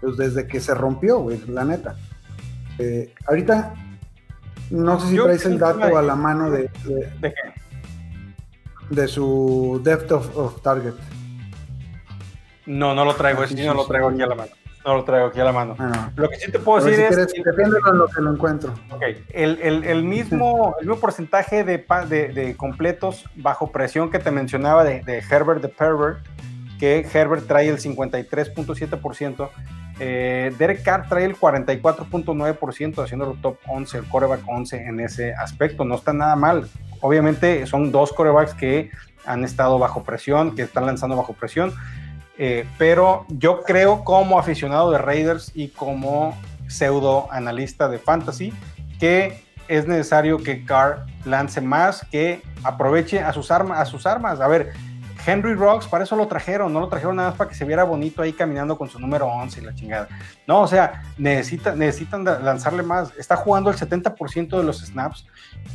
pues 0.00 0.16
desde 0.16 0.48
que 0.48 0.58
se 0.58 0.74
rompió, 0.74 1.20
güey, 1.20 1.40
la 1.46 1.64
neta. 1.64 1.94
Eh, 2.78 3.14
ahorita, 3.28 3.74
no 4.70 4.98
sé 4.98 5.10
si 5.10 5.16
traes 5.16 5.46
el 5.46 5.60
dato 5.60 5.96
a 5.96 6.02
la 6.02 6.16
mano 6.16 6.50
de, 6.50 6.70
de, 6.84 7.12
de 7.20 7.34
su 9.08 9.80
depth 9.84 10.12
of, 10.12 10.62
target. 10.62 10.94
No, 12.66 12.94
no 12.94 13.04
lo 13.04 13.14
traigo, 13.14 13.42
ese 13.42 13.56
sí, 13.56 13.66
no 13.66 13.74
lo 13.74 13.86
traigo 13.86 14.08
aquí 14.08 14.22
a 14.22 14.26
la 14.26 14.34
mano. 14.34 14.50
No 14.84 14.94
lo 14.94 15.04
traigo 15.04 15.26
aquí 15.26 15.40
a 15.40 15.44
la 15.44 15.52
mano. 15.52 15.76
Ah, 15.78 16.10
lo 16.16 16.28
que 16.28 16.36
sí 16.36 16.50
te 16.50 16.58
puedo 16.58 16.82
decir 16.82 17.04
es. 17.04 17.16
depende 17.16 17.76
de 17.84 17.92
lo 17.92 18.06
que 18.08 18.20
lo 18.22 18.32
encuentro. 18.32 18.72
Ok. 18.90 19.02
El, 19.30 20.04
mismo, 20.04 20.74
el 20.80 20.86
mismo 20.86 21.00
porcentaje 21.00 21.64
de, 21.64 21.78
de, 21.78 22.56
completos 22.56 23.24
bajo 23.36 23.70
presión 23.72 24.10
que 24.10 24.18
te 24.18 24.30
mencionaba 24.30 24.84
de, 24.84 25.22
Herbert 25.30 25.60
de 25.60 25.68
Pervert, 25.68 26.26
que 26.78 27.06
Herbert 27.12 27.46
trae 27.46 27.68
el 27.68 27.78
53.7%. 27.78 29.50
Eh, 30.02 30.54
Derek 30.58 30.82
Carr 30.82 31.06
trae 31.08 31.26
el 31.26 31.36
44.9%, 31.36 33.04
haciendo 33.04 33.32
el 33.32 33.40
top 33.42 33.58
11, 33.68 33.98
el 33.98 34.04
coreback 34.06 34.40
11 34.46 34.86
en 34.86 35.00
ese 35.00 35.34
aspecto. 35.34 35.84
No 35.84 35.96
está 35.96 36.14
nada 36.14 36.36
mal. 36.36 36.66
Obviamente 37.00 37.66
son 37.66 37.92
dos 37.92 38.12
corebacks 38.12 38.54
que 38.54 38.90
han 39.24 39.44
estado 39.44 39.78
bajo 39.78 40.02
presión, 40.02 40.54
que 40.54 40.62
están 40.62 40.86
lanzando 40.86 41.16
bajo 41.16 41.32
presión. 41.32 41.72
Eh, 42.38 42.66
pero 42.78 43.26
yo 43.28 43.62
creo 43.62 44.02
como 44.04 44.38
aficionado 44.38 44.90
de 44.90 44.98
Raiders 44.98 45.52
y 45.54 45.68
como 45.68 46.38
pseudo 46.68 47.28
analista 47.30 47.88
de 47.88 47.98
fantasy 47.98 48.52
que 48.98 49.42
es 49.66 49.86
necesario 49.86 50.38
que 50.38 50.64
Carr 50.64 51.06
lance 51.24 51.60
más, 51.60 52.04
que 52.10 52.42
aproveche 52.62 53.20
a 53.20 53.32
sus, 53.32 53.50
a 53.50 53.84
sus 53.86 54.06
armas. 54.06 54.40
A 54.40 54.48
ver, 54.48 54.72
Henry 55.26 55.54
Rocks, 55.54 55.86
para 55.86 56.04
eso 56.04 56.16
lo 56.16 56.26
trajeron, 56.26 56.72
no 56.72 56.80
lo 56.80 56.88
trajeron 56.88 57.16
nada 57.16 57.30
más 57.30 57.38
para 57.38 57.50
que 57.50 57.56
se 57.56 57.64
viera 57.64 57.84
bonito 57.84 58.22
ahí 58.22 58.32
caminando 58.32 58.76
con 58.76 58.88
su 58.88 58.98
número 58.98 59.26
11 59.26 59.60
y 59.60 59.64
la 59.64 59.74
chingada. 59.74 60.08
No, 60.46 60.62
o 60.62 60.66
sea, 60.66 61.02
necesita, 61.18 61.74
necesitan 61.74 62.24
lanzarle 62.24 62.82
más. 62.82 63.12
Está 63.18 63.36
jugando 63.36 63.70
el 63.70 63.76
70% 63.76 64.56
de 64.56 64.62
los 64.64 64.80
snaps, 64.80 65.26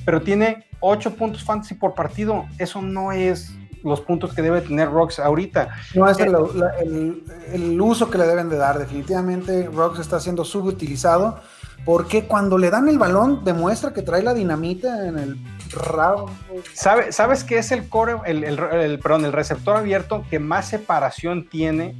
pero 0.06 0.22
tiene 0.22 0.66
8 0.80 1.16
puntos 1.16 1.44
fantasy 1.44 1.76
por 1.76 1.94
partido. 1.94 2.46
Eso 2.58 2.82
no 2.82 3.12
es 3.12 3.52
los 3.86 4.02
puntos 4.02 4.34
que 4.34 4.42
debe 4.42 4.62
tener 4.62 4.90
Rocks 4.90 5.20
ahorita. 5.20 5.70
No 5.94 6.10
es 6.10 6.18
el, 6.20 7.82
uso 7.82 8.10
que 8.10 8.18
le 8.18 8.26
deben 8.26 8.50
de 8.50 8.58
dar. 8.58 8.80
Definitivamente 8.80 9.70
Rocks 9.72 10.00
está 10.00 10.20
siendo 10.20 10.44
subutilizado 10.44 11.40
porque 11.84 12.26
cuando 12.26 12.58
le 12.58 12.70
dan 12.70 12.88
el 12.88 12.98
balón 12.98 13.44
demuestra 13.44 13.94
que 13.94 14.02
trae 14.02 14.24
la 14.24 14.34
dinamita 14.34 15.08
en 15.08 15.20
el 15.20 15.38
rabo. 15.72 16.30
¿Sabe, 16.74 17.12
¿Sabes 17.12 17.44
qué 17.44 17.58
es 17.58 17.72
el 17.72 17.90
core, 17.90 18.16
el, 18.26 18.44
el, 18.44 19.00
perdón, 19.00 19.26
el 19.26 19.34
receptor 19.34 19.78
abierto 19.78 20.24
que 20.30 20.40
más 20.40 20.70
separación 20.70 21.48
tiene 21.50 21.96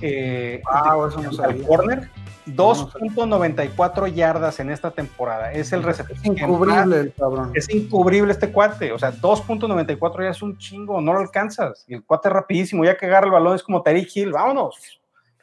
eh, 0.00 0.60
ah, 0.70 0.96
eso 1.08 1.22
no 1.22 1.32
sabía. 1.32 1.66
corner? 1.66 2.10
2.94 2.46 4.12
yardas 4.12 4.58
en 4.58 4.70
esta 4.70 4.90
temporada. 4.90 5.52
Es 5.52 5.72
el 5.72 5.84
receptor. 5.84 6.16
Es 6.16 6.24
incubrible 6.24 7.00
el 7.00 7.14
cabrón. 7.14 7.52
Es 7.54 7.72
incubrible 7.72 8.32
este 8.32 8.50
cuate. 8.50 8.90
O 8.90 8.98
sea, 8.98 9.12
2.94 9.12 10.24
ya 10.24 10.30
es 10.30 10.42
un 10.42 10.58
chingo, 10.58 11.00
no 11.00 11.12
lo 11.12 11.20
alcanzas. 11.20 11.84
Y 11.86 11.94
el 11.94 12.04
cuate 12.04 12.28
es 12.28 12.34
rapidísimo. 12.34 12.84
Ya 12.84 12.96
que 12.96 13.06
agarra 13.06 13.26
el 13.26 13.32
balón 13.32 13.54
es 13.54 13.62
como 13.62 13.82
Tariq 13.82 14.10
Hill. 14.16 14.32
Vámonos. 14.32 15.00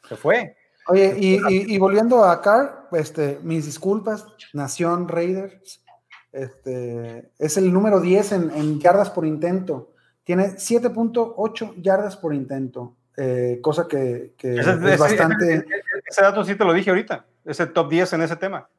Se 0.10 0.18
fue. 0.18 0.58
Oye, 0.90 1.16
y, 1.18 1.78
volviendo 1.78 2.24
a 2.24 2.42
Carr, 2.42 2.88
este, 2.92 3.40
mis 3.44 3.66
disculpas, 3.66 4.26
Nación 4.54 5.08
Raiders. 5.08 5.84
Este, 6.32 7.32
es 7.40 7.58
el 7.58 7.74
número 7.74 8.00
10 8.00 8.32
en, 8.34 8.52
en 8.52 8.80
yardas 8.80 9.10
por 9.10 9.26
intento. 9.26 9.94
Tiene 10.24 10.58
7.8 10.58 11.82
yardas 11.82 12.18
por 12.18 12.34
intento. 12.34 12.96
Eh, 13.22 13.60
cosa 13.62 13.86
que, 13.86 14.34
es, 14.40 14.98
bastante... 14.98 15.66
Ese, 16.06 16.22
dato 16.22 16.46
sí 16.46 16.56
te 16.56 16.64
lo 16.64 16.72
dije 16.72 16.90
ahorita, 16.90 17.26
es 17.44 17.60
el 17.60 17.74
top 17.74 17.90
10 17.90 18.14
en 18.14 18.22
ese 18.22 18.38
tema. 18.38 18.70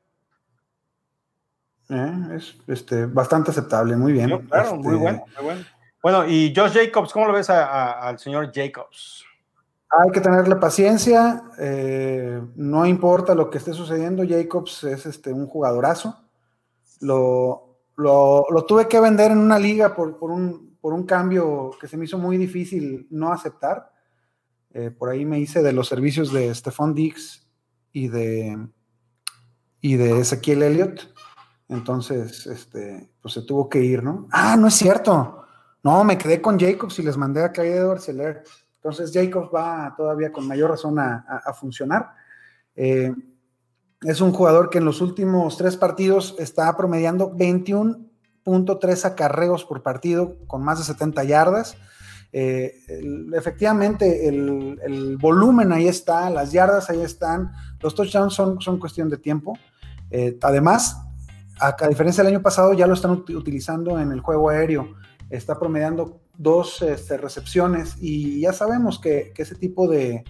Eh, 1.91 2.37
es 2.37 2.57
este, 2.67 3.05
bastante 3.05 3.51
aceptable, 3.51 3.97
muy 3.97 4.15
bien. 4.15 4.47
claro, 4.49 4.77
muy, 4.77 4.95
este, 4.95 5.03
bueno, 5.03 5.25
muy 5.37 5.45
bueno. 5.45 5.65
Bueno, 6.03 6.27
y 6.27 6.55
Josh 6.57 6.73
Jacobs, 6.73 7.13
¿cómo 7.13 7.27
lo 7.27 7.35
ves 7.35 7.51
al 7.51 8.19
señor 8.19 8.51
Jacobs? 8.55 9.27
Hay 9.91 10.11
que 10.13 10.21
tenerle 10.21 10.57
paciencia, 10.57 11.43
eh, 11.59 12.41
no 12.55 12.87
importa 12.87 13.35
lo 13.35 13.51
que 13.51 13.59
esté 13.59 13.73
sucediendo, 13.73 14.23
Jacobs 14.27 14.85
es 14.85 15.07
este, 15.07 15.33
un 15.33 15.47
jugadorazo. 15.47 16.17
Lo, 17.01 17.79
lo, 17.97 18.47
lo 18.51 18.65
tuve 18.67 18.87
que 18.87 19.01
vender 19.01 19.33
en 19.33 19.39
una 19.39 19.59
liga 19.59 19.95
por, 19.95 20.17
por, 20.19 20.31
un, 20.31 20.77
por 20.81 20.93
un 20.93 21.05
cambio 21.05 21.71
que 21.81 21.89
se 21.89 21.97
me 21.97 22.05
hizo 22.05 22.19
muy 22.19 22.37
difícil 22.37 23.09
no 23.11 23.33
aceptar 23.33 23.91
eh, 24.73 24.91
por 24.91 25.09
ahí 25.09 25.25
me 25.25 25.41
hice 25.41 25.63
de 25.63 25.73
los 25.73 25.89
servicios 25.89 26.33
de 26.33 26.55
Stephon 26.55 26.95
Dix 26.95 27.47
y 27.93 28.09
de, 28.09 28.69
y 29.81 29.97
de 29.97 30.21
Ezequiel 30.21 30.63
Elliott. 30.63 31.13
Entonces, 31.69 32.47
este, 32.47 33.11
pues 33.21 33.35
se 33.35 33.43
tuvo 33.43 33.69
que 33.69 33.81
ir, 33.81 34.03
¿no? 34.03 34.29
Ah, 34.31 34.57
no 34.57 34.69
es 34.69 34.75
cierto. 34.75 35.45
No, 35.83 36.05
me 36.05 36.19
quedé 36.19 36.41
con 36.41 36.59
Jacobs 36.59 36.99
y 36.99 37.03
les 37.03 37.17
mandé 37.17 37.43
a 37.43 37.53
Clyde 37.53 37.77
Edwards 37.77 38.09
Entonces, 38.83 39.11
Jacobs 39.13 39.51
va 39.55 39.93
todavía 39.95 40.33
con 40.33 40.49
mayor 40.49 40.71
razón 40.71 40.99
a, 40.99 41.53
funcionar. 41.53 42.13
Eh, 42.75 43.13
es 44.03 44.23
un 44.23 44.33
jugador 44.33 44.71
que 44.71 44.79
en 44.79 44.87
los 44.87 45.03
últimos 45.03 45.59
tres 45.59 45.77
partidos 45.77 46.35
está 46.39 46.75
promediando 46.79 47.31
21.3 47.33 49.05
acarreos 49.05 49.67
por 49.67 49.83
partido 49.83 50.39
con 50.47 50.63
más 50.63 50.79
de 50.79 50.85
70 50.85 51.25
yardas. 51.25 51.77
Eh, 52.33 52.73
efectivamente, 53.35 54.29
el, 54.29 55.19
volumen 55.21 55.73
ahí 55.73 55.87
está, 55.87 56.31
las 56.31 56.53
yardas 56.53 56.89
ahí 56.89 57.03
están, 57.03 57.53
los 57.81 57.95
touchdowns 57.95 58.33
son, 58.33 58.63
son 58.63 58.79
cuestión 58.79 59.11
de 59.11 59.19
tiempo. 59.19 59.59
Eh, 60.11 60.39
además, 60.41 60.97
a, 61.61 61.77
diferencia 61.87 62.25
del 62.25 62.33
año 62.33 62.43
pasado, 62.43 62.73
ya 62.73 62.87
lo 62.87 62.95
están 62.95 63.11
utilizando 63.11 63.99
en 63.99 64.13
el 64.13 64.21
juego 64.21 64.49
aéreo. 64.49 64.95
Está 65.29 65.59
promediando 65.59 66.23
dos 66.41 66.81
este, 66.81 67.19
recepciones 67.19 67.97
y 68.01 68.41
ya 68.41 68.55
sabemos 68.55 68.99
que, 68.99 69.33
ese 69.37 69.55
tipo 69.55 69.89
de, 69.89 70.25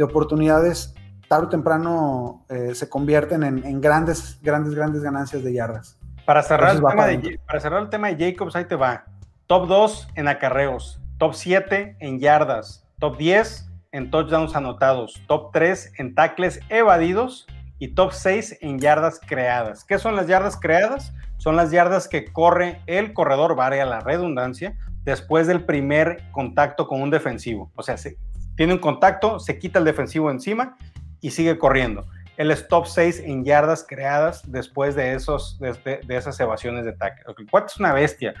oportunidades 0.00 0.94
tarde 1.28 1.46
o 1.46 1.48
temprano 1.48 2.44
eh, 2.50 2.74
se 2.74 2.88
convierten 2.88 3.42
en, 3.42 3.80
grandes, 3.80 4.38
grandes, 4.42 4.74
grandes 4.74 5.02
ganancias 5.02 5.42
de 5.42 5.52
yardas. 5.52 5.98
Para 6.26 6.42
cerrar, 6.42 6.76
el 6.76 6.82
tema 6.82 7.06
de, 7.06 7.40
para 7.46 7.60
cerrar 7.60 7.82
el 7.82 7.88
tema 7.88 8.12
de 8.12 8.32
Jacobs, 8.32 8.54
ahí 8.56 8.66
te 8.66 8.76
va. 8.76 9.04
Top 9.46 9.66
2 9.66 10.08
en 10.16 10.28
acarreos, 10.28 11.00
top 11.18 11.34
7 11.34 11.96
en 12.00 12.18
yardas, 12.18 12.86
top 12.98 13.16
10 13.16 13.70
en 13.92 14.10
touchdowns 14.10 14.54
anotados, 14.56 15.22
top 15.28 15.50
3 15.52 15.92
en 15.98 16.14
tackles 16.14 16.60
evadidos 16.68 17.46
y 17.78 17.94
top 17.94 18.12
6 18.12 18.58
en 18.60 18.78
yardas 18.78 19.18
creadas. 19.26 19.84
¿Qué 19.84 19.98
son 19.98 20.16
las 20.16 20.26
yardas 20.26 20.58
creadas? 20.58 21.14
Son 21.38 21.56
las 21.56 21.70
yardas 21.70 22.08
que 22.08 22.32
corre 22.32 22.82
el 22.86 23.14
corredor, 23.14 23.54
varia 23.56 23.86
la 23.86 24.00
redundancia, 24.00 24.76
después 25.04 25.46
del 25.46 25.64
primer 25.64 26.22
contacto 26.32 26.86
con 26.86 27.02
un 27.02 27.10
defensivo. 27.10 27.70
O 27.74 27.82
sea, 27.82 27.96
se, 27.96 28.16
tiene 28.56 28.72
un 28.72 28.78
contacto, 28.78 29.38
se 29.38 29.58
quita 29.58 29.78
el 29.78 29.84
defensivo 29.84 30.30
encima 30.30 30.76
y 31.20 31.30
sigue 31.30 31.58
corriendo. 31.58 32.06
Él 32.36 32.50
es 32.50 32.66
top 32.66 32.86
6 32.86 33.20
en 33.20 33.44
yardas 33.44 33.84
creadas 33.88 34.50
después 34.50 34.94
de, 34.96 35.14
esos, 35.14 35.58
de, 35.60 36.02
esas 36.08 36.38
evasiones 36.40 36.84
de 36.84 36.92
tackle. 36.92 37.34
El 37.38 37.48
cuate 37.48 37.66
es 37.68 37.78
una 37.78 37.92
bestia. 37.92 38.34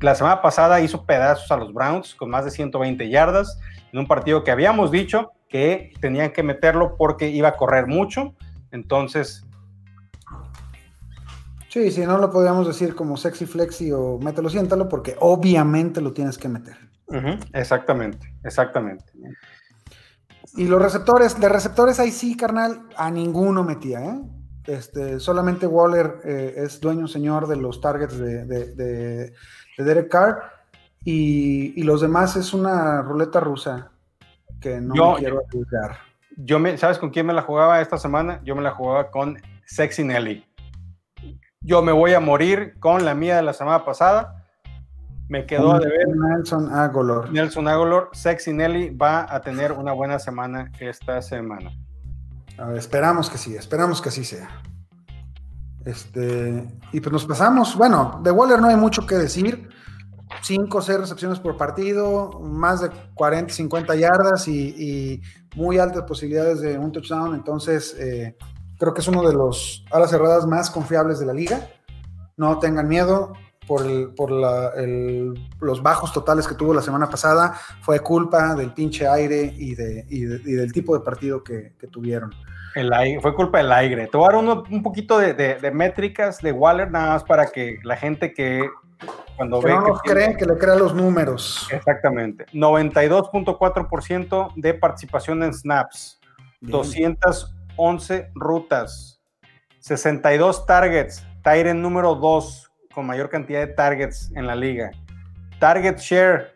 La 0.00 0.14
semana 0.14 0.42
pasada 0.42 0.80
hizo 0.80 1.04
pedazos 1.04 1.50
a 1.50 1.56
los 1.56 1.72
Browns 1.72 2.14
con 2.14 2.30
más 2.30 2.44
de 2.44 2.50
120 2.50 3.08
yardas 3.08 3.58
en 3.92 3.98
un 3.98 4.06
partido 4.06 4.44
que 4.44 4.50
habíamos 4.50 4.90
dicho 4.90 5.32
que 5.48 5.92
tenían 6.00 6.32
que 6.32 6.42
meterlo 6.42 6.96
porque 6.96 7.28
iba 7.28 7.48
a 7.48 7.56
correr 7.56 7.86
mucho. 7.86 8.34
Entonces. 8.70 9.46
Sí, 11.72 11.90
si 11.90 12.02
no 12.02 12.18
lo 12.18 12.30
podríamos 12.30 12.66
decir 12.66 12.94
como 12.94 13.16
sexy 13.16 13.46
flexi 13.46 13.90
o 13.92 14.18
mételo, 14.18 14.50
siéntalo, 14.50 14.90
porque 14.90 15.16
obviamente 15.20 16.02
lo 16.02 16.12
tienes 16.12 16.36
que 16.36 16.50
meter. 16.50 16.76
Exactamente, 17.54 18.34
exactamente. 18.44 19.10
Y 20.54 20.66
los 20.66 20.82
receptores, 20.82 21.40
de 21.40 21.48
receptores 21.48 21.98
ahí 21.98 22.10
sí, 22.10 22.36
carnal, 22.36 22.82
a 22.94 23.10
ninguno 23.10 23.64
metía, 23.64 24.04
¿eh? 24.04 24.20
Este, 24.66 25.18
solamente 25.18 25.66
Waller 25.66 26.20
eh, 26.24 26.54
es 26.58 26.78
dueño 26.78 27.08
señor 27.08 27.46
de 27.46 27.56
los 27.56 27.80
targets 27.80 28.18
de, 28.18 28.44
de 28.44 29.32
Derek 29.78 30.10
Carr, 30.10 30.42
y, 31.02 31.82
los 31.84 32.02
demás 32.02 32.36
es 32.36 32.52
una 32.52 33.00
ruleta 33.00 33.40
rusa 33.40 33.92
que 34.60 34.78
no 34.78 35.16
quiero 35.16 35.40
arriesgar. 35.48 35.96
Yo 36.36 36.58
me, 36.58 36.76
¿Sabes 36.76 36.98
con 36.98 37.08
quién 37.08 37.24
me 37.24 37.32
la 37.32 37.40
jugaba 37.40 37.80
esta 37.80 37.96
semana? 37.96 38.42
Yo 38.44 38.54
me 38.54 38.62
la 38.62 38.72
jugaba 38.72 39.10
con 39.10 39.38
Sexy 39.64 40.04
Nelly. 40.04 40.44
Yo 41.64 41.80
me 41.82 41.92
voy 41.92 42.14
a 42.14 42.20
morir 42.20 42.74
con 42.80 43.04
la 43.04 43.14
mía 43.14 43.36
de 43.36 43.42
la 43.42 43.52
semana 43.52 43.84
pasada. 43.84 44.44
Me 45.28 45.46
quedó 45.46 45.78
de 45.78 45.88
ver. 45.88 46.08
Nelson 46.08 46.74
Agolor. 46.74 47.30
Nelson 47.30 47.68
Agolor. 47.68 48.10
Sexy 48.12 48.52
Nelly 48.52 48.90
va 48.90 49.26
a 49.32 49.40
tener 49.40 49.72
una 49.72 49.92
buena 49.92 50.18
semana 50.18 50.70
esta 50.80 51.22
semana. 51.22 51.70
esperamos 52.76 53.30
que 53.30 53.38
sí, 53.38 53.54
esperamos 53.54 54.02
que 54.02 54.08
así 54.08 54.24
sea. 54.24 54.48
Este, 55.84 56.68
y 56.92 57.00
pues 57.00 57.12
nos 57.12 57.26
pasamos. 57.26 57.76
Bueno, 57.76 58.20
de 58.22 58.30
Waller 58.30 58.60
no 58.60 58.68
hay 58.68 58.76
mucho 58.76 59.06
que 59.06 59.14
decir. 59.14 59.68
5 60.42 60.78
o 60.78 60.82
6 60.82 60.98
recepciones 61.00 61.38
por 61.38 61.56
partido, 61.56 62.40
más 62.40 62.80
de 62.80 62.90
40, 63.14 63.52
50 63.52 63.94
yardas 63.96 64.48
y, 64.48 65.20
muy 65.54 65.78
altas 65.78 66.04
posibilidades 66.04 66.60
de 66.60 66.78
un 66.78 66.90
touchdown. 66.90 67.34
Entonces, 67.34 67.94
eh, 67.98 68.36
creo 68.82 68.94
que 68.94 69.00
es 69.00 69.06
uno 69.06 69.22
de 69.22 69.32
los 69.32 69.84
alas 69.92 70.10
cerradas 70.10 70.44
más 70.44 70.68
confiables 70.68 71.20
de 71.20 71.26
la 71.26 71.32
liga. 71.32 71.68
No 72.36 72.58
tengan 72.58 72.88
miedo 72.88 73.32
por, 73.68 73.84
por 74.16 74.32
los 75.60 75.82
bajos 75.84 76.12
totales 76.12 76.48
que 76.48 76.56
tuvo 76.56 76.74
la 76.74 76.82
semana 76.82 77.08
pasada. 77.08 77.54
Fue 77.82 78.00
culpa 78.00 78.56
del 78.56 78.72
pinche 78.72 79.06
aire 79.06 79.54
y, 79.56 79.76
de, 79.76 80.02
del 80.02 80.72
tipo 80.72 80.98
de 80.98 81.04
partido 81.04 81.44
que, 81.44 81.74
tuvieron. 81.92 82.34
El 82.74 82.92
aire, 82.92 83.20
fue 83.20 83.36
culpa 83.36 83.58
del 83.58 83.70
aire. 83.70 84.08
Te 84.08 84.16
voy 84.16 84.28
a 84.28 84.32
dar 84.32 84.44
un 84.68 84.82
poquito 84.82 85.16
de, 85.16 85.34
de, 85.34 85.70
métricas 85.70 86.40
de 86.40 86.50
Waller, 86.50 86.90
nada 86.90 87.12
más 87.12 87.22
para 87.22 87.52
que 87.52 87.78
la 87.84 87.94
gente 87.94 88.34
que 88.34 88.68
cuando 89.36 89.62
ve. 89.62 89.76
No 89.76 89.84
que 89.84 89.92
creen 90.10 90.36
que 90.36 90.44
le 90.44 90.58
crea 90.58 90.74
los 90.74 90.92
números. 90.92 91.68
Exactamente. 91.70 92.46
92.4% 92.46 94.54
de 94.56 94.74
participación 94.74 95.44
en 95.44 95.54
snaps, 95.54 96.18
211 97.76 98.30
rutas, 98.34 99.20
62 99.80 100.66
targets, 100.66 101.26
Tyren 101.42 101.82
número 101.82 102.14
2 102.14 102.70
con 102.94 103.06
mayor 103.06 103.28
cantidad 103.30 103.60
de 103.60 103.68
targets 103.68 104.30
en 104.34 104.46
la 104.46 104.54
liga. 104.54 104.90
Target 105.58 105.96
share, 105.98 106.52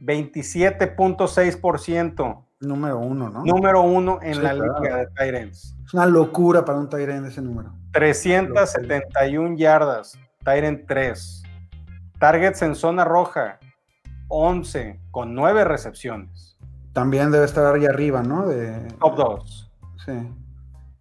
27.6%. 0.00 2.44
Número 2.60 2.98
uno, 2.98 3.30
¿no? 3.30 3.42
Número 3.44 3.80
uno 3.80 4.18
en 4.22 4.42
la 4.42 4.52
liga 4.52 4.98
de 4.98 5.06
Tyrants. 5.16 5.74
Es 5.84 5.94
una 5.94 6.04
locura 6.06 6.62
para 6.64 6.78
un 6.78 6.90
Tyrant 6.90 7.26
ese 7.26 7.40
número. 7.40 7.72
371 7.92 9.56
yardas, 9.56 10.18
Tyrant 10.44 10.86
3. 10.86 11.42
Targets 12.18 12.60
en 12.62 12.74
zona 12.74 13.04
roja, 13.04 13.60
11, 14.28 15.00
con 15.10 15.34
9 15.34 15.64
recepciones. 15.64 16.58
También 16.92 17.30
debe 17.30 17.46
estar 17.46 17.74
ahí 17.74 17.86
arriba, 17.86 18.22
¿no? 18.22 18.46
De... 18.46 18.76
Top 19.00 19.16
2. 19.16 19.72
Sí. 20.04 20.12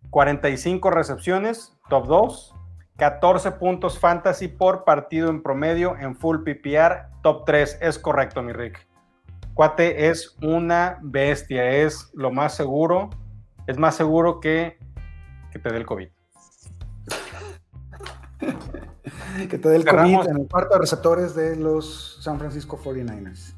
45 0.09 0.91
recepciones, 0.91 1.77
top 1.89 2.07
2. 2.07 2.55
14 2.97 3.51
puntos 3.53 3.97
fantasy 3.97 4.49
por 4.49 4.83
partido 4.83 5.29
en 5.29 5.41
promedio 5.41 5.95
en 5.97 6.17
full 6.17 6.39
PPR, 6.43 7.07
top 7.23 7.45
3. 7.45 7.77
Es 7.81 7.97
correcto, 7.97 8.43
mi 8.43 8.51
Rick. 8.51 8.85
Cuate 9.53 10.09
es 10.09 10.37
una 10.41 10.99
bestia, 11.01 11.69
es 11.69 12.11
lo 12.13 12.31
más 12.31 12.55
seguro. 12.55 13.09
Es 13.67 13.77
más 13.77 13.95
seguro 13.95 14.39
que, 14.39 14.77
que 15.51 15.59
te 15.59 15.69
dé 15.69 15.77
el 15.77 15.85
COVID. 15.85 16.09
que 19.49 19.57
te 19.57 19.69
dé 19.69 19.75
el 19.75 19.85
COVID 19.85 20.27
en 20.27 20.37
el 20.37 20.47
cuarto 20.49 20.73
de 20.73 20.79
receptores 20.79 21.35
de 21.35 21.55
los 21.55 22.19
San 22.21 22.37
Francisco 22.37 22.77
49ers. 22.77 23.55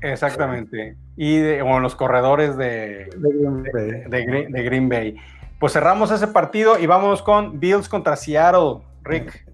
Exactamente. 0.00 0.96
Y 1.16 1.38
de, 1.38 1.58
los 1.58 1.94
corredores 1.94 2.56
de, 2.56 3.08
de, 3.16 4.62
Green 4.64 4.88
Bay. 4.88 5.16
Pues 5.58 5.72
cerramos 5.72 6.10
ese 6.10 6.28
partido 6.28 6.78
y 6.78 6.86
vamos 6.86 7.22
con 7.22 7.58
Bills 7.58 7.88
contra 7.88 8.16
Seattle. 8.16 8.80
Rick, 9.02 9.46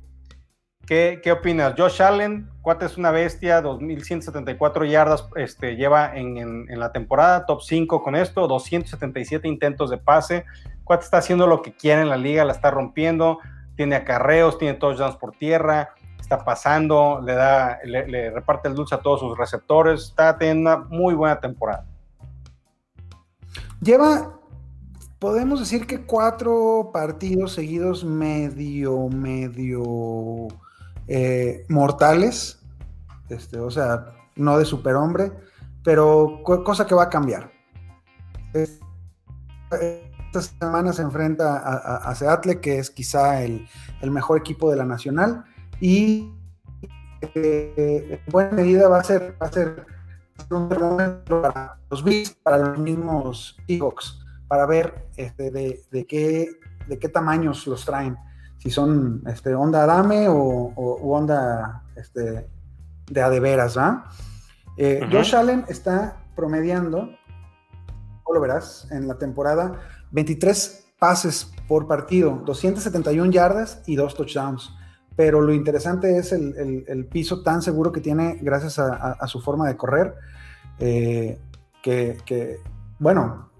¿qué, 0.86 1.20
qué 1.22 1.32
opinas? 1.32 1.74
Josh 1.76 2.02
Allen, 2.02 2.50
cuate 2.60 2.86
es 2.86 2.98
una 2.98 3.10
bestia, 3.10 3.62
2.174 3.62 4.88
yardas 4.88 5.28
este, 5.36 5.76
lleva 5.76 6.14
en, 6.14 6.38
en, 6.38 6.80
la 6.80 6.92
temporada, 6.92 7.46
top 7.46 7.62
5 7.62 8.02
con 8.02 8.16
esto, 8.16 8.46
277 8.46 9.48
intentos 9.48 9.90
de 9.90 9.98
pase. 9.98 10.44
Cuate 10.82 11.04
está 11.04 11.18
haciendo 11.18 11.46
lo 11.46 11.62
que 11.62 11.72
quiere 11.72 12.02
en 12.02 12.10
la 12.10 12.16
liga, 12.16 12.44
la 12.44 12.52
está 12.52 12.70
rompiendo 12.70 13.38
tiene 13.76 13.96
acarreos, 13.96 14.58
tiene 14.58 14.74
touchdowns 14.74 15.16
por 15.16 15.32
tierra, 15.32 15.90
está 16.20 16.44
pasando, 16.44 17.20
le 17.22 17.34
da, 17.34 17.78
le, 17.84 18.30
reparte 18.30 18.68
el 18.68 18.74
dulce 18.74 18.94
a 18.94 18.98
todos 18.98 19.20
sus 19.20 19.36
receptores, 19.36 20.04
está 20.04 20.38
teniendo 20.38 20.70
una 20.70 20.84
muy 20.88 21.14
buena 21.14 21.40
temporada. 21.40 21.86
Lleva, 23.80 24.38
podemos 25.24 25.58
decir 25.58 25.86
que 25.86 26.02
cuatro 26.02 26.90
partidos 26.92 27.54
seguidos 27.54 28.04
medio, 28.04 29.08
medio 29.08 30.48
eh, 31.08 31.64
mortales, 31.70 32.60
este, 33.30 33.58
o 33.58 33.70
sea, 33.70 34.04
no 34.36 34.58
de 34.58 34.66
superhombre, 34.66 35.32
pero 35.82 36.42
cosa 36.44 36.86
que 36.86 36.94
va 36.94 37.04
a 37.04 37.08
cambiar. 37.08 37.50
Esta 38.52 40.42
semana 40.42 40.92
se 40.92 41.00
enfrenta 41.00 41.56
a, 41.56 42.14
Seattle, 42.14 42.60
que 42.60 42.78
es 42.78 42.90
quizá 42.90 43.42
el, 43.42 43.66
mejor 44.02 44.36
equipo 44.36 44.70
de 44.70 44.76
la 44.76 44.84
Nacional, 44.84 45.42
y 45.80 46.34
eh, 47.34 48.20
en 48.26 48.30
buena 48.30 48.50
medida 48.50 48.88
va 48.88 48.98
a 48.98 49.04
ser, 49.04 49.38
va 49.40 49.46
a 49.46 49.52
ser 49.52 49.86
un 50.50 50.68
para 50.68 51.78
los 51.88 52.04
Bills, 52.04 52.36
para 52.42 52.58
los 52.58 52.78
mismos 52.78 53.56
Seahawks, 53.66 54.23
para 54.48 54.66
ver 54.66 55.08
este, 55.16 55.50
de, 55.50 56.06
qué, 56.06 56.48
de 56.86 56.98
qué 56.98 57.08
tamaños 57.08 57.66
los 57.66 57.84
traen, 57.84 58.16
si 58.58 58.70
son 58.70 59.22
este, 59.26 59.54
onda 59.54 59.84
Adame 59.84 60.28
o, 60.28 60.72
onda 60.76 61.84
este, 61.96 62.48
de 63.10 63.22
adeveras, 63.22 63.76
¿va? 63.76 64.10
Eh, 64.76 65.00
Josh 65.10 65.34
Allen 65.34 65.64
está 65.68 66.24
promediando, 66.34 67.10
o 68.24 68.34
lo 68.34 68.40
verás, 68.40 68.88
en 68.90 69.06
la 69.06 69.16
temporada 69.16 69.80
23 70.10 70.84
pases 70.98 71.52
por 71.68 71.86
partido, 71.86 72.42
271 72.44 73.30
yardas 73.30 73.82
y 73.86 73.96
dos 73.96 74.14
touchdowns. 74.14 74.72
Pero 75.16 75.40
lo 75.40 75.52
interesante 75.52 76.16
es 76.18 76.32
el, 76.32 77.08
piso 77.10 77.42
tan 77.42 77.62
seguro 77.62 77.92
que 77.92 78.00
tiene 78.00 78.38
gracias 78.40 78.78
a, 78.78 79.26
su 79.28 79.40
forma 79.40 79.68
de 79.68 79.76
correr, 79.76 80.14
eh, 80.78 81.38
que, 81.82 82.58
bueno, 82.98 83.50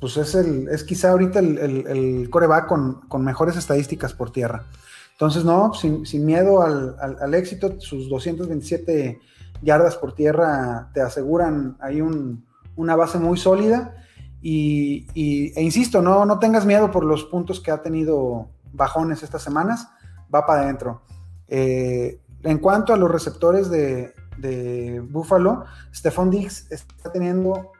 pues 0.00 0.16
es, 0.16 0.34
el, 0.34 0.68
es 0.68 0.84
quizá 0.84 1.10
ahorita 1.10 1.38
el, 1.38 2.28
coreback 2.30 2.66
con, 2.66 3.00
con, 3.08 3.24
mejores 3.24 3.56
estadísticas 3.56 4.12
por 4.12 4.30
tierra. 4.30 4.64
Entonces, 5.12 5.44
no, 5.44 5.72
sin, 5.72 6.04
miedo 6.26 6.60
al, 6.62 7.34
éxito, 7.34 7.80
sus 7.80 8.08
227 8.10 9.18
yardas 9.62 9.96
por 9.96 10.14
tierra 10.14 10.90
te 10.92 11.00
aseguran 11.00 11.76
ahí 11.80 12.02
una 12.02 12.96
base 12.96 13.18
muy 13.18 13.38
sólida 13.38 13.94
y, 14.42 15.06
e 15.14 15.62
insisto, 15.62 16.02
no, 16.02 16.26
no 16.26 16.38
tengas 16.38 16.66
miedo 16.66 16.90
por 16.90 17.04
los 17.04 17.24
puntos 17.24 17.60
que 17.60 17.70
ha 17.70 17.82
tenido 17.82 18.50
bajones 18.72 19.22
estas 19.22 19.42
semanas, 19.42 19.88
va 20.32 20.46
para 20.46 20.62
adentro. 20.62 21.02
Eh, 21.48 22.20
en 22.42 22.58
cuanto 22.58 22.92
a 22.92 22.98
los 22.98 23.10
receptores 23.10 23.70
de, 23.70 24.14
de 24.36 25.00
Buffalo, 25.00 25.64
Stephon 25.94 26.30
Diggs 26.30 26.70
está 26.70 27.10
teniendo 27.10 27.72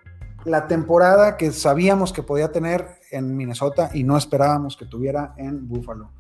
la 0.47 0.69
temporada 0.69 1.37
que 1.37 1.51
sabíamos 1.51 2.13
que 2.13 2.23
podía 2.23 2.53
tener 2.53 3.01
en 3.11 3.37
Minnesota 3.37 3.91
y 3.93 4.05
no 4.05 4.17
esperábamos 4.17 4.77
que 4.77 4.87
tuviera 4.87 5.35
en 5.37 5.67
Buffalo. 5.69 6.13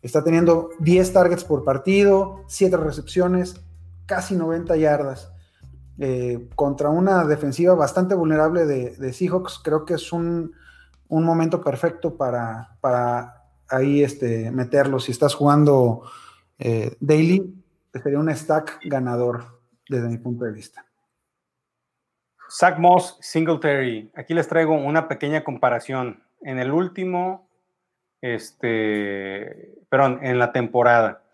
Está 0.00 0.24
teniendo 0.24 0.70
10 0.80 1.12
targets 1.12 1.44
por 1.44 1.64
partido, 1.64 2.44
7 2.48 2.78
recepciones, 2.78 3.60
casi 4.06 4.36
90 4.36 4.76
yardas. 4.76 5.30
Eh, 5.98 6.48
contra 6.56 6.88
una 6.88 7.24
defensiva 7.24 7.74
bastante 7.74 8.14
vulnerable 8.14 8.64
de, 8.66 9.12
Seahawks, 9.12 9.60
creo 9.62 9.84
que 9.84 9.94
es 9.94 10.12
un, 10.12 10.52
momento 11.08 11.62
perfecto 11.62 12.16
para, 12.16 12.76
para 12.80 13.44
ahí 13.68 14.02
este, 14.02 14.50
meterlo. 14.50 14.98
Si 14.98 15.12
estás 15.12 15.34
jugando 15.34 16.02
eh, 16.58 16.96
daily, 17.00 17.62
sería 18.02 18.18
un 18.18 18.34
stack 18.34 18.80
ganador 18.86 19.60
desde 19.88 20.08
mi 20.08 20.16
punto 20.16 20.44
de 20.46 20.52
vista. 20.52 20.84
Zach 22.54 22.78
Moss, 22.78 23.18
Singletary. 23.20 24.10
Aquí 24.14 24.32
les 24.32 24.46
traigo 24.46 24.74
una 24.74 25.08
pequeña 25.08 25.42
comparación. 25.42 26.22
En 26.40 26.60
el 26.60 26.70
último, 26.70 27.48
este, 28.20 29.72
perdón, 29.88 30.20
en 30.22 30.38
la 30.38 30.52
temporada. 30.52 31.24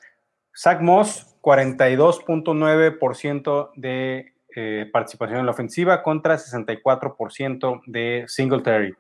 Zach 0.56 0.80
Moss, 0.80 1.36
42.9% 1.42 3.72
de 3.76 4.32
eh, 4.56 4.88
participación 4.90 5.40
en 5.40 5.46
la 5.46 5.52
ofensiva 5.52 6.02
contra 6.02 6.38
64% 6.38 7.82
de 7.84 8.24
Singletary. 8.26 8.94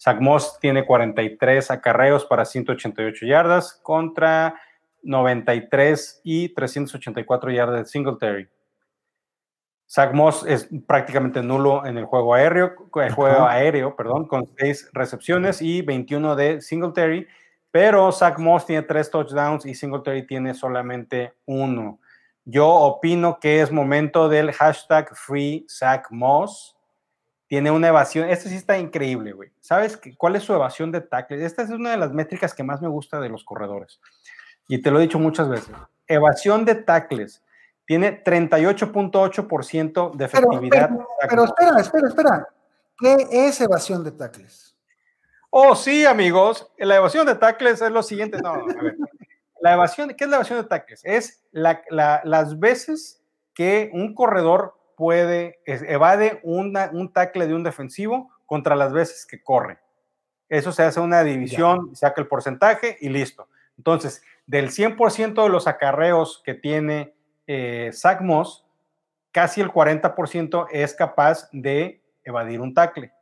Zach 0.00 0.20
Moss 0.20 0.60
tiene 0.60 0.86
43 0.86 1.72
acarreos 1.72 2.24
para 2.24 2.44
188 2.44 3.26
yardas 3.26 3.80
contra 3.82 4.54
93 5.02 6.20
y 6.22 6.50
384 6.50 7.50
yardas 7.50 7.80
de 7.80 7.86
Singletary. 7.86 8.48
Zach 9.94 10.12
Moss 10.12 10.44
es 10.48 10.68
prácticamente 10.88 11.40
nulo 11.40 11.86
en 11.86 11.96
el 11.96 12.04
juego 12.04 12.34
aéreo, 12.34 12.74
el 12.96 13.12
juego 13.12 13.46
aéreo, 13.46 13.94
perdón, 13.94 14.26
con 14.26 14.44
6 14.58 14.90
recepciones 14.92 15.62
y 15.62 15.82
21 15.82 16.34
de 16.34 16.60
Singletary, 16.60 17.28
pero 17.70 18.10
Zach 18.10 18.36
Moss 18.40 18.66
tiene 18.66 18.82
3 18.82 19.08
touchdowns 19.08 19.66
y 19.66 19.76
Singletary 19.76 20.26
tiene 20.26 20.52
solamente 20.52 21.34
uno. 21.46 22.00
Yo 22.44 22.68
opino 22.68 23.38
que 23.38 23.60
es 23.60 23.70
momento 23.70 24.28
del 24.28 24.50
hashtag 24.52 25.14
Free 25.14 25.64
Moss. 26.10 26.76
tiene 27.46 27.70
una 27.70 27.86
evasión, 27.86 28.28
este 28.28 28.48
sí 28.48 28.56
está 28.56 28.76
increíble, 28.76 29.30
güey. 29.30 29.52
¿Sabes 29.60 30.00
cuál 30.18 30.34
es 30.34 30.42
su 30.42 30.52
evasión 30.52 30.90
de 30.90 31.02
tackles? 31.02 31.40
Esta 31.40 31.62
es 31.62 31.70
una 31.70 31.92
de 31.92 31.98
las 31.98 32.10
métricas 32.10 32.52
que 32.52 32.64
más 32.64 32.82
me 32.82 32.88
gusta 32.88 33.20
de 33.20 33.28
los 33.28 33.44
corredores. 33.44 34.00
Y 34.66 34.82
te 34.82 34.90
lo 34.90 34.98
he 34.98 35.02
dicho 35.02 35.20
muchas 35.20 35.48
veces. 35.48 35.72
Evasión 36.08 36.64
de 36.64 36.74
tackles. 36.74 37.44
Tiene 37.86 38.22
38.8% 38.24 40.14
de 40.14 40.24
efectividad. 40.24 40.90
Pero, 41.28 41.44
espera, 41.44 41.80
espera, 41.80 42.08
espera. 42.08 42.48
¿Qué 42.98 43.28
es 43.30 43.60
evasión 43.60 44.02
de 44.04 44.12
tackles? 44.12 44.76
Oh, 45.50 45.76
sí, 45.76 46.06
amigos. 46.06 46.70
La 46.78 46.96
evasión 46.96 47.26
de 47.26 47.34
tackles 47.34 47.82
es 47.82 47.90
lo 47.90 48.02
siguiente. 48.02 48.38
No, 48.42 48.54
a 48.54 48.64
ver. 48.64 48.96
La 49.60 49.74
evasión, 49.74 50.14
¿qué 50.16 50.24
es 50.24 50.30
la 50.30 50.36
evasión 50.36 50.60
de 50.60 50.68
tackles? 50.68 51.00
Es 51.04 51.42
las 51.52 52.58
veces 52.58 53.22
que 53.54 53.90
un 53.92 54.14
corredor 54.14 54.74
puede, 54.96 55.60
evade 55.64 56.40
un 56.42 57.10
tackle 57.12 57.46
de 57.46 57.54
un 57.54 57.62
defensivo 57.62 58.30
contra 58.46 58.76
las 58.76 58.92
veces 58.92 59.26
que 59.26 59.42
corre. 59.42 59.78
Eso 60.48 60.72
se 60.72 60.82
hace 60.82 61.00
una 61.00 61.22
división, 61.22 61.96
saca 61.96 62.20
el 62.20 62.28
porcentaje 62.28 62.96
y 63.00 63.08
listo. 63.08 63.48
Entonces, 63.76 64.22
del 64.46 64.70
100% 64.70 65.42
de 65.42 65.48
los 65.48 65.66
acarreos 65.66 66.42
que 66.44 66.54
tiene 66.54 67.14
eh, 67.46 67.90
Zach 67.92 68.20
Moss, 68.20 68.64
casi 69.32 69.60
el 69.60 69.70
40% 69.70 70.66
es 70.70 70.94
capaz 70.94 71.48
de 71.52 72.02
evadir 72.24 72.60
un 72.60 72.74
tackle. 72.74 73.12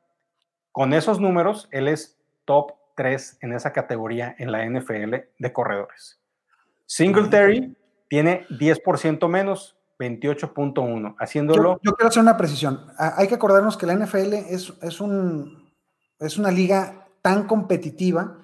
Con 0.70 0.92
esos 0.92 1.20
números, 1.20 1.68
él 1.70 1.88
es 1.88 2.18
top 2.44 2.72
3 2.96 3.38
en 3.40 3.52
esa 3.52 3.72
categoría 3.72 4.34
en 4.38 4.52
la 4.52 4.64
NFL 4.64 5.14
de 5.38 5.52
corredores. 5.52 6.20
Singletary 6.86 7.76
tiene 8.08 8.46
10% 8.48 9.28
menos, 9.28 9.78
28.1, 9.98 11.14
haciéndolo. 11.18 11.80
Yo, 11.82 11.94
quiero 11.94 12.08
hacer 12.08 12.22
una 12.22 12.36
precisión. 12.36 12.86
Hay 12.98 13.28
que 13.28 13.34
acordarnos 13.34 13.76
que 13.76 13.86
la 13.86 13.94
NFL 13.94 14.34
es, 14.34 14.72
es, 14.82 15.00
un, 15.00 15.72
es 16.18 16.36
una 16.36 16.50
liga 16.50 17.06
tan 17.22 17.46
competitiva 17.46 18.41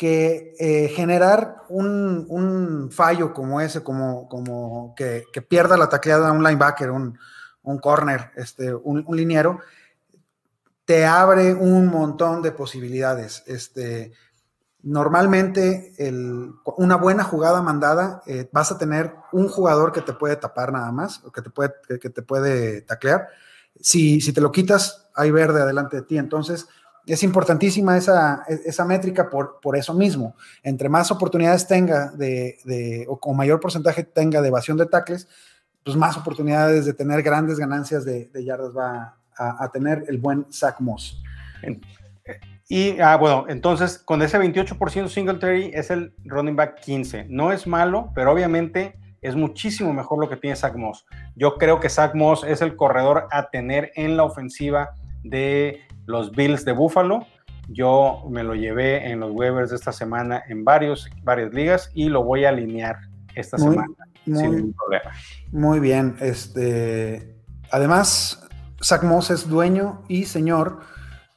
que 0.00 0.54
eh, 0.58 0.88
generar 0.88 1.64
un, 1.68 2.88
fallo 2.90 3.34
como 3.34 3.60
ese, 3.60 3.82
como, 3.82 4.30
como 4.30 4.94
que, 4.96 5.26
pierda 5.46 5.76
la 5.76 5.90
tacleada 5.90 6.32
un 6.32 6.42
linebacker, 6.42 6.90
un, 6.90 7.18
un 7.64 7.78
corner, 7.78 8.30
este, 8.34 8.72
un, 8.74 9.04
un, 9.06 9.14
liniero, 9.14 9.60
te 10.86 11.04
abre 11.04 11.52
un 11.52 11.88
montón 11.88 12.40
de 12.40 12.50
posibilidades. 12.50 13.42
Este, 13.46 14.12
normalmente 14.82 15.92
una 16.78 16.96
buena 16.96 17.22
jugada 17.22 17.60
mandada, 17.60 18.22
eh, 18.24 18.48
vas 18.50 18.72
a 18.72 18.78
tener 18.78 19.14
un 19.32 19.48
jugador 19.48 19.92
que 19.92 20.00
te 20.00 20.14
puede 20.14 20.36
tapar 20.36 20.72
nada 20.72 20.90
más, 20.92 21.22
o 21.24 21.30
que 21.30 21.42
te 21.42 21.50
puede, 21.50 21.74
que, 22.00 22.08
te 22.08 22.22
puede 22.22 22.80
taclear. 22.80 23.28
Si, 23.78 24.22
si, 24.22 24.32
te 24.32 24.40
lo 24.40 24.50
quitas, 24.50 25.10
hay 25.14 25.30
verde 25.30 25.60
adelante 25.60 25.96
de 25.96 26.02
ti. 26.04 26.16
Entonces, 26.16 26.68
es 27.06 27.22
importantísima 27.22 27.96
esa, 27.96 28.44
esa 28.48 28.84
métrica 28.84 29.30
por, 29.30 29.60
por 29.60 29.76
eso 29.76 29.94
mismo. 29.94 30.34
Entre 30.62 30.88
más 30.88 31.10
oportunidades 31.10 31.66
tenga 31.66 32.10
de, 32.12 33.06
o 33.08 33.18
con 33.18 33.36
mayor 33.36 33.60
porcentaje 33.60 34.04
tenga 34.04 34.40
de 34.40 34.48
evasión 34.48 34.76
de 34.76 34.86
tackles, 34.86 35.28
pues 35.84 35.96
más 35.96 36.16
oportunidades 36.16 36.84
de 36.84 36.92
tener 36.92 37.22
grandes 37.22 37.58
ganancias 37.58 38.04
de, 38.04 38.30
yardas 38.44 38.76
va 38.76 39.16
a, 39.36 39.70
tener 39.70 40.04
el 40.08 40.18
buen 40.18 40.46
Zach 40.52 40.80
Moss. 40.80 41.22
Y, 42.68 43.00
ah, 43.00 43.16
bueno, 43.16 43.46
entonces 43.48 43.98
con 43.98 44.22
ese 44.22 44.38
28% 44.38 45.08
Singletary 45.08 45.72
es 45.74 45.90
el 45.90 46.14
running 46.24 46.54
back 46.54 46.80
15. 46.80 47.26
No 47.28 47.50
es 47.50 47.66
malo, 47.66 48.12
pero 48.14 48.30
obviamente 48.30 48.96
es 49.22 49.34
muchísimo 49.34 49.92
mejor 49.92 50.20
lo 50.20 50.28
que 50.28 50.36
tiene 50.36 50.56
Zach 50.56 50.76
Moss. 50.76 51.04
Yo 51.34 51.56
creo 51.56 51.80
que 51.80 51.88
Zach 51.88 52.14
Moss 52.14 52.44
es 52.44 52.62
el 52.62 52.76
corredor 52.76 53.26
a 53.32 53.50
tener 53.50 53.90
en 53.96 54.16
la 54.16 54.24
ofensiva 54.24 54.94
de 55.22 55.80
los 56.10 56.32
Bills 56.32 56.64
de 56.64 56.72
Buffalo. 56.72 57.26
Yo 57.68 58.24
me 58.28 58.42
lo 58.42 58.54
llevé 58.54 59.10
en 59.10 59.20
los 59.20 59.32
waivers 59.32 59.70
de 59.70 59.76
esta 59.76 59.92
semana 59.92 60.42
en 60.48 60.64
varios, 60.64 61.08
varias 61.22 61.54
ligas 61.54 61.90
y 61.94 62.08
lo 62.08 62.24
voy 62.24 62.44
a 62.44 62.48
alinear 62.48 62.96
esta 63.34 63.58
semana 63.58 63.86
sin 64.24 64.74
problema. 64.74 65.10
Muy 65.52 65.80
bien. 65.80 66.16
Este, 66.20 67.36
además, 67.70 68.46
Zach 68.82 69.02
Moss 69.02 69.30
es 69.30 69.48
dueño 69.48 70.02
y 70.08 70.24
señor 70.24 70.80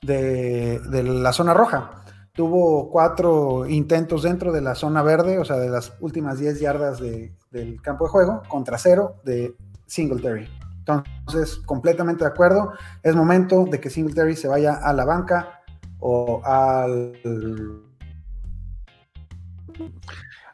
de, 0.01 0.81
la 1.03 1.33
zona 1.33 1.53
roja. 1.53 2.03
Tuvo 2.33 2.89
cuatro 2.89 3.67
intentos 3.67 4.23
dentro 4.23 4.51
de 4.51 4.61
la 4.61 4.75
zona 4.75 5.03
verde, 5.03 5.37
o 5.37 5.45
sea, 5.45 5.57
de 5.57 5.69
las 5.69 5.93
últimas 5.99 6.39
10 6.39 6.59
yardas 6.59 6.99
del 6.99 7.81
campo 7.81 8.05
de 8.05 8.09
juego, 8.09 8.41
contra 8.47 8.77
cero 8.77 9.17
de 9.23 9.55
Singletary. 9.85 10.47
Entonces, 10.85 11.57
completamente 11.65 12.23
de 12.23 12.29
acuerdo. 12.29 12.73
Es 13.01 13.15
momento 13.15 13.65
de 13.65 13.79
que 13.79 13.89
Singletary 13.89 14.35
se 14.35 14.47
vaya 14.47 14.73
a 14.73 14.93
la 14.93 15.05
banca 15.05 15.61
o 15.99 16.41
al. 16.43 17.13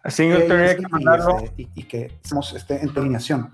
A 0.03 0.09
Singletary 0.09 0.67
hay 0.69 0.77
que 0.77 0.87
mandarlo. 0.87 1.37
Y, 1.55 1.83
que 1.83 2.05
estemos 2.05 2.53
este, 2.53 2.81
en 2.81 2.89
alineación. 2.95 3.51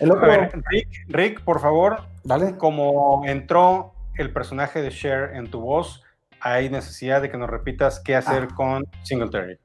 Rick, 0.00 0.88
Rick, 1.08 1.44
por 1.44 1.60
favor. 1.60 2.02
Vale. 2.24 2.56
Como 2.56 3.22
entró 3.26 3.94
el 4.16 4.32
personaje 4.32 4.82
de 4.82 4.90
Cher 4.90 5.30
en 5.34 5.50
tu 5.50 5.60
voz, 5.60 6.02
hay 6.40 6.70
necesidad 6.70 7.22
de 7.22 7.30
que 7.30 7.38
nos 7.38 7.48
repitas 7.48 8.00
qué 8.00 8.16
hacer 8.16 8.48
ah. 8.50 8.54
con 8.54 8.84
Singletary. 9.02 9.58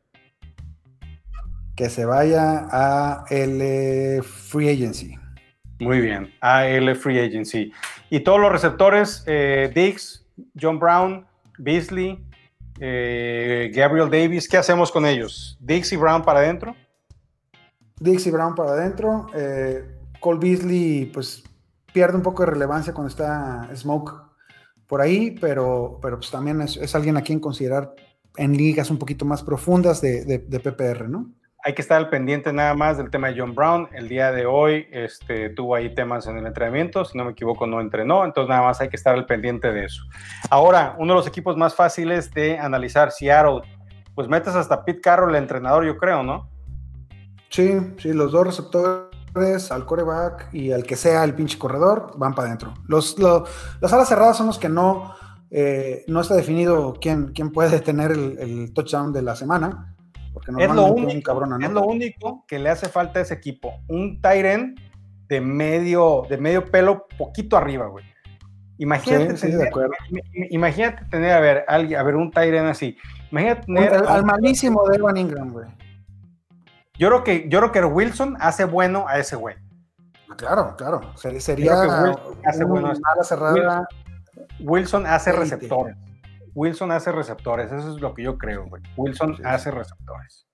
Que 1.76 1.90
se 1.90 2.06
vaya 2.06 2.68
a 2.72 3.26
el 3.30 4.24
Free 4.24 4.70
Agency. 4.70 5.18
Muy 5.80 6.00
bien, 6.00 6.34
a 6.42 6.68
el 6.68 6.96
Free 6.96 7.20
Agency. 7.20 7.72
Y 8.10 8.22
todos 8.22 8.40
los 8.40 8.52
receptores, 8.52 9.24
eh, 9.28 9.72
Dix, 9.74 10.26
John 10.60 10.80
Brown, 10.80 11.26
Beasley, 11.58 12.24
eh, 12.80 13.72
Gabriel 13.74 14.10
Davis, 14.10 14.48
¿qué 14.48 14.58
hacemos 14.58 14.92
con 14.92 15.06
ellos? 15.06 15.58
Dix 15.60 15.92
y 15.94 15.98
Brown 15.98 16.24
para 16.24 16.40
adentro. 16.40 16.76
Dix 18.00 18.28
y 18.28 18.32
Brown 18.32 18.56
para 18.56 18.72
adentro. 18.72 19.28
Eh, 19.34 19.84
Cole 20.20 20.40
Beasley, 20.40 21.06
pues 21.14 21.44
pierde 21.94 22.18
un 22.18 22.24
poco 22.24 22.44
de 22.44 22.52
relevancia 22.52 22.94
cuando 22.94 23.10
está 23.10 23.70
Smoke 23.76 24.14
por 24.88 25.02
ahí, 25.02 25.32
pero, 25.32 26.00
pero 26.02 26.18
pues 26.18 26.30
también 26.30 26.62
es, 26.62 26.96
alguien 26.96 27.18
a 27.18 27.22
quien 27.22 27.40
considerar 27.40 27.94
en 28.38 28.56
ligas 28.56 28.90
un 28.92 28.98
poquito 28.98 29.26
más 29.26 29.44
profundas 29.44 30.02
de, 30.02 30.40
PPR, 30.40 31.10
¿no? 31.10 31.32
Hay 31.68 31.74
que 31.74 31.82
estar 31.82 31.98
al 31.98 32.10
pendiente 32.10 32.54
nada 32.54 32.76
más 32.76 32.98
del 32.98 33.10
tema 33.10 33.30
de 33.30 33.40
John 33.40 33.56
Brown. 33.56 33.90
El 33.92 34.08
día 34.08 34.32
de 34.32 34.46
hoy 34.46 34.86
este, 34.92 35.50
tuvo 35.50 35.74
ahí 35.74 35.96
temas 35.96 36.28
en 36.28 36.38
el 36.38 36.46
entrenamiento, 36.46 37.04
si 37.06 37.18
no 37.18 37.26
me 37.26 37.32
equivoco 37.32 37.66
no 37.66 37.82
entrenó, 37.82 38.24
entonces 38.24 38.50
nada 38.50 38.62
más 38.62 38.80
hay 38.82 38.90
que 38.90 38.96
estar 38.96 39.16
al 39.16 39.26
pendiente 39.26 39.74
de 39.74 39.86
eso. 39.86 40.04
Ahora, 40.52 40.96
uno 41.00 41.14
de 41.14 41.18
los 41.18 41.28
equipos 41.28 41.58
más 41.58 41.74
fáciles 41.74 42.32
de 42.36 42.60
analizar, 42.60 43.12
Seattle, 43.12 43.62
pues 44.14 44.28
metes 44.28 44.54
hasta 44.54 44.86
Pete 44.86 45.02
Carroll, 45.02 45.32
el 45.32 45.42
entrenador, 45.42 45.84
yo 45.86 45.98
creo, 45.98 46.22
¿no? 46.22 46.52
Sí, 47.50 47.80
sí, 47.98 48.14
los 48.14 48.32
dos 48.32 48.46
receptores 48.46 49.72
al 49.72 49.88
coreback 49.88 50.54
y 50.54 50.72
al 50.72 50.84
que 50.84 50.96
sea 50.96 51.24
el 51.24 51.34
pinche 51.34 51.58
corredor, 51.58 52.12
van 52.16 52.36
para 52.36 52.50
adentro. 52.50 52.76
Los, 52.88 53.18
las 53.18 53.92
alas 53.92 54.08
cerradas 54.08 54.38
son 54.38 54.46
los 54.46 54.60
que 54.60 54.70
no, 54.70 55.16
eh, 55.50 56.06
no 56.08 56.22
está 56.22 56.36
definido 56.36 56.94
quién, 57.02 57.34
quién 57.34 57.52
puede 57.52 57.80
tener 57.80 58.12
el, 58.12 58.72
touchdown 58.72 59.12
de 59.12 59.24
la 59.24 59.36
semana. 59.36 59.95
Porque 60.36 60.52
es 60.52 60.70
lo, 60.70 60.88
único, 60.88 61.34
un 61.34 61.64
es 61.64 61.72
lo 61.72 61.86
único 61.86 62.44
que 62.46 62.60
le 62.60 62.70
hace 62.70 62.90
falta 62.90 63.20
a 63.20 63.22
ese 63.22 63.34
equipo. 63.34 63.74
Un 63.88 64.20
Tyren 64.20 64.76
de 65.30 65.40
medio, 65.40 66.24
de 66.30 66.38
medio 66.38 66.66
pelo, 66.66 67.08
poquito 67.18 67.56
arriba, 67.56 67.88
güey. 67.88 68.04
Imagínate, 68.78 69.36
tener, 69.36 69.72
imagínate 70.50 71.06
tener, 71.06 71.32
a 71.32 71.40
ver, 71.40 71.66
a 71.70 72.04
ver, 72.04 72.16
un 72.18 72.32
Tyren 72.32 72.66
así. 72.66 72.98
Imagínate 73.32 73.66
tener. 73.66 73.94
al 73.94 74.26
malísimo 74.26 74.86
de 74.90 74.98
Evan 74.98 75.16
Ingram, 75.16 75.54
güey. 75.54 75.70
Yo 77.00 77.08
creo 77.08 77.24
que, 77.24 77.48
yo 77.48 77.60
creo 77.60 77.72
que 77.72 77.86
Wilson 77.86 78.36
hace 78.42 78.66
bueno 78.66 79.06
a 79.08 79.18
ese 79.20 79.38
güey. 79.38 79.56
Claro, 80.36 80.76
claro. 80.76 81.00
Sería 81.16 81.80
Wilson 81.80 82.18
hace 82.46 82.66
bueno 82.66 82.94
cerrada. 83.24 83.88
Wilson, 84.60 85.06
hace 85.06 85.32
receptores. 85.32 85.96
Wilson 86.56 86.92
hace 86.92 87.12
receptores. 87.12 87.72
Eso 87.72 87.94
es 87.94 88.02
lo 88.02 88.14
que 88.14 88.24
yo 88.24 88.38
creo, 88.38 88.66
güey. 88.66 88.82
Wilson 88.96 89.38
hace 89.46 89.70
receptores. 89.70 90.48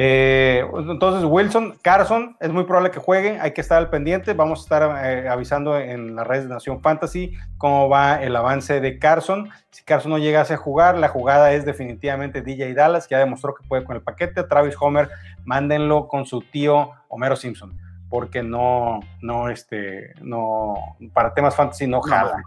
Eh, 0.00 0.64
entonces, 0.76 1.24
Wilson, 1.24 1.76
Carson, 1.82 2.36
es 2.38 2.52
muy 2.52 2.62
probable 2.62 2.92
que 2.92 3.00
juegue, 3.00 3.40
hay 3.40 3.52
que 3.52 3.60
estar 3.60 3.78
al 3.78 3.90
pendiente. 3.90 4.32
Vamos 4.32 4.60
a 4.60 4.62
estar 4.62 5.04
eh, 5.04 5.28
avisando 5.28 5.76
en 5.76 6.14
las 6.14 6.24
redes 6.24 6.44
de 6.44 6.54
Nación 6.54 6.80
Fantasy 6.80 7.36
cómo 7.56 7.88
va 7.88 8.22
el 8.22 8.36
avance 8.36 8.80
de 8.80 9.00
Carson. 9.00 9.50
Si 9.70 9.82
Carson 9.82 10.12
no 10.12 10.18
llegase 10.18 10.54
a 10.54 10.56
jugar, 10.56 10.96
la 10.98 11.08
jugada 11.08 11.52
es 11.52 11.64
definitivamente 11.64 12.42
DJ 12.42 12.74
Dallas, 12.74 13.08
que 13.08 13.16
ya 13.16 13.18
demostró 13.18 13.56
que 13.56 13.66
puede 13.66 13.82
con 13.82 13.96
el 13.96 14.02
paquete. 14.02 14.44
Travis 14.44 14.76
Homer, 14.78 15.10
mándenlo 15.44 16.06
con 16.06 16.26
su 16.26 16.42
tío 16.42 16.92
Homero 17.08 17.34
Simpson, 17.34 17.76
porque 18.08 18.44
no, 18.44 19.00
no, 19.20 19.48
este, 19.48 20.12
no, 20.20 20.96
para 21.12 21.34
temas 21.34 21.56
fantasy 21.56 21.88
no 21.88 22.02
jala. 22.02 22.40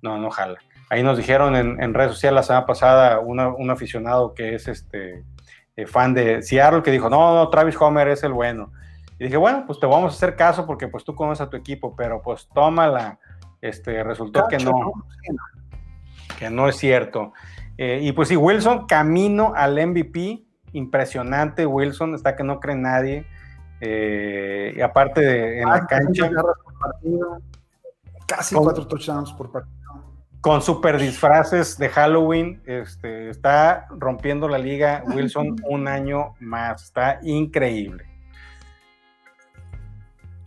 No, 0.00 0.16
no 0.18 0.30
jala. 0.30 0.60
Ahí 0.90 1.02
nos 1.02 1.16
dijeron 1.16 1.56
en, 1.56 1.94
redes 1.94 2.12
sociales 2.12 2.36
la 2.36 2.42
semana 2.42 2.66
pasada 2.66 3.20
un 3.20 3.70
aficionado 3.70 4.34
que 4.34 4.54
es 4.54 4.68
este 4.68 5.24
eh, 5.76 5.86
fan 5.86 6.14
de 6.14 6.42
Seattle 6.42 6.82
que 6.82 6.90
dijo, 6.90 7.10
no, 7.10 7.34
no, 7.34 7.48
Travis 7.48 7.76
Homer 7.80 8.08
es 8.08 8.22
el 8.22 8.32
bueno. 8.32 8.70
Y 9.18 9.24
dije, 9.24 9.36
bueno, 9.36 9.64
pues 9.66 9.80
te 9.80 9.86
vamos 9.86 10.12
a 10.12 10.16
hacer 10.16 10.36
caso 10.36 10.66
porque 10.66 10.88
pues 10.88 11.04
tú 11.04 11.14
conoces 11.14 11.46
a 11.46 11.50
tu 11.50 11.56
equipo, 11.56 11.94
pero 11.96 12.20
pues 12.22 12.48
tómala, 12.54 13.18
este, 13.60 14.02
resultó 14.04 14.46
que 14.48 14.58
no, 14.58 14.92
que 16.38 16.50
no 16.50 16.68
es 16.68 16.76
cierto. 16.76 17.32
Eh, 17.76 18.00
y 18.02 18.12
pues 18.12 18.28
sí, 18.28 18.36
Wilson 18.36 18.86
camino 18.86 19.52
al 19.56 19.74
MVP, 19.74 20.44
impresionante 20.72 21.66
Wilson, 21.66 22.14
está 22.14 22.36
que 22.36 22.44
no 22.44 22.60
cree 22.60 22.76
nadie. 22.76 23.26
Eh, 23.80 24.74
y 24.76 24.80
aparte 24.80 25.20
de 25.20 25.60
en 25.60 25.68
la 25.68 25.86
cancha. 25.86 26.30
Casi 28.26 28.54
cuatro 28.54 28.86
touchdowns 28.86 29.32
por 29.32 29.50
partido. 29.50 29.83
Con 30.44 30.60
super 30.60 30.98
disfraces 30.98 31.78
de 31.78 31.88
Halloween, 31.88 32.60
este, 32.66 33.30
está 33.30 33.86
rompiendo 33.88 34.46
la 34.46 34.58
liga 34.58 35.02
Wilson 35.06 35.56
un 35.66 35.88
año 35.88 36.34
más. 36.38 36.82
Está 36.82 37.18
increíble. 37.22 38.04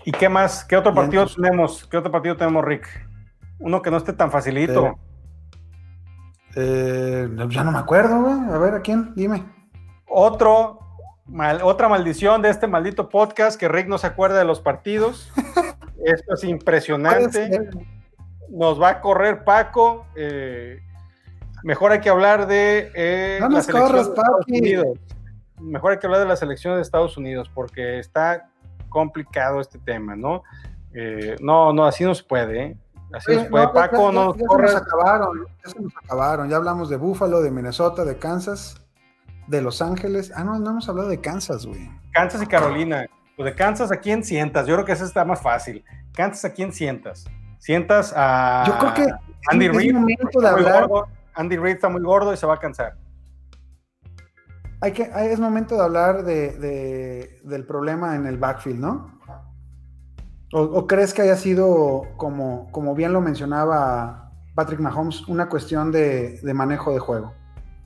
¿Y 0.06 0.12
qué 0.12 0.30
más? 0.30 0.64
¿Qué 0.64 0.78
otro 0.78 0.94
partido 0.94 1.26
tenemos? 1.26 1.88
¿Qué 1.90 1.98
otro 1.98 2.12
partido 2.12 2.38
tenemos, 2.38 2.64
Rick? 2.64 2.88
Uno 3.58 3.82
que 3.82 3.90
no 3.90 3.98
esté 3.98 4.14
tan 4.14 4.30
facilito. 4.30 5.00
Eh, 6.56 7.28
ya 7.50 7.64
no 7.64 7.72
me 7.72 7.80
acuerdo, 7.80 8.22
güey. 8.22 8.54
A 8.54 8.58
ver, 8.60 8.76
¿a 8.76 8.82
quién? 8.82 9.16
Dime. 9.16 9.46
Otro, 10.08 10.78
otra 11.64 11.90
maldición 11.90 12.44
de 12.44 12.52
este 12.52 12.68
maldito 12.68 13.10
podcast 13.10 13.60
que 13.60 13.68
Rick 13.68 13.88
no 13.88 13.98
se 13.98 14.06
acuerda 14.06 14.38
de 14.38 14.46
los 14.46 14.62
partidos. 14.62 15.34
Esto 16.06 16.36
es 16.36 16.44
impresionante. 16.44 17.68
Nos 18.50 18.82
va 18.82 18.90
a 18.90 19.02
correr 19.02 19.44
Paco. 19.44 20.06
Eh, 20.16 20.82
mejor 21.64 21.92
hay 21.92 22.00
que 22.00 22.10
hablar 22.10 22.48
de 22.48 22.92
eh, 22.96 23.38
no 23.42 23.50
de 23.50 23.60
Estados 23.60 24.12
Unidos. 24.48 25.00
Mejor 25.60 25.94
hay 25.94 26.00
que 26.00 26.08
hablar 26.08 26.22
de 26.22 26.28
la 26.28 26.36
selección 26.36 26.76
de 26.76 26.82
Estados 26.82 27.18
Unidos 27.18 27.50
porque 27.54 28.00
está 28.00 28.50
complicado 28.90 29.60
este 29.60 29.80
tema, 29.80 30.16
¿no? 30.16 30.44
Eh, 30.94 31.36
no, 31.42 31.74
no, 31.74 31.86
así 31.86 32.04
no 32.04 32.16
se 32.16 32.24
puede, 32.24 32.64
¿eh? 32.64 32.78
Así 33.14 33.36
no 33.36 33.44
se 33.44 33.50
puede. 33.50 33.68
Paco, 33.70 34.12
no 34.12 34.36
ya, 34.36 34.42
se 34.50 34.62
nos 34.62 34.76
acabaron, 34.76 35.48
ya 35.64 35.72
se 35.72 35.80
nos 35.82 35.98
acabaron. 35.98 36.50
Ya 36.50 36.58
hablamos 36.58 36.90
de 36.90 36.98
Búfalo, 36.98 37.42
de 37.42 37.52
Minnesota, 37.52 38.06
de 38.06 38.18
Kansas, 38.18 38.82
de 39.48 39.62
Los 39.62 39.82
Ángeles. 39.82 40.32
Ah, 40.36 40.44
no, 40.44 40.60
no 40.60 40.72
hemos 40.72 40.90
hablado 40.90 41.10
de 41.10 41.20
Kansas, 41.20 41.66
güey. 41.66 41.90
Kansas 42.12 42.42
y 42.42 42.48
Carolina. 42.48 43.06
Pues 43.36 43.46
de 43.46 43.56
Kansas 43.56 43.92
a 43.92 43.98
quién 43.98 44.24
sientas. 44.24 44.66
Yo 44.66 44.74
creo 44.76 44.86
que 44.86 44.94
ese 44.94 45.06
está 45.06 45.24
más 45.24 45.42
fácil. 45.42 45.84
Kansas 46.14 46.46
a 46.46 46.54
quién 46.54 46.74
sientas. 46.74 47.26
Sientas 47.60 48.14
a. 48.16 48.64
Yo 48.68 48.78
creo 48.78 48.94
que 48.94 49.14
Andy 49.52 49.70
Reid. 49.70 49.96
de 49.96 50.48
hablar. 50.48 50.88
Andy 51.36 51.58
Reid 51.58 51.76
está 51.76 51.90
muy 51.90 52.02
gordo 52.02 52.34
y 52.34 52.38
se 52.38 52.46
va 52.46 52.56
a 52.56 52.60
cansar. 52.60 52.96
Hay 54.82 54.92
que, 54.92 55.10
es 55.32 55.40
momento 55.40 55.76
de 55.76 55.84
hablar 55.84 56.24
de, 56.24 57.40
del 57.44 57.66
problema 57.66 58.16
en 58.16 58.28
el 58.28 58.38
backfield, 58.38 58.80
¿no? 58.80 59.18
¿O, 60.54 60.88
crees 60.88 61.14
que 61.14 61.24
haya 61.24 61.36
sido, 61.36 62.04
como, 62.16 62.72
como 62.72 62.96
bien 62.96 63.12
lo 63.12 63.20
mencionaba 63.20 64.32
Patrick 64.56 64.80
Mahomes, 64.80 65.28
una 65.28 65.50
cuestión 65.50 65.92
de, 65.92 66.40
manejo 66.54 66.94
de 66.94 67.00
juego? 67.00 67.34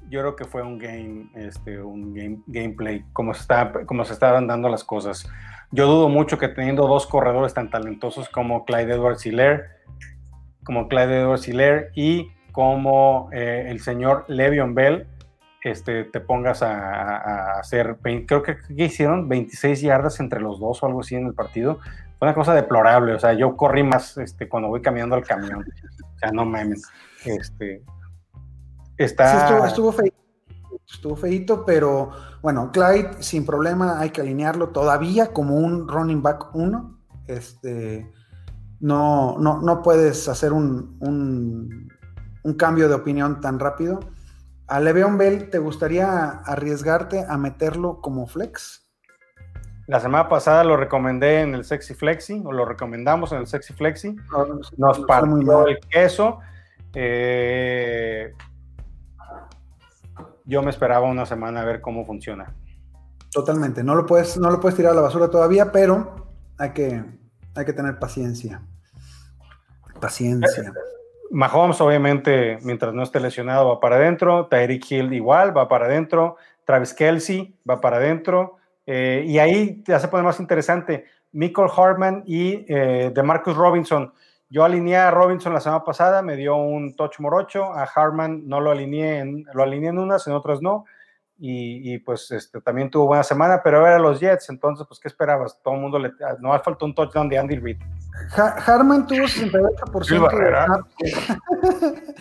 Yo 0.09 0.19
creo 0.19 0.35
que 0.35 0.45
fue 0.45 0.61
un 0.61 0.77
game, 0.77 1.31
este, 1.33 1.81
un 1.81 2.13
game, 2.13 2.43
gameplay, 2.47 3.03
como 3.13 3.33
se, 3.33 3.41
está, 3.41 3.71
como 3.85 4.05
se 4.05 4.13
estaban 4.13 4.45
dando 4.45 4.69
las 4.69 4.83
cosas. 4.83 5.27
Yo 5.71 5.87
dudo 5.87 6.09
mucho 6.09 6.37
que 6.37 6.49
teniendo 6.49 6.87
dos 6.87 7.07
corredores 7.07 7.53
tan 7.53 7.69
talentosos 7.69 8.27
como 8.29 8.65
Clyde 8.65 8.93
Edwards 8.93 9.25
Hilaire, 9.25 9.63
como 10.63 10.87
Clyde 10.87 11.21
Edwards 11.21 11.47
Hilaire 11.47 11.91
y 11.95 12.29
como 12.51 13.29
eh, 13.31 13.67
el 13.69 13.79
señor 13.79 14.25
Le'Veon 14.27 14.75
Bell, 14.75 15.07
este, 15.63 16.05
te 16.05 16.19
pongas 16.19 16.63
a, 16.63 17.59
hacer, 17.59 17.97
creo 18.27 18.43
que, 18.43 18.57
hicieron 18.75 19.29
26 19.29 19.81
yardas 19.81 20.19
entre 20.19 20.41
los 20.41 20.59
dos 20.59 20.81
o 20.81 20.87
algo 20.87 21.01
así 21.01 21.15
en 21.15 21.27
el 21.27 21.33
partido. 21.33 21.79
Fue 22.17 22.27
una 22.27 22.33
cosa 22.33 22.53
deplorable, 22.53 23.13
o 23.13 23.19
sea, 23.19 23.33
yo 23.33 23.55
corrí 23.55 23.83
más 23.83 24.17
este, 24.17 24.49
cuando 24.49 24.69
voy 24.69 24.81
caminando 24.81 25.15
al 25.15 25.23
camión. 25.23 25.63
O 26.15 26.17
sea, 26.17 26.31
no 26.31 26.45
mames. 26.45 26.83
Este, 27.25 27.83
está... 28.97 29.65
estuvo, 29.67 29.91
feito, 29.91 30.15
estuvo 30.93 31.15
feito, 31.15 31.65
pero 31.65 32.11
bueno, 32.41 32.71
Clyde 32.71 33.21
sin 33.21 33.45
problema 33.45 33.99
hay 33.99 34.09
que 34.09 34.21
alinearlo 34.21 34.69
todavía 34.69 35.33
como 35.33 35.55
un 35.55 35.87
running 35.87 36.21
back 36.21 36.53
1. 36.53 36.99
Este, 37.27 38.11
no, 38.79 39.37
no, 39.39 39.61
no 39.61 39.81
puedes 39.81 40.27
hacer 40.27 40.53
un, 40.53 40.97
un, 40.99 41.89
un 42.43 42.53
cambio 42.55 42.89
de 42.89 42.95
opinión 42.95 43.39
tan 43.39 43.59
rápido 43.59 43.99
¿A 44.71 44.79
Le'Veon 44.79 45.17
Bell 45.17 45.49
te 45.49 45.59
gustaría 45.59 46.29
arriesgarte 46.45 47.25
a 47.27 47.37
meterlo 47.37 47.99
como 47.99 48.25
flex? 48.25 48.89
La 49.87 49.99
semana 49.99 50.29
pasada 50.29 50.63
lo 50.63 50.77
recomendé 50.77 51.41
en 51.41 51.55
el 51.55 51.65
Sexy 51.65 51.93
Flexi, 51.93 52.41
o 52.45 52.53
lo 52.53 52.63
recomendamos 52.63 53.33
en 53.33 53.39
el 53.39 53.47
Sexy 53.47 53.73
Flexi. 53.73 54.15
Nos 54.77 54.99
partió 54.99 55.67
el 55.67 55.77
queso. 55.89 56.39
Eh, 56.93 58.31
yo 60.45 60.61
me 60.61 60.69
esperaba 60.69 61.07
una 61.07 61.25
semana 61.25 61.61
a 61.61 61.65
ver 61.65 61.81
cómo 61.81 62.05
funciona. 62.05 62.55
Totalmente. 63.31 63.83
No 63.83 63.95
lo 63.95 64.05
puedes, 64.05 64.37
no 64.37 64.49
lo 64.49 64.59
puedes 64.59 64.75
tirar 64.75 64.91
a 64.91 64.95
la 64.95 65.01
basura 65.01 65.29
todavía, 65.29 65.71
pero 65.71 66.27
hay 66.57 66.71
que, 66.71 67.03
hay 67.55 67.65
que 67.65 67.73
tener 67.73 67.97
paciencia. 67.97 68.61
Paciencia. 69.99 70.73
Mahomes, 71.29 71.79
obviamente, 71.79 72.57
mientras 72.63 72.93
no 72.93 73.03
esté 73.03 73.19
lesionado, 73.19 73.69
va 73.69 73.79
para 73.79 73.95
adentro. 73.95 74.47
Tyreek 74.47 74.91
Hill 74.91 75.13
igual, 75.13 75.55
va 75.55 75.69
para 75.69 75.85
adentro. 75.85 76.35
Travis 76.65 76.93
Kelsey 76.93 77.57
va 77.67 77.79
para 77.79 77.97
adentro. 77.97 78.57
Eh, 78.85 79.23
y 79.25 79.39
ahí 79.39 79.81
ya 79.87 79.99
se 79.99 80.09
pone 80.09 80.23
más 80.23 80.39
interesante. 80.39 81.05
Michael 81.31 81.69
Hartman 81.75 82.23
y 82.25 82.65
eh, 82.67 83.11
DeMarcus 83.13 83.55
Robinson. 83.55 84.11
Yo 84.51 84.63
alineé 84.63 84.97
a 84.97 85.09
Robinson 85.09 85.53
la 85.53 85.61
semana 85.61 85.83
pasada, 85.83 86.21
me 86.21 86.35
dio 86.35 86.55
un 86.57 86.95
touch 86.95 87.19
morocho. 87.19 87.73
A 87.73 87.83
Hartman 87.83 88.47
no 88.47 88.59
lo 88.59 88.69
alineé, 88.69 89.17
en, 89.17 89.45
lo 89.53 89.63
alineé 89.63 89.89
en 89.89 89.97
unas, 89.97 90.27
en 90.27 90.33
otras 90.33 90.61
no 90.61 90.85
y, 91.43 91.97
pues 91.97 92.29
este, 92.29 92.61
también 92.61 92.91
tuvo 92.91 93.07
buena 93.07 93.23
semana, 93.23 93.61
pero 93.63 93.87
era 93.87 93.97
los 93.97 94.19
Jets, 94.19 94.47
entonces, 94.51 94.85
pues, 94.87 94.99
¿qué 94.99 95.07
esperabas? 95.07 95.57
Todo 95.63 95.73
el 95.73 95.81
mundo 95.81 95.97
le. 95.97 96.11
No 96.39 96.51
faltó 96.59 96.85
un 96.85 96.93
touchdown 96.93 97.27
de 97.29 97.39
Andy 97.39 97.55
Reid. 97.55 97.77
Harman 98.35 99.07
tuvo 99.07 99.21
68% 99.21 100.37
de 100.37 100.49
snaps. 100.51 102.05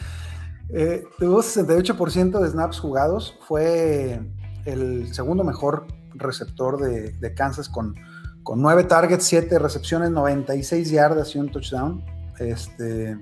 eh, 0.70 1.04
tuvo 1.18 1.42
68% 1.42 2.40
de 2.40 2.48
snaps 2.48 2.80
jugados. 2.80 3.38
Fue 3.46 4.18
el 4.64 5.12
segundo 5.12 5.44
mejor 5.44 5.86
receptor 6.14 6.80
de, 6.80 7.12
de 7.12 7.34
Kansas 7.34 7.68
con, 7.68 7.94
con 8.42 8.62
9 8.62 8.84
targets, 8.84 9.24
7 9.24 9.58
recepciones, 9.58 10.10
96 10.12 10.90
yardas 10.90 11.34
y 11.34 11.38
un 11.40 11.50
touchdown. 11.50 12.02
Este, 12.40 13.18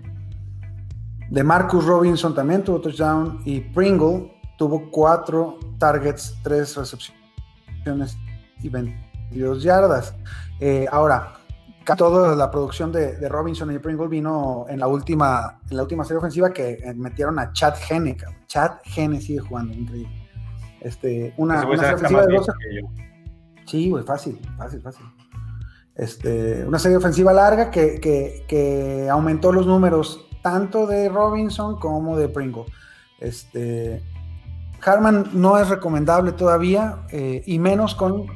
de 1.28 1.44
Marcus 1.44 1.84
Robinson 1.84 2.34
también 2.34 2.62
tuvo 2.62 2.80
touchdown 2.80 3.42
y 3.44 3.60
Pringle 3.60 4.32
tuvo 4.56 4.90
cuatro 4.90 5.58
targets, 5.78 6.36
tres 6.42 6.76
recepciones 6.76 8.16
y 8.62 8.68
22 8.68 9.62
yardas. 9.62 10.14
Eh, 10.60 10.86
ahora, 10.90 11.34
toda 11.96 12.36
la 12.36 12.50
producción 12.50 12.92
de, 12.92 13.28
Robinson 13.28 13.72
y 13.74 13.78
Pringle 13.78 14.08
vino 14.08 14.66
en 14.68 14.78
la 14.78 14.86
última, 14.86 15.60
en 15.70 15.76
la 15.76 15.82
última 15.82 16.04
serie 16.04 16.18
ofensiva 16.18 16.52
que 16.52 16.72
eh, 16.72 16.94
metieron 16.94 17.38
a 17.38 17.52
Chad 17.52 17.74
Henne. 17.88 18.16
Chad 18.46 18.78
Henne 18.96 19.20
sigue 19.20 19.40
jugando, 19.40 19.74
increíble. 19.74 20.28
Este, 20.80 21.34
una, 21.38 21.66
una 21.66 21.76
serie 21.76 21.94
ofensiva 21.94 22.26
de 22.26 22.34
12. 22.34 22.52
Sí, 23.66 23.90
güey, 23.90 24.04
fácil, 24.04 24.40
fácil, 24.56 24.80
fácil. 24.80 25.04
Este, 25.98 26.64
una 26.64 26.78
serie 26.78 26.96
ofensiva 26.96 27.32
larga 27.32 27.70
que, 27.70 28.00
que, 28.00 28.44
que, 28.46 29.08
aumentó 29.10 29.52
los 29.52 29.66
números 29.66 30.28
tanto 30.42 30.86
de 30.86 31.08
Robinson 31.08 31.78
como 31.78 32.16
de 32.16 32.28
Pringle. 32.28 32.66
Este, 33.18 34.00
Harman 34.84 35.30
no 35.32 35.58
es 35.58 35.68
recomendable 35.68 36.32
todavía, 36.32 37.00
eh, 37.10 37.42
y 37.46 37.58
menos 37.58 37.94
con, 37.94 38.28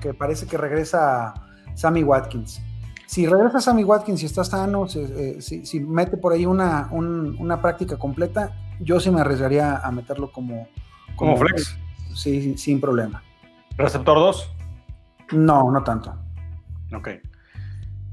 que 0.00 0.14
parece 0.14 0.46
que 0.46 0.56
regresa 0.56 1.34
Sammy 1.74 2.04
Watkins. 2.04 2.62
Si 3.06 3.26
regresa 3.26 3.60
Sammy 3.60 3.84
Watkins 3.84 4.22
y 4.22 4.26
está 4.26 4.44
sano, 4.44 4.86
eh, 4.94 5.38
si, 5.40 5.80
mete 5.80 6.16
por 6.16 6.32
ahí 6.32 6.46
una, 6.46 6.88
práctica 7.60 7.98
completa, 7.98 8.52
yo 8.80 9.00
sí 9.00 9.10
me 9.10 9.20
arriesgaría 9.20 9.76
a 9.78 9.90
meterlo 9.90 10.30
como, 10.32 10.68
como, 11.16 11.36
flex. 11.36 11.76
Sí, 12.14 12.56
sin 12.56 12.80
problema. 12.80 13.22
¿Receptor 13.76 14.18
2? 14.18 14.52
No, 15.32 15.70
no 15.70 15.82
tanto. 15.82 16.14
Ok. 16.94 17.08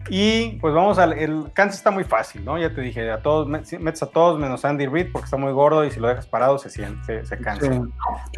Y 0.09 0.57
pues 0.59 0.73
vamos 0.73 0.97
al. 0.97 1.13
El 1.13 1.51
Kansas 1.53 1.77
está 1.77 1.91
muy 1.91 2.03
fácil, 2.03 2.43
¿no? 2.43 2.57
Ya 2.57 2.73
te 2.73 2.81
dije, 2.81 3.11
a 3.11 3.21
todos, 3.21 3.47
metes 3.47 4.01
a 4.01 4.07
todos 4.07 4.39
menos 4.39 4.65
Andy 4.65 4.87
Reid 4.87 5.11
porque 5.11 5.25
está 5.25 5.37
muy 5.37 5.51
gordo 5.51 5.85
y 5.85 5.91
si 5.91 5.99
lo 5.99 6.07
dejas 6.07 6.25
parado 6.25 6.57
se, 6.57 6.69
se, 6.69 6.85
se 7.25 7.37
cansa. 7.37 7.81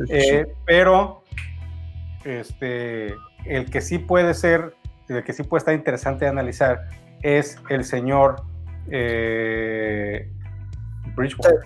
Eh, 0.10 0.46
pero 0.66 1.24
este, 2.26 3.16
el 3.46 3.70
que 3.70 3.82
sí 3.82 4.00
puede 4.00 4.34
ser, 4.34 4.76
el 5.08 5.24
que 5.24 5.34
sí 5.34 5.44
puede 5.44 5.60
estar 5.60 5.74
interesante 5.74 6.26
de 6.26 6.32
analizar 6.32 6.90
es 7.22 7.58
el 7.70 7.86
señor 7.86 8.44
eh, 8.90 10.30
Bridgewater. 11.16 11.60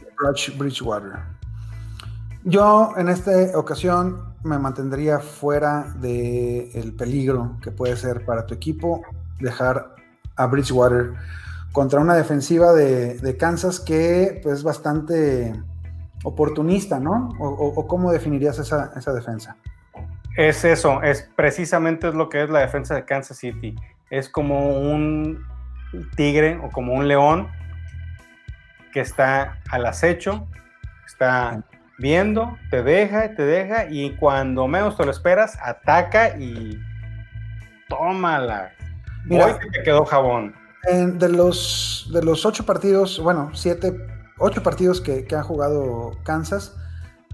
Bridgewater. 0.57 1.13
Yo 2.43 2.93
en 2.97 3.09
esta 3.09 3.57
ocasión 3.57 4.34
me 4.45 4.59
mantendría 4.59 5.19
fuera 5.19 5.93
del 5.99 6.69
el 6.73 6.93
peligro 6.93 7.57
que 7.61 7.71
puede 7.71 7.97
ser 7.97 8.25
para 8.25 8.45
tu 8.45 8.53
equipo 8.53 9.01
dejar 9.39 9.95
a 10.35 10.45
Bridgewater 10.45 11.13
contra 11.71 11.99
una 11.99 12.15
defensiva 12.15 12.73
de, 12.73 13.37
Kansas 13.37 13.79
que 13.79 14.39
pues, 14.41 14.59
es 14.59 14.63
bastante 14.63 15.53
oportunista, 16.23 16.99
¿no? 16.99 17.29
¿O, 17.39 17.87
cómo 17.87 18.11
definirías 18.11 18.57
esa, 18.59 18.93
esa, 18.95 19.13
defensa? 19.13 19.57
Es 20.37 20.63
eso, 20.63 21.01
es 21.03 21.29
precisamente 21.35 22.11
lo 22.13 22.29
que 22.29 22.43
es 22.43 22.49
la 22.49 22.59
defensa 22.59 22.95
de 22.95 23.05
Kansas 23.05 23.37
City. 23.37 23.75
Es 24.09 24.29
como 24.29 24.79
un 24.79 25.45
tigre 26.15 26.59
o 26.63 26.69
como 26.69 26.93
un 26.93 27.07
león 27.07 27.47
que 28.93 29.01
está 29.01 29.59
al 29.69 29.85
acecho, 29.85 30.47
está 31.05 31.63
viendo, 31.97 32.57
te 32.69 32.83
deja, 32.83 33.35
te 33.35 33.43
deja 33.43 33.85
y 33.89 34.15
cuando 34.15 34.67
menos 34.67 34.97
te 34.97 35.05
lo 35.05 35.11
esperas, 35.11 35.57
ataca 35.61 36.37
y 36.37 36.79
tómala. 37.89 38.71
Mira, 39.25 39.57
que 39.59 39.69
te 39.69 39.83
quedó 39.83 40.05
jabón 40.05 40.53
de, 40.85 41.29
los, 41.29 42.09
de 42.11 42.23
los 42.23 42.45
ocho 42.45 42.65
partidos, 42.65 43.19
bueno, 43.19 43.51
siete, 43.53 43.95
ocho 44.37 44.61
partidos 44.61 45.01
que, 45.01 45.25
ha 45.35 45.43
jugado 45.43 46.11
Kansas, 46.23 46.75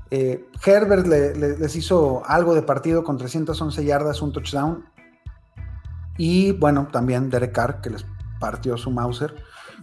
eh, 0.09 0.45
Herbert 0.65 1.07
les 1.07 1.75
hizo 1.75 2.23
algo 2.25 2.53
de 2.53 2.61
partido 2.61 3.03
con 3.03 3.17
311 3.17 3.85
yardas, 3.85 4.21
un 4.21 4.33
touchdown. 4.33 4.85
Y 6.17 6.51
bueno, 6.51 6.87
también 6.91 7.29
Derek 7.29 7.53
Carr, 7.53 7.81
que 7.81 7.89
les 7.89 8.05
partió 8.39 8.77
su 8.77 8.91
Mauser. 8.91 9.33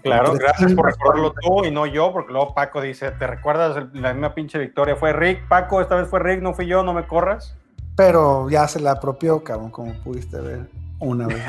Claro, 0.09 0.35
gracias 0.35 0.73
por 0.73 0.87
recordarlo 0.87 1.35
tú 1.41 1.65
y 1.65 1.71
no 1.71 1.87
yo, 1.87 2.13
porque 2.13 2.33
luego 2.33 2.55
Paco 2.55 2.81
dice, 2.81 3.11
¿te 3.13 3.27
recuerdas 3.27 3.87
la 3.93 4.13
misma 4.13 4.35
pinche 4.35 4.59
victoria? 4.59 4.97
Fue 4.97 5.13
Rick, 5.13 5.47
Paco, 5.49 5.81
esta 5.81 5.97
vez 5.97 6.09
fue 6.09 6.21
Rick, 6.21 6.41
no 6.41 6.55
fui 6.55 6.67
yo, 6.67 6.83
no 6.83 6.95
me 6.95 7.07
corras. 7.07 7.55
Pero 7.97 8.49
ya 8.49 8.67
se 8.69 8.81
la 8.81 8.93
apropió, 8.93 9.43
cabrón, 9.43 9.71
como 9.71 9.93
pudiste 10.03 10.41
ver 10.41 10.69
una 11.01 11.27
vez. 11.27 11.43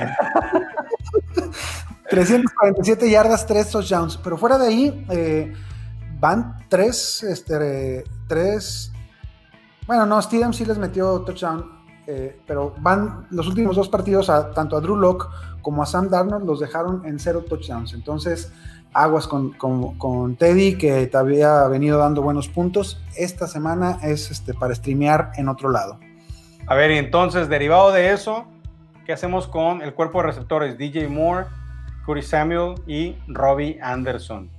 347 2.09 3.09
yardas, 3.11 3.45
3 3.45 3.69
touchdowns. 3.69 4.17
Pero 4.17 4.37
fuera 4.37 4.57
de 4.57 4.67
ahí, 4.67 5.05
eh, 5.09 5.53
van 6.19 6.57
3, 6.69 7.23
este, 7.23 8.03
tres. 8.27 8.91
Bueno, 9.87 10.05
no, 10.05 10.21
Steven 10.21 10.53
sí 10.53 10.65
les 10.65 10.77
metió 10.77 11.21
touchdown. 11.21 11.78
Eh, 12.11 12.35
pero 12.47 12.73
van 12.79 13.27
los 13.29 13.47
últimos 13.47 13.75
dos 13.75 13.87
partidos, 13.87 14.31
a, 14.31 14.49
tanto 14.49 14.75
a 14.75 14.81
Drew 14.81 14.95
Locke 14.95 15.27
como 15.61 15.83
a 15.83 15.85
Sam 15.85 16.09
Darnold, 16.09 16.43
los 16.43 16.59
dejaron 16.59 17.05
en 17.05 17.19
cero 17.19 17.45
touchdowns. 17.47 17.93
Entonces, 17.93 18.51
aguas 18.93 19.27
con, 19.27 19.51
con, 19.51 20.35
Teddy, 20.35 20.75
que 20.75 21.05
te 21.05 21.17
había 21.17 21.67
venido 21.67 21.99
dando 21.99 22.23
buenos 22.23 22.47
puntos. 22.47 22.99
Esta 23.15 23.45
semana 23.45 23.99
es 24.01 24.31
este, 24.31 24.55
para 24.55 24.73
streamear 24.73 25.33
en 25.37 25.49
otro 25.49 25.69
lado. 25.69 25.99
A 26.65 26.73
ver, 26.73 26.89
y 26.89 26.97
entonces, 26.97 27.47
derivado 27.47 27.91
de 27.91 28.11
eso, 28.11 28.47
¿qué 29.05 29.13
hacemos 29.13 29.47
con 29.47 29.83
el 29.83 29.93
cuerpo 29.93 30.19
de 30.21 30.29
receptores? 30.29 30.79
DJ 30.79 31.09
Moore, 31.09 31.45
Curry 32.07 32.23
Samuel 32.23 32.73
y 32.87 33.17
Robbie 33.27 33.79
Anderson. 33.83 34.49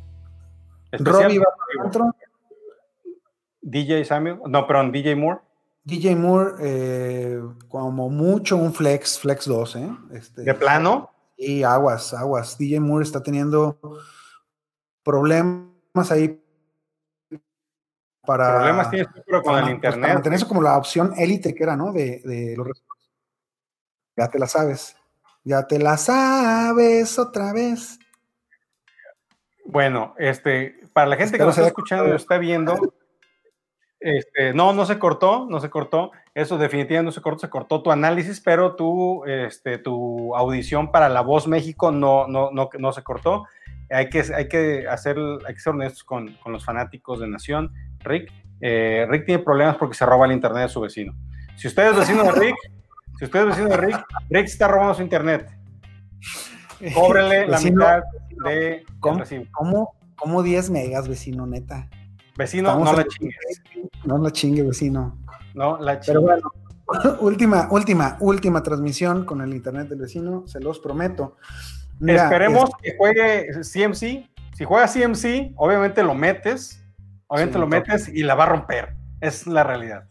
Robbie 0.92 1.40
va 1.40 1.46
para. 1.90 2.14
DJ 3.61 4.05
Samuel, 4.05 4.38
no, 4.46 4.68
perdón, 4.68 4.92
DJ 4.92 5.16
Moore. 5.16 5.40
DJ 5.91 6.14
Moore, 6.14 6.55
eh, 6.61 7.43
como 7.68 8.09
mucho 8.09 8.57
un 8.57 8.72
flex, 8.72 9.18
flex 9.18 9.47
2, 9.47 9.76
¿eh? 9.76 9.91
Este, 10.12 10.43
¿De 10.43 10.55
plano? 10.55 11.11
Y 11.36 11.64
aguas, 11.64 12.14
aguas. 12.14 12.57
DJ 12.57 12.78
Moore 12.80 13.05
está 13.05 13.22
teniendo 13.22 13.78
problemas 15.03 16.11
ahí 16.11 16.41
para. 18.24 18.57
Problemas 18.57 18.91
tienes 18.91 19.09
con 19.43 19.59
el 19.59 19.70
internet. 19.70 20.01
Para 20.01 20.14
mantener 20.14 20.36
eso 20.36 20.49
como 20.49 20.62
la 20.62 20.76
opción 20.78 21.12
élite 21.16 21.55
que 21.55 21.64
era, 21.64 21.76
¿no? 21.76 21.93
De, 21.93 22.20
de 22.24 22.55
los 22.57 22.68
Ya 24.16 24.28
te 24.28 24.38
la 24.38 24.47
sabes. 24.47 24.97
Ya 25.43 25.66
te 25.66 25.78
la 25.78 25.97
sabes 25.97 27.18
otra 27.18 27.53
vez. 27.53 27.99
Bueno, 29.64 30.14
este, 30.18 30.80
para 30.93 31.07
la 31.09 31.16
gente 31.16 31.38
que 31.38 31.45
nos 31.45 31.57
está 31.57 31.68
escuchando 31.68 32.09
y 32.09 32.16
está 32.16 32.38
viendo, 32.38 32.95
este, 34.01 34.55
no, 34.55 34.72
no 34.72 34.86
se 34.86 34.98
cortó, 34.98 35.46
no 35.48 35.61
se 35.61 35.68
cortó. 35.68 36.11
Eso 36.34 36.57
definitivamente 36.57 37.07
no 37.07 37.12
se 37.12 37.20
cortó, 37.20 37.40
se 37.40 37.51
cortó 37.51 37.82
tu 37.82 37.90
análisis, 37.90 38.40
pero 38.40 38.74
tu, 38.74 39.24
este, 39.26 39.78
tu 39.78 40.34
audición 40.34 40.90
para 40.90 41.09
La 41.09 41.20
Voz 41.20 41.46
México 41.46 41.92
no, 41.92 42.26
no, 42.26 42.51
no, 42.51 42.70
no 42.78 42.92
se 42.92 43.03
cortó. 43.03 43.46
Hay 43.90 44.09
que, 44.09 44.24
hay 44.34 44.48
que, 44.48 44.86
hacer, 44.88 45.18
hay 45.46 45.55
que 45.55 45.61
ser 45.61 45.72
honestos 45.72 46.05
con, 46.05 46.34
con 46.42 46.53
los 46.53 46.64
fanáticos 46.64 47.20
de 47.20 47.28
Nación. 47.28 47.74
Rick, 47.98 48.32
eh, 48.61 49.07
Rick 49.11 49.26
tiene 49.26 49.42
problemas 49.42 49.76
porque 49.76 49.94
se 49.94 50.07
roba 50.07 50.26
el 50.26 50.32
internet 50.32 50.62
de 50.62 50.68
su 50.68 50.80
vecino. 50.80 51.14
Si 51.57 51.68
usted 51.68 51.90
es 51.90 51.96
vecino 51.96 52.22
de 52.24 52.32
Rick, 52.32 52.57
si 53.18 53.24
usted 53.26 53.40
es 53.40 53.46
vecino 53.46 53.68
de 53.68 53.76
Rick, 53.76 54.05
Rick 54.30 54.46
está 54.46 54.68
robando 54.68 54.94
su 54.94 55.03
internet. 55.03 55.51
Cóbrele 56.94 57.46
la 57.46 57.61
mitad 57.61 58.03
de 58.44 58.84
¿cómo, 59.01 59.22
¿cómo, 59.51 59.94
¿Cómo 60.16 60.42
10 60.42 60.70
megas, 60.70 61.09
vecino, 61.09 61.46
neta? 61.46 61.88
Vecino, 62.41 62.82
no 62.82 62.93
la 62.95 63.05
chingues. 63.05 63.62
No 64.05 64.16
la 64.16 64.30
chingue, 64.30 64.62
vecino. 64.62 65.18
No 65.55 65.78
la 65.78 66.01
chingue. 66.01 66.07
Pero 66.07 66.22
bueno, 66.22 66.51
última, 67.20 67.68
última, 67.70 68.16
última 68.20 68.62
transmisión 68.62 69.26
con 69.26 69.43
el 69.43 69.53
internet 69.53 69.88
del 69.88 70.01
vecino, 70.01 70.47
se 70.47 70.59
los 70.59 70.78
prometo. 70.78 71.36
Esperemos 72.01 72.70
que 72.82 72.97
juegue 72.97 73.49
CMC. 73.61 74.30
Si 74.55 74.64
juega 74.64 74.86
CMC, 74.86 75.53
obviamente 75.57 76.03
lo 76.03 76.14
metes, 76.14 76.82
obviamente 77.26 77.59
lo 77.59 77.66
metes 77.66 78.09
y 78.09 78.22
la 78.22 78.34
va 78.34 78.45
a 78.45 78.49
romper. 78.49 78.97
Es 79.20 79.47
la 79.47 79.62
realidad. 79.62 80.09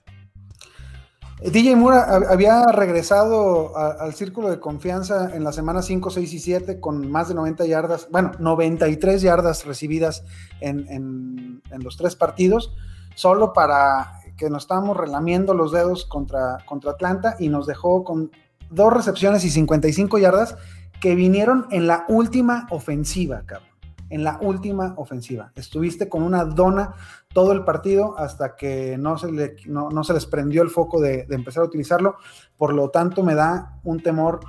DJ 1.41 1.77
Moore 1.77 1.97
había 2.29 2.65
regresado 2.67 3.77
al 3.77 4.13
círculo 4.13 4.49
de 4.49 4.59
confianza 4.59 5.33
en 5.33 5.45
la 5.45 5.53
semana 5.53 5.81
5, 5.81 6.09
6 6.09 6.33
y 6.33 6.39
7 6.39 6.79
con 6.81 7.09
más 7.09 7.29
de 7.29 7.35
90 7.35 7.65
yardas, 7.65 8.09
bueno, 8.11 8.33
93 8.39 9.21
yardas 9.21 9.65
recibidas 9.65 10.25
en, 10.59 11.61
los 11.81 11.95
tres 11.95 12.17
partidos, 12.17 12.73
solo 13.15 13.53
para 13.53 14.19
que 14.35 14.49
nos 14.49 14.63
estábamos 14.63 14.97
relamiendo 14.97 15.53
los 15.53 15.71
dedos 15.71 16.05
contra, 16.05 16.57
contra 16.65 16.91
Atlanta 16.91 17.37
y 17.39 17.47
nos 17.47 17.67
dejó 17.67 18.03
con 18.03 18.31
dos 18.69 18.91
recepciones 18.91 19.45
y 19.45 19.49
55 19.49 20.17
yardas 20.17 20.57
que 20.99 21.15
vinieron 21.15 21.67
en 21.71 21.87
la 21.87 22.03
última 22.09 22.67
ofensiva, 22.69 23.43
cabrón 23.45 23.68
en 24.09 24.23
la 24.23 24.37
última 24.41 24.93
ofensiva. 24.97 25.51
Estuviste 25.55 26.09
con 26.09 26.23
una 26.23 26.45
dona 26.45 26.93
todo 27.33 27.51
el 27.51 27.63
partido 27.63 28.17
hasta 28.17 28.55
que 28.55 28.97
no 28.97 29.17
se, 29.17 29.31
le, 29.31 29.55
no, 29.67 30.03
se 30.03 30.13
les 30.13 30.25
prendió 30.25 30.63
el 30.63 30.69
foco 30.69 30.99
de, 30.99 31.27
empezar 31.29 31.63
a 31.63 31.67
utilizarlo. 31.67 32.17
Por 32.57 32.73
lo 32.73 32.89
tanto, 32.89 33.23
me 33.23 33.35
da 33.35 33.79
un 33.83 34.01
temor 34.01 34.39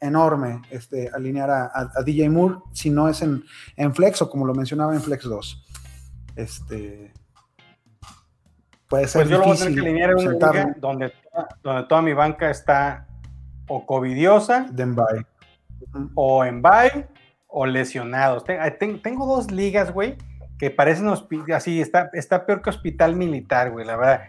enorme 0.00 0.62
este, 0.70 1.10
alinear 1.12 1.50
a, 1.50 2.02
DJ 2.04 2.30
Moore 2.30 2.56
si 2.72 2.90
no 2.90 3.08
es 3.08 3.22
en, 3.22 3.42
Flex 3.94 4.22
o 4.22 4.30
como 4.30 4.46
lo 4.46 4.54
mencionaba 4.54 4.94
en 4.94 5.00
Flex 5.00 5.24
2. 5.24 5.64
Este, 6.36 7.12
puede 8.88 9.08
ser 9.08 9.22
pues 9.22 9.30
yo 9.30 9.42
difícil 9.42 9.42
lo 9.42 9.44
voy 9.44 9.56
a 9.56 9.58
tener 9.58 9.74
que 9.74 9.80
alinear 9.80 10.10
en 10.10 10.18
un 10.18 10.80
donde, 10.80 11.12
donde 11.62 11.82
toda 11.84 12.02
mi 12.02 12.12
banca 12.12 12.50
está 12.50 13.06
o 13.68 13.86
covidiosa 13.86 14.66
o 16.14 16.44
en 16.44 16.60
bye 16.60 17.08
o 17.50 17.66
lesionados. 17.66 18.44
Tengo 19.02 19.26
dos 19.26 19.50
ligas, 19.50 19.92
güey, 19.92 20.16
que 20.58 20.70
parecen 20.70 21.08
así, 21.54 21.80
está, 21.80 22.10
está 22.12 22.46
peor 22.46 22.62
que 22.62 22.70
hospital 22.70 23.16
militar, 23.16 23.70
güey, 23.70 23.86
la 23.86 23.96
verdad. 23.96 24.22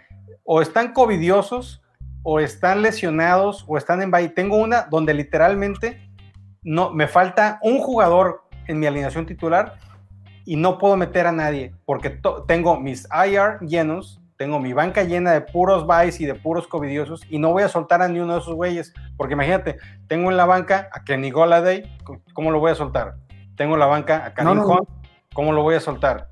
O 0.43 0.61
están 0.61 0.93
covidiosos, 0.93 1.81
o 2.23 2.39
están 2.39 2.81
lesionados, 2.81 3.65
o 3.67 3.77
están 3.77 4.01
en 4.01 4.11
bye. 4.11 4.29
Tengo 4.29 4.57
una 4.57 4.83
donde 4.83 5.13
literalmente 5.13 5.99
no, 6.63 6.91
me 6.91 7.07
falta 7.07 7.59
un 7.61 7.79
jugador 7.79 8.43
en 8.67 8.79
mi 8.79 8.87
alineación 8.87 9.25
titular 9.25 9.75
y 10.45 10.55
no 10.55 10.77
puedo 10.77 10.95
meter 10.97 11.27
a 11.27 11.31
nadie 11.31 11.73
porque 11.85 12.19
tengo 12.47 12.79
mis 12.79 13.07
IR 13.11 13.59
llenos 13.61 14.20
tengo 14.41 14.59
mi 14.59 14.73
banca 14.73 15.03
llena 15.03 15.33
de 15.33 15.41
puros 15.41 15.85
buys 15.85 16.19
y 16.19 16.25
de 16.25 16.33
puros 16.33 16.67
covidiosos 16.67 17.21
y 17.29 17.37
no 17.37 17.51
voy 17.51 17.61
a 17.61 17.67
soltar 17.67 18.01
a 18.01 18.07
ni 18.07 18.19
uno 18.19 18.33
de 18.33 18.39
esos 18.39 18.55
güeyes, 18.55 18.91
porque 19.15 19.35
imagínate, 19.35 19.77
tengo 20.07 20.31
en 20.31 20.37
la 20.37 20.45
banca 20.45 20.89
a 20.91 21.03
Kenny 21.03 21.29
Goladay, 21.29 21.83
¿cómo 22.33 22.49
lo 22.49 22.59
voy 22.59 22.71
a 22.71 22.75
soltar? 22.75 23.17
Tengo 23.55 23.75
en 23.75 23.81
la 23.81 23.85
banca 23.85 24.25
a 24.25 24.33
Kenny 24.33 24.49
Hunt, 24.49 24.89
¿cómo 25.35 25.53
lo 25.53 25.61
voy 25.61 25.75
a 25.75 25.79
soltar? 25.79 26.29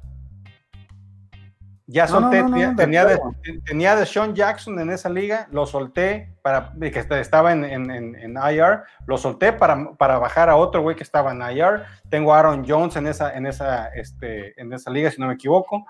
Ya 1.86 2.08
solté, 2.08 2.44
tenía, 2.76 3.06
de, 3.06 3.20
tenía 3.68 3.96
de 3.96 4.08
Sean 4.08 4.34
Jackson 4.34 4.80
en 4.80 4.90
esa 4.90 5.10
liga, 5.10 5.48
lo 5.52 5.68
solté 5.68 6.36
para 6.42 6.74
que 6.80 7.06
estaba 7.20 7.52
en, 7.52 7.64
en, 7.64 8.38
IR, 8.52 8.86
lo 9.06 9.20
solté 9.20 9.54
para, 9.54 9.92
para 10.00 10.18
bajar 10.18 10.50
a 10.50 10.56
otro 10.56 10.82
güey 10.82 10.96
que 10.96 11.04
estaba 11.04 11.32
en 11.32 11.42
IR. 11.42 11.84
Tengo 12.10 12.34
a 12.34 12.40
Aaron 12.40 12.66
Jones 12.68 12.96
en 12.96 13.06
esa, 13.06 13.36
en 13.36 13.46
esa, 13.46 13.90
este, 13.90 14.60
en 14.60 14.74
esa 14.74 14.90
liga, 14.90 15.12
si 15.12 15.22
no 15.22 15.28
me 15.28 15.36
equivoco. 15.36 15.86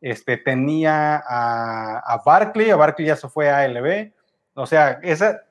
Este, 0.00 0.36
tenía 0.36 1.16
a, 1.16 1.98
a 1.98 2.22
Barkley, 2.24 2.70
a 2.70 2.76
Barkley 2.76 3.06
ya 3.08 3.16
se 3.16 3.28
fue 3.28 3.50
a 3.50 3.60
ALB. 3.60 4.12
O 4.54 4.66
sea, 4.66 5.00
esa, 5.02 5.42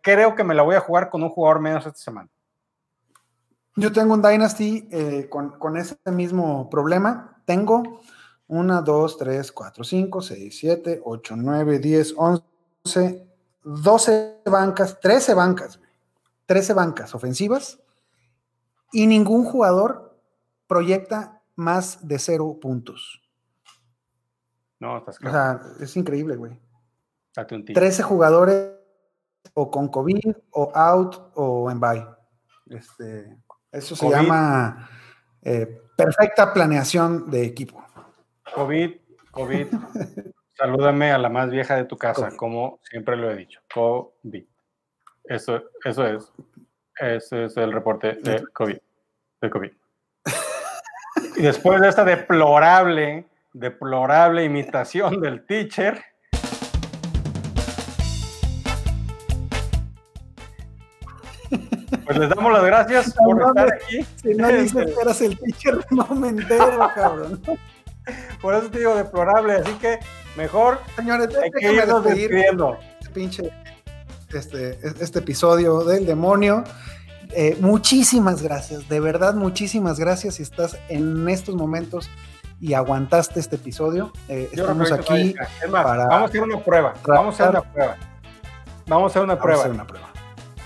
creo 0.00 0.34
que 0.34 0.44
me 0.44 0.54
la 0.54 0.62
voy 0.62 0.74
a 0.74 0.80
jugar 0.80 1.08
con 1.08 1.22
un 1.22 1.30
jugador 1.30 1.60
menos 1.60 1.86
esta 1.86 1.98
semana. 1.98 2.28
Yo 3.76 3.92
tengo 3.92 4.14
un 4.14 4.22
Dynasty 4.22 4.88
eh, 4.90 5.28
con, 5.28 5.76
ese 5.76 5.96
mismo 6.06 6.68
problema. 6.70 7.42
Tengo 7.44 8.00
una, 8.46 8.80
dos, 8.80 9.18
tres, 9.18 9.50
cuatro, 9.52 9.84
cinco, 9.84 10.20
seis, 10.20 10.58
siete, 10.58 11.00
ocho, 11.04 11.34
nueve, 11.36 11.78
diez, 11.78 12.14
once, 12.16 13.26
doce 13.62 14.38
bancas, 14.44 15.00
trece 15.00 15.34
bancas, 15.34 15.80
trece 16.46 16.72
bancas 16.72 17.14
ofensivas 17.14 17.80
y 18.92 19.06
ningún 19.06 19.44
jugador 19.44 20.16
proyecta 20.66 21.42
más 21.56 22.06
de 22.06 22.18
cero 22.18 22.58
puntos. 22.60 23.23
No, 24.84 24.98
estás 24.98 25.18
O 25.24 25.30
sea, 25.30 25.62
es 25.80 25.96
increíble, 25.96 26.36
güey. 26.36 26.60
Date 27.34 27.54
un 27.54 27.64
tiro. 27.64 27.80
13 27.80 28.02
jugadores 28.02 28.72
o 29.54 29.70
con 29.70 29.88
COVID 29.88 30.36
o 30.50 30.72
out 30.74 31.32
o 31.36 31.70
en 31.70 31.80
bye. 31.80 32.06
Este, 32.66 33.34
eso 33.72 33.96
se 33.96 34.04
COVID. 34.04 34.14
llama 34.14 34.90
eh, 35.40 35.80
perfecta 35.96 36.52
planeación 36.52 37.30
de 37.30 37.46
equipo. 37.46 37.82
COVID, 38.54 38.94
COVID. 39.30 39.68
Salúdame 40.52 41.12
a 41.12 41.16
la 41.18 41.30
más 41.30 41.48
vieja 41.48 41.76
de 41.76 41.86
tu 41.86 41.96
casa, 41.96 42.26
COVID. 42.26 42.36
como 42.36 42.80
siempre 42.82 43.16
lo 43.16 43.30
he 43.30 43.36
dicho. 43.36 43.60
COVID. 43.72 44.44
Eso, 45.24 45.62
eso 45.82 46.06
es. 46.06 46.30
Ese 47.00 47.44
es 47.44 47.56
el 47.56 47.72
reporte 47.72 48.16
de 48.22 48.44
COVID. 48.52 48.76
De 49.40 49.50
COVID. 49.50 49.72
Y 51.36 51.42
después 51.42 51.80
de 51.80 51.88
esta 51.88 52.04
deplorable, 52.04 53.26
deplorable 53.54 54.44
imitación 54.44 55.20
del 55.22 55.46
teacher. 55.46 56.02
Pues 62.04 62.18
les 62.18 62.28
damos 62.28 62.52
las 62.52 62.64
gracias 62.64 63.14
por 63.14 63.38
No 63.38 63.48
estar 63.48 63.72
aquí. 63.72 64.04
Si 64.16 64.34
no 64.34 64.48
dices 64.48 64.72
que 64.94 65.00
eras 65.00 65.20
el 65.22 65.38
teacher, 65.38 65.78
no 65.90 66.06
me 66.14 66.28
entero, 66.28 66.90
cabrón. 66.94 67.40
Por 68.42 68.54
eso 68.54 68.70
te 68.70 68.80
digo 68.80 68.94
deplorable, 68.94 69.54
así 69.54 69.72
que 69.74 69.98
mejor 70.36 70.78
Señores, 70.96 71.28
hay 71.34 71.50
que 71.50 71.72
irnos 71.72 72.04
despedir 72.04 72.28
despidiendo. 72.28 72.78
este 73.00 73.10
pinche 73.10 73.52
este, 74.34 74.78
este 74.82 75.20
episodio 75.20 75.84
del 75.84 76.04
demonio. 76.04 76.64
Eh, 77.30 77.56
muchísimas 77.60 78.42
gracias, 78.42 78.88
de 78.88 79.00
verdad, 79.00 79.34
muchísimas 79.34 79.98
gracias 79.98 80.34
si 80.34 80.42
estás 80.42 80.76
en 80.88 81.26
estos 81.28 81.54
momentos 81.54 82.10
y 82.60 82.74
aguantaste 82.74 83.40
este 83.40 83.56
episodio. 83.56 84.12
Eh, 84.28 84.48
estamos 84.52 84.90
aquí. 84.92 85.04
todavía- 85.34 85.48
Es 85.62 85.70
más, 85.70 85.84
para 85.84 86.06
vamos 86.06 86.22
a 86.22 86.24
hacer 86.26 86.42
una 86.42 86.58
prueba. 86.60 86.94
Vamos 87.06 87.40
a 87.40 87.44
hacer 87.44 87.50
una 87.60 87.72
prueba. 87.72 87.96
Vamos 88.86 89.04
a 89.04 89.06
hacer 89.12 89.22
una 89.22 89.34
Vamos 89.34 89.40
a 89.40 89.42
prueba. 89.42 89.60
hacer 89.60 89.72
una 89.72 89.86
prueba. 89.86 90.08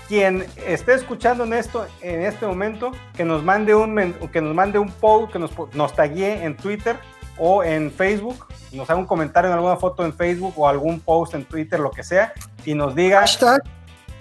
Quien 0.07 0.45
esté 0.65 0.95
escuchando 0.95 1.43
en 1.43 1.53
esto 1.53 1.85
en 2.01 2.23
este 2.23 2.47
momento, 2.47 2.91
que 3.15 3.23
nos 3.23 3.43
mande 3.43 3.75
un 3.75 3.95
que 4.31 4.41
nos 4.41 4.55
mande 4.55 4.79
un 4.79 4.89
post, 4.91 5.31
que 5.31 5.39
nos, 5.39 5.51
nos 5.73 5.93
taguee 5.93 6.43
en 6.43 6.57
Twitter 6.57 6.97
o 7.37 7.63
en 7.63 7.91
Facebook, 7.91 8.47
nos 8.71 8.89
haga 8.89 8.99
un 8.99 9.05
comentario 9.05 9.49
en 9.49 9.55
alguna 9.55 9.75
foto 9.77 10.03
en 10.03 10.13
Facebook 10.13 10.53
o 10.57 10.67
algún 10.67 10.99
post 10.99 11.35
en 11.35 11.45
Twitter, 11.45 11.79
lo 11.79 11.91
que 11.91 12.03
sea, 12.03 12.33
y 12.65 12.73
nos 12.73 12.95
diga 12.95 13.19
Hashtag, 13.21 13.61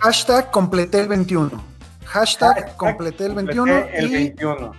hashtag 0.01 0.51
completé 0.51 1.01
el 1.01 1.09
21. 1.09 1.51
Hashtag, 2.05 2.55
Hashtag 2.55 2.77
completé 2.77 3.27
el 3.27 3.35
completé 3.35 3.61
21. 3.61 3.87
el 3.93 4.07
y, 4.11 4.13
21. 4.15 4.73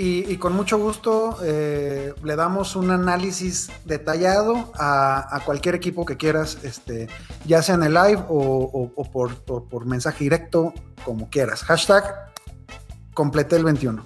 Y- 0.00 0.32
y 0.32 0.36
con 0.36 0.52
mucho 0.54 0.78
gusto 0.78 1.38
eh, 1.42 2.14
le 2.22 2.36
damos 2.36 2.76
un 2.76 2.90
análisis 2.90 3.70
detallado 3.84 4.72
a, 4.78 5.34
a 5.36 5.40
cualquier 5.40 5.74
equipo 5.74 6.04
que 6.06 6.16
quieras, 6.16 6.58
este, 6.62 7.08
ya 7.46 7.62
sea 7.62 7.74
en 7.74 7.82
el 7.82 7.94
live 7.94 8.22
o, 8.28 8.36
o- 8.72 8.92
o 8.94 9.04
por, 9.10 9.32
o 9.48 9.64
por 9.64 9.86
mensaje 9.86 10.24
directo, 10.24 10.72
como 11.04 11.28
quieras. 11.30 11.62
Hashtag 11.64 12.04
completé 13.14 13.56
el 13.56 13.64
21. 13.64 14.02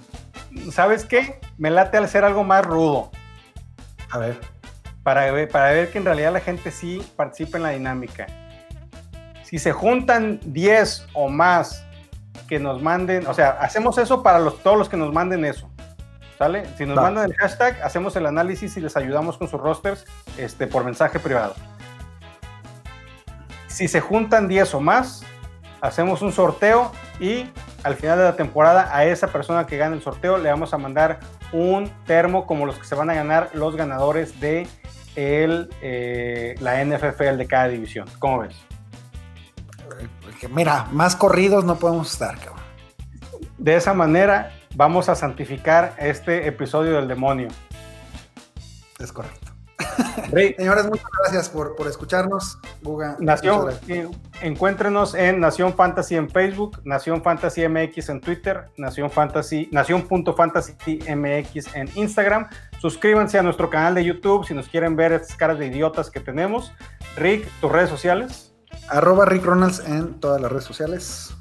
¿Sabes 0.71 1.05
qué? 1.05 1.39
Me 1.57 1.69
late 1.69 1.97
al 1.97 2.07
ser 2.09 2.23
algo 2.25 2.43
más 2.43 2.65
rudo. 2.65 3.11
A 4.11 4.17
ver. 4.19 4.39
para 5.03 5.31
ver, 5.31 5.49
para 5.49 5.71
ver 5.71 5.91
que 5.91 5.97
en 5.97 6.05
realidad 6.05 6.31
la 6.31 6.39
gente 6.39 6.71
sí 6.71 7.01
participa 7.15 7.57
en 7.57 7.63
la 7.63 7.69
dinámica. 7.71 8.25
Si 9.43 9.59
se 9.59 9.71
juntan 9.71 10.39
10 10.45 11.05
o 11.13 11.29
más 11.29 11.83
que 12.47 12.59
nos 12.59 12.81
manden, 12.81 13.27
o 13.27 13.33
sea, 13.33 13.51
hacemos 13.59 13.97
eso 13.97 14.23
para 14.23 14.39
los, 14.39 14.61
todos 14.63 14.77
los 14.77 14.89
que 14.89 14.97
nos 14.97 15.11
manden 15.13 15.45
eso. 15.45 15.69
¿Sale? 16.37 16.65
Si 16.77 16.85
nos 16.85 16.97
Va. 16.97 17.03
mandan 17.03 17.25
el 17.25 17.35
hashtag, 17.35 17.81
hacemos 17.83 18.15
el 18.15 18.25
análisis 18.25 18.75
y 18.77 18.81
les 18.81 18.97
ayudamos 18.97 19.37
con 19.37 19.47
sus 19.47 19.59
rosters 19.59 20.05
este, 20.37 20.67
por 20.67 20.83
mensaje 20.83 21.19
privado. 21.19 21.55
Si 23.67 23.87
se 23.87 24.01
juntan 24.01 24.47
10 24.47 24.75
o 24.75 24.81
más, 24.81 25.23
hacemos 25.81 26.21
un 26.21 26.31
sorteo 26.31 26.91
y 27.19 27.49
al 27.83 27.95
final 27.95 28.17
de 28.17 28.23
la 28.23 28.35
temporada 28.35 28.95
a 28.95 29.05
esa 29.05 29.27
persona 29.27 29.67
que 29.67 29.77
gane 29.77 29.95
el 29.95 30.01
sorteo 30.01 30.37
le 30.37 30.49
vamos 30.49 30.73
a 30.73 30.77
mandar 30.77 31.19
un 31.51 31.91
termo 32.05 32.45
como 32.45 32.65
los 32.65 32.77
que 32.79 32.85
se 32.85 32.95
van 32.95 33.09
a 33.09 33.13
ganar 33.13 33.49
los 33.53 33.75
ganadores 33.75 34.39
de 34.39 34.67
el, 35.15 35.69
eh, 35.81 36.55
la 36.59 36.83
NFFL 36.83 37.37
de 37.37 37.47
cada 37.47 37.67
división. 37.67 38.07
¿Cómo 38.19 38.39
ves? 38.39 38.55
Mira, 40.49 40.87
más 40.91 41.15
corridos 41.15 41.63
no 41.63 41.77
podemos 41.77 42.11
estar, 42.11 42.37
cabrón. 42.37 42.63
De 43.57 43.75
esa 43.75 43.93
manera 43.93 44.51
vamos 44.75 45.09
a 45.09 45.15
santificar 45.15 45.95
este 45.99 46.47
episodio 46.47 46.95
del 46.95 47.07
demonio. 47.07 47.47
Es 48.99 49.11
correcto. 49.11 49.51
Rey, 50.31 50.53
Señores, 50.57 50.85
muchas 50.85 51.05
gracias 51.21 51.49
por, 51.49 51.75
por 51.75 51.87
escucharnos. 51.87 52.57
Guga, 52.81 53.17
Nación, 53.19 53.73
eh, 53.87 54.09
encuéntrenos 54.41 55.13
en 55.15 55.39
Nación 55.39 55.73
Fantasy 55.73 56.15
en 56.15 56.29
Facebook, 56.29 56.81
Nación 56.83 57.21
Fantasy 57.21 57.67
MX 57.67 58.09
en 58.09 58.21
Twitter, 58.21 58.69
Nación 58.77 59.11
Fantasy, 59.11 59.69
Nación.fantasy 59.71 60.99
MX 61.15 61.75
en 61.75 61.89
Instagram. 61.95 62.47
Suscríbanse 62.79 63.39
a 63.39 63.43
nuestro 63.43 63.69
canal 63.69 63.95
de 63.95 64.03
YouTube 64.03 64.45
si 64.45 64.53
nos 64.53 64.67
quieren 64.67 64.95
ver 64.95 65.11
estas 65.13 65.35
caras 65.35 65.59
de 65.59 65.67
idiotas 65.67 66.09
que 66.09 66.19
tenemos. 66.19 66.71
Rick, 67.17 67.47
tus 67.59 67.71
redes 67.71 67.89
sociales 67.89 68.53
Arroba 68.89 69.25
Rick 69.25 69.45
Ronalds 69.45 69.79
en 69.87 70.19
todas 70.19 70.41
las 70.41 70.51
redes 70.51 70.65
sociales. 70.65 71.33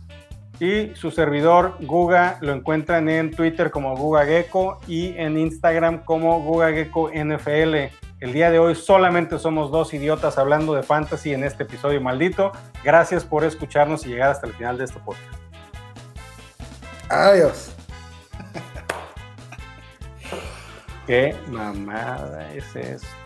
Y 0.62 0.94
su 0.94 1.10
servidor 1.10 1.74
Guga 1.80 2.38
lo 2.40 2.52
encuentran 2.52 3.08
en 3.08 3.32
Twitter 3.32 3.72
como 3.72 3.96
Guga 3.96 4.24
Gecko 4.24 4.78
y 4.86 5.08
en 5.16 5.36
Instagram 5.36 6.04
como 6.04 6.40
Guga 6.40 6.70
Gecko 6.70 7.10
NFL. 7.12 7.74
El 8.20 8.32
día 8.32 8.48
de 8.52 8.60
hoy 8.60 8.76
solamente 8.76 9.40
somos 9.40 9.72
dos 9.72 9.92
idiotas 9.92 10.38
hablando 10.38 10.72
de 10.74 10.84
fantasy 10.84 11.34
en 11.34 11.42
este 11.42 11.64
episodio 11.64 12.00
maldito. 12.00 12.52
Gracias 12.84 13.24
por 13.24 13.42
escucharnos 13.42 14.06
y 14.06 14.10
llegar 14.10 14.30
hasta 14.30 14.46
el 14.46 14.52
final 14.52 14.78
de 14.78 14.84
este 14.84 15.00
podcast. 15.00 15.34
Adiós. 17.08 17.74
¿Qué 21.08 21.34
mamada 21.48 22.54
es 22.54 22.76
esto? 22.76 23.22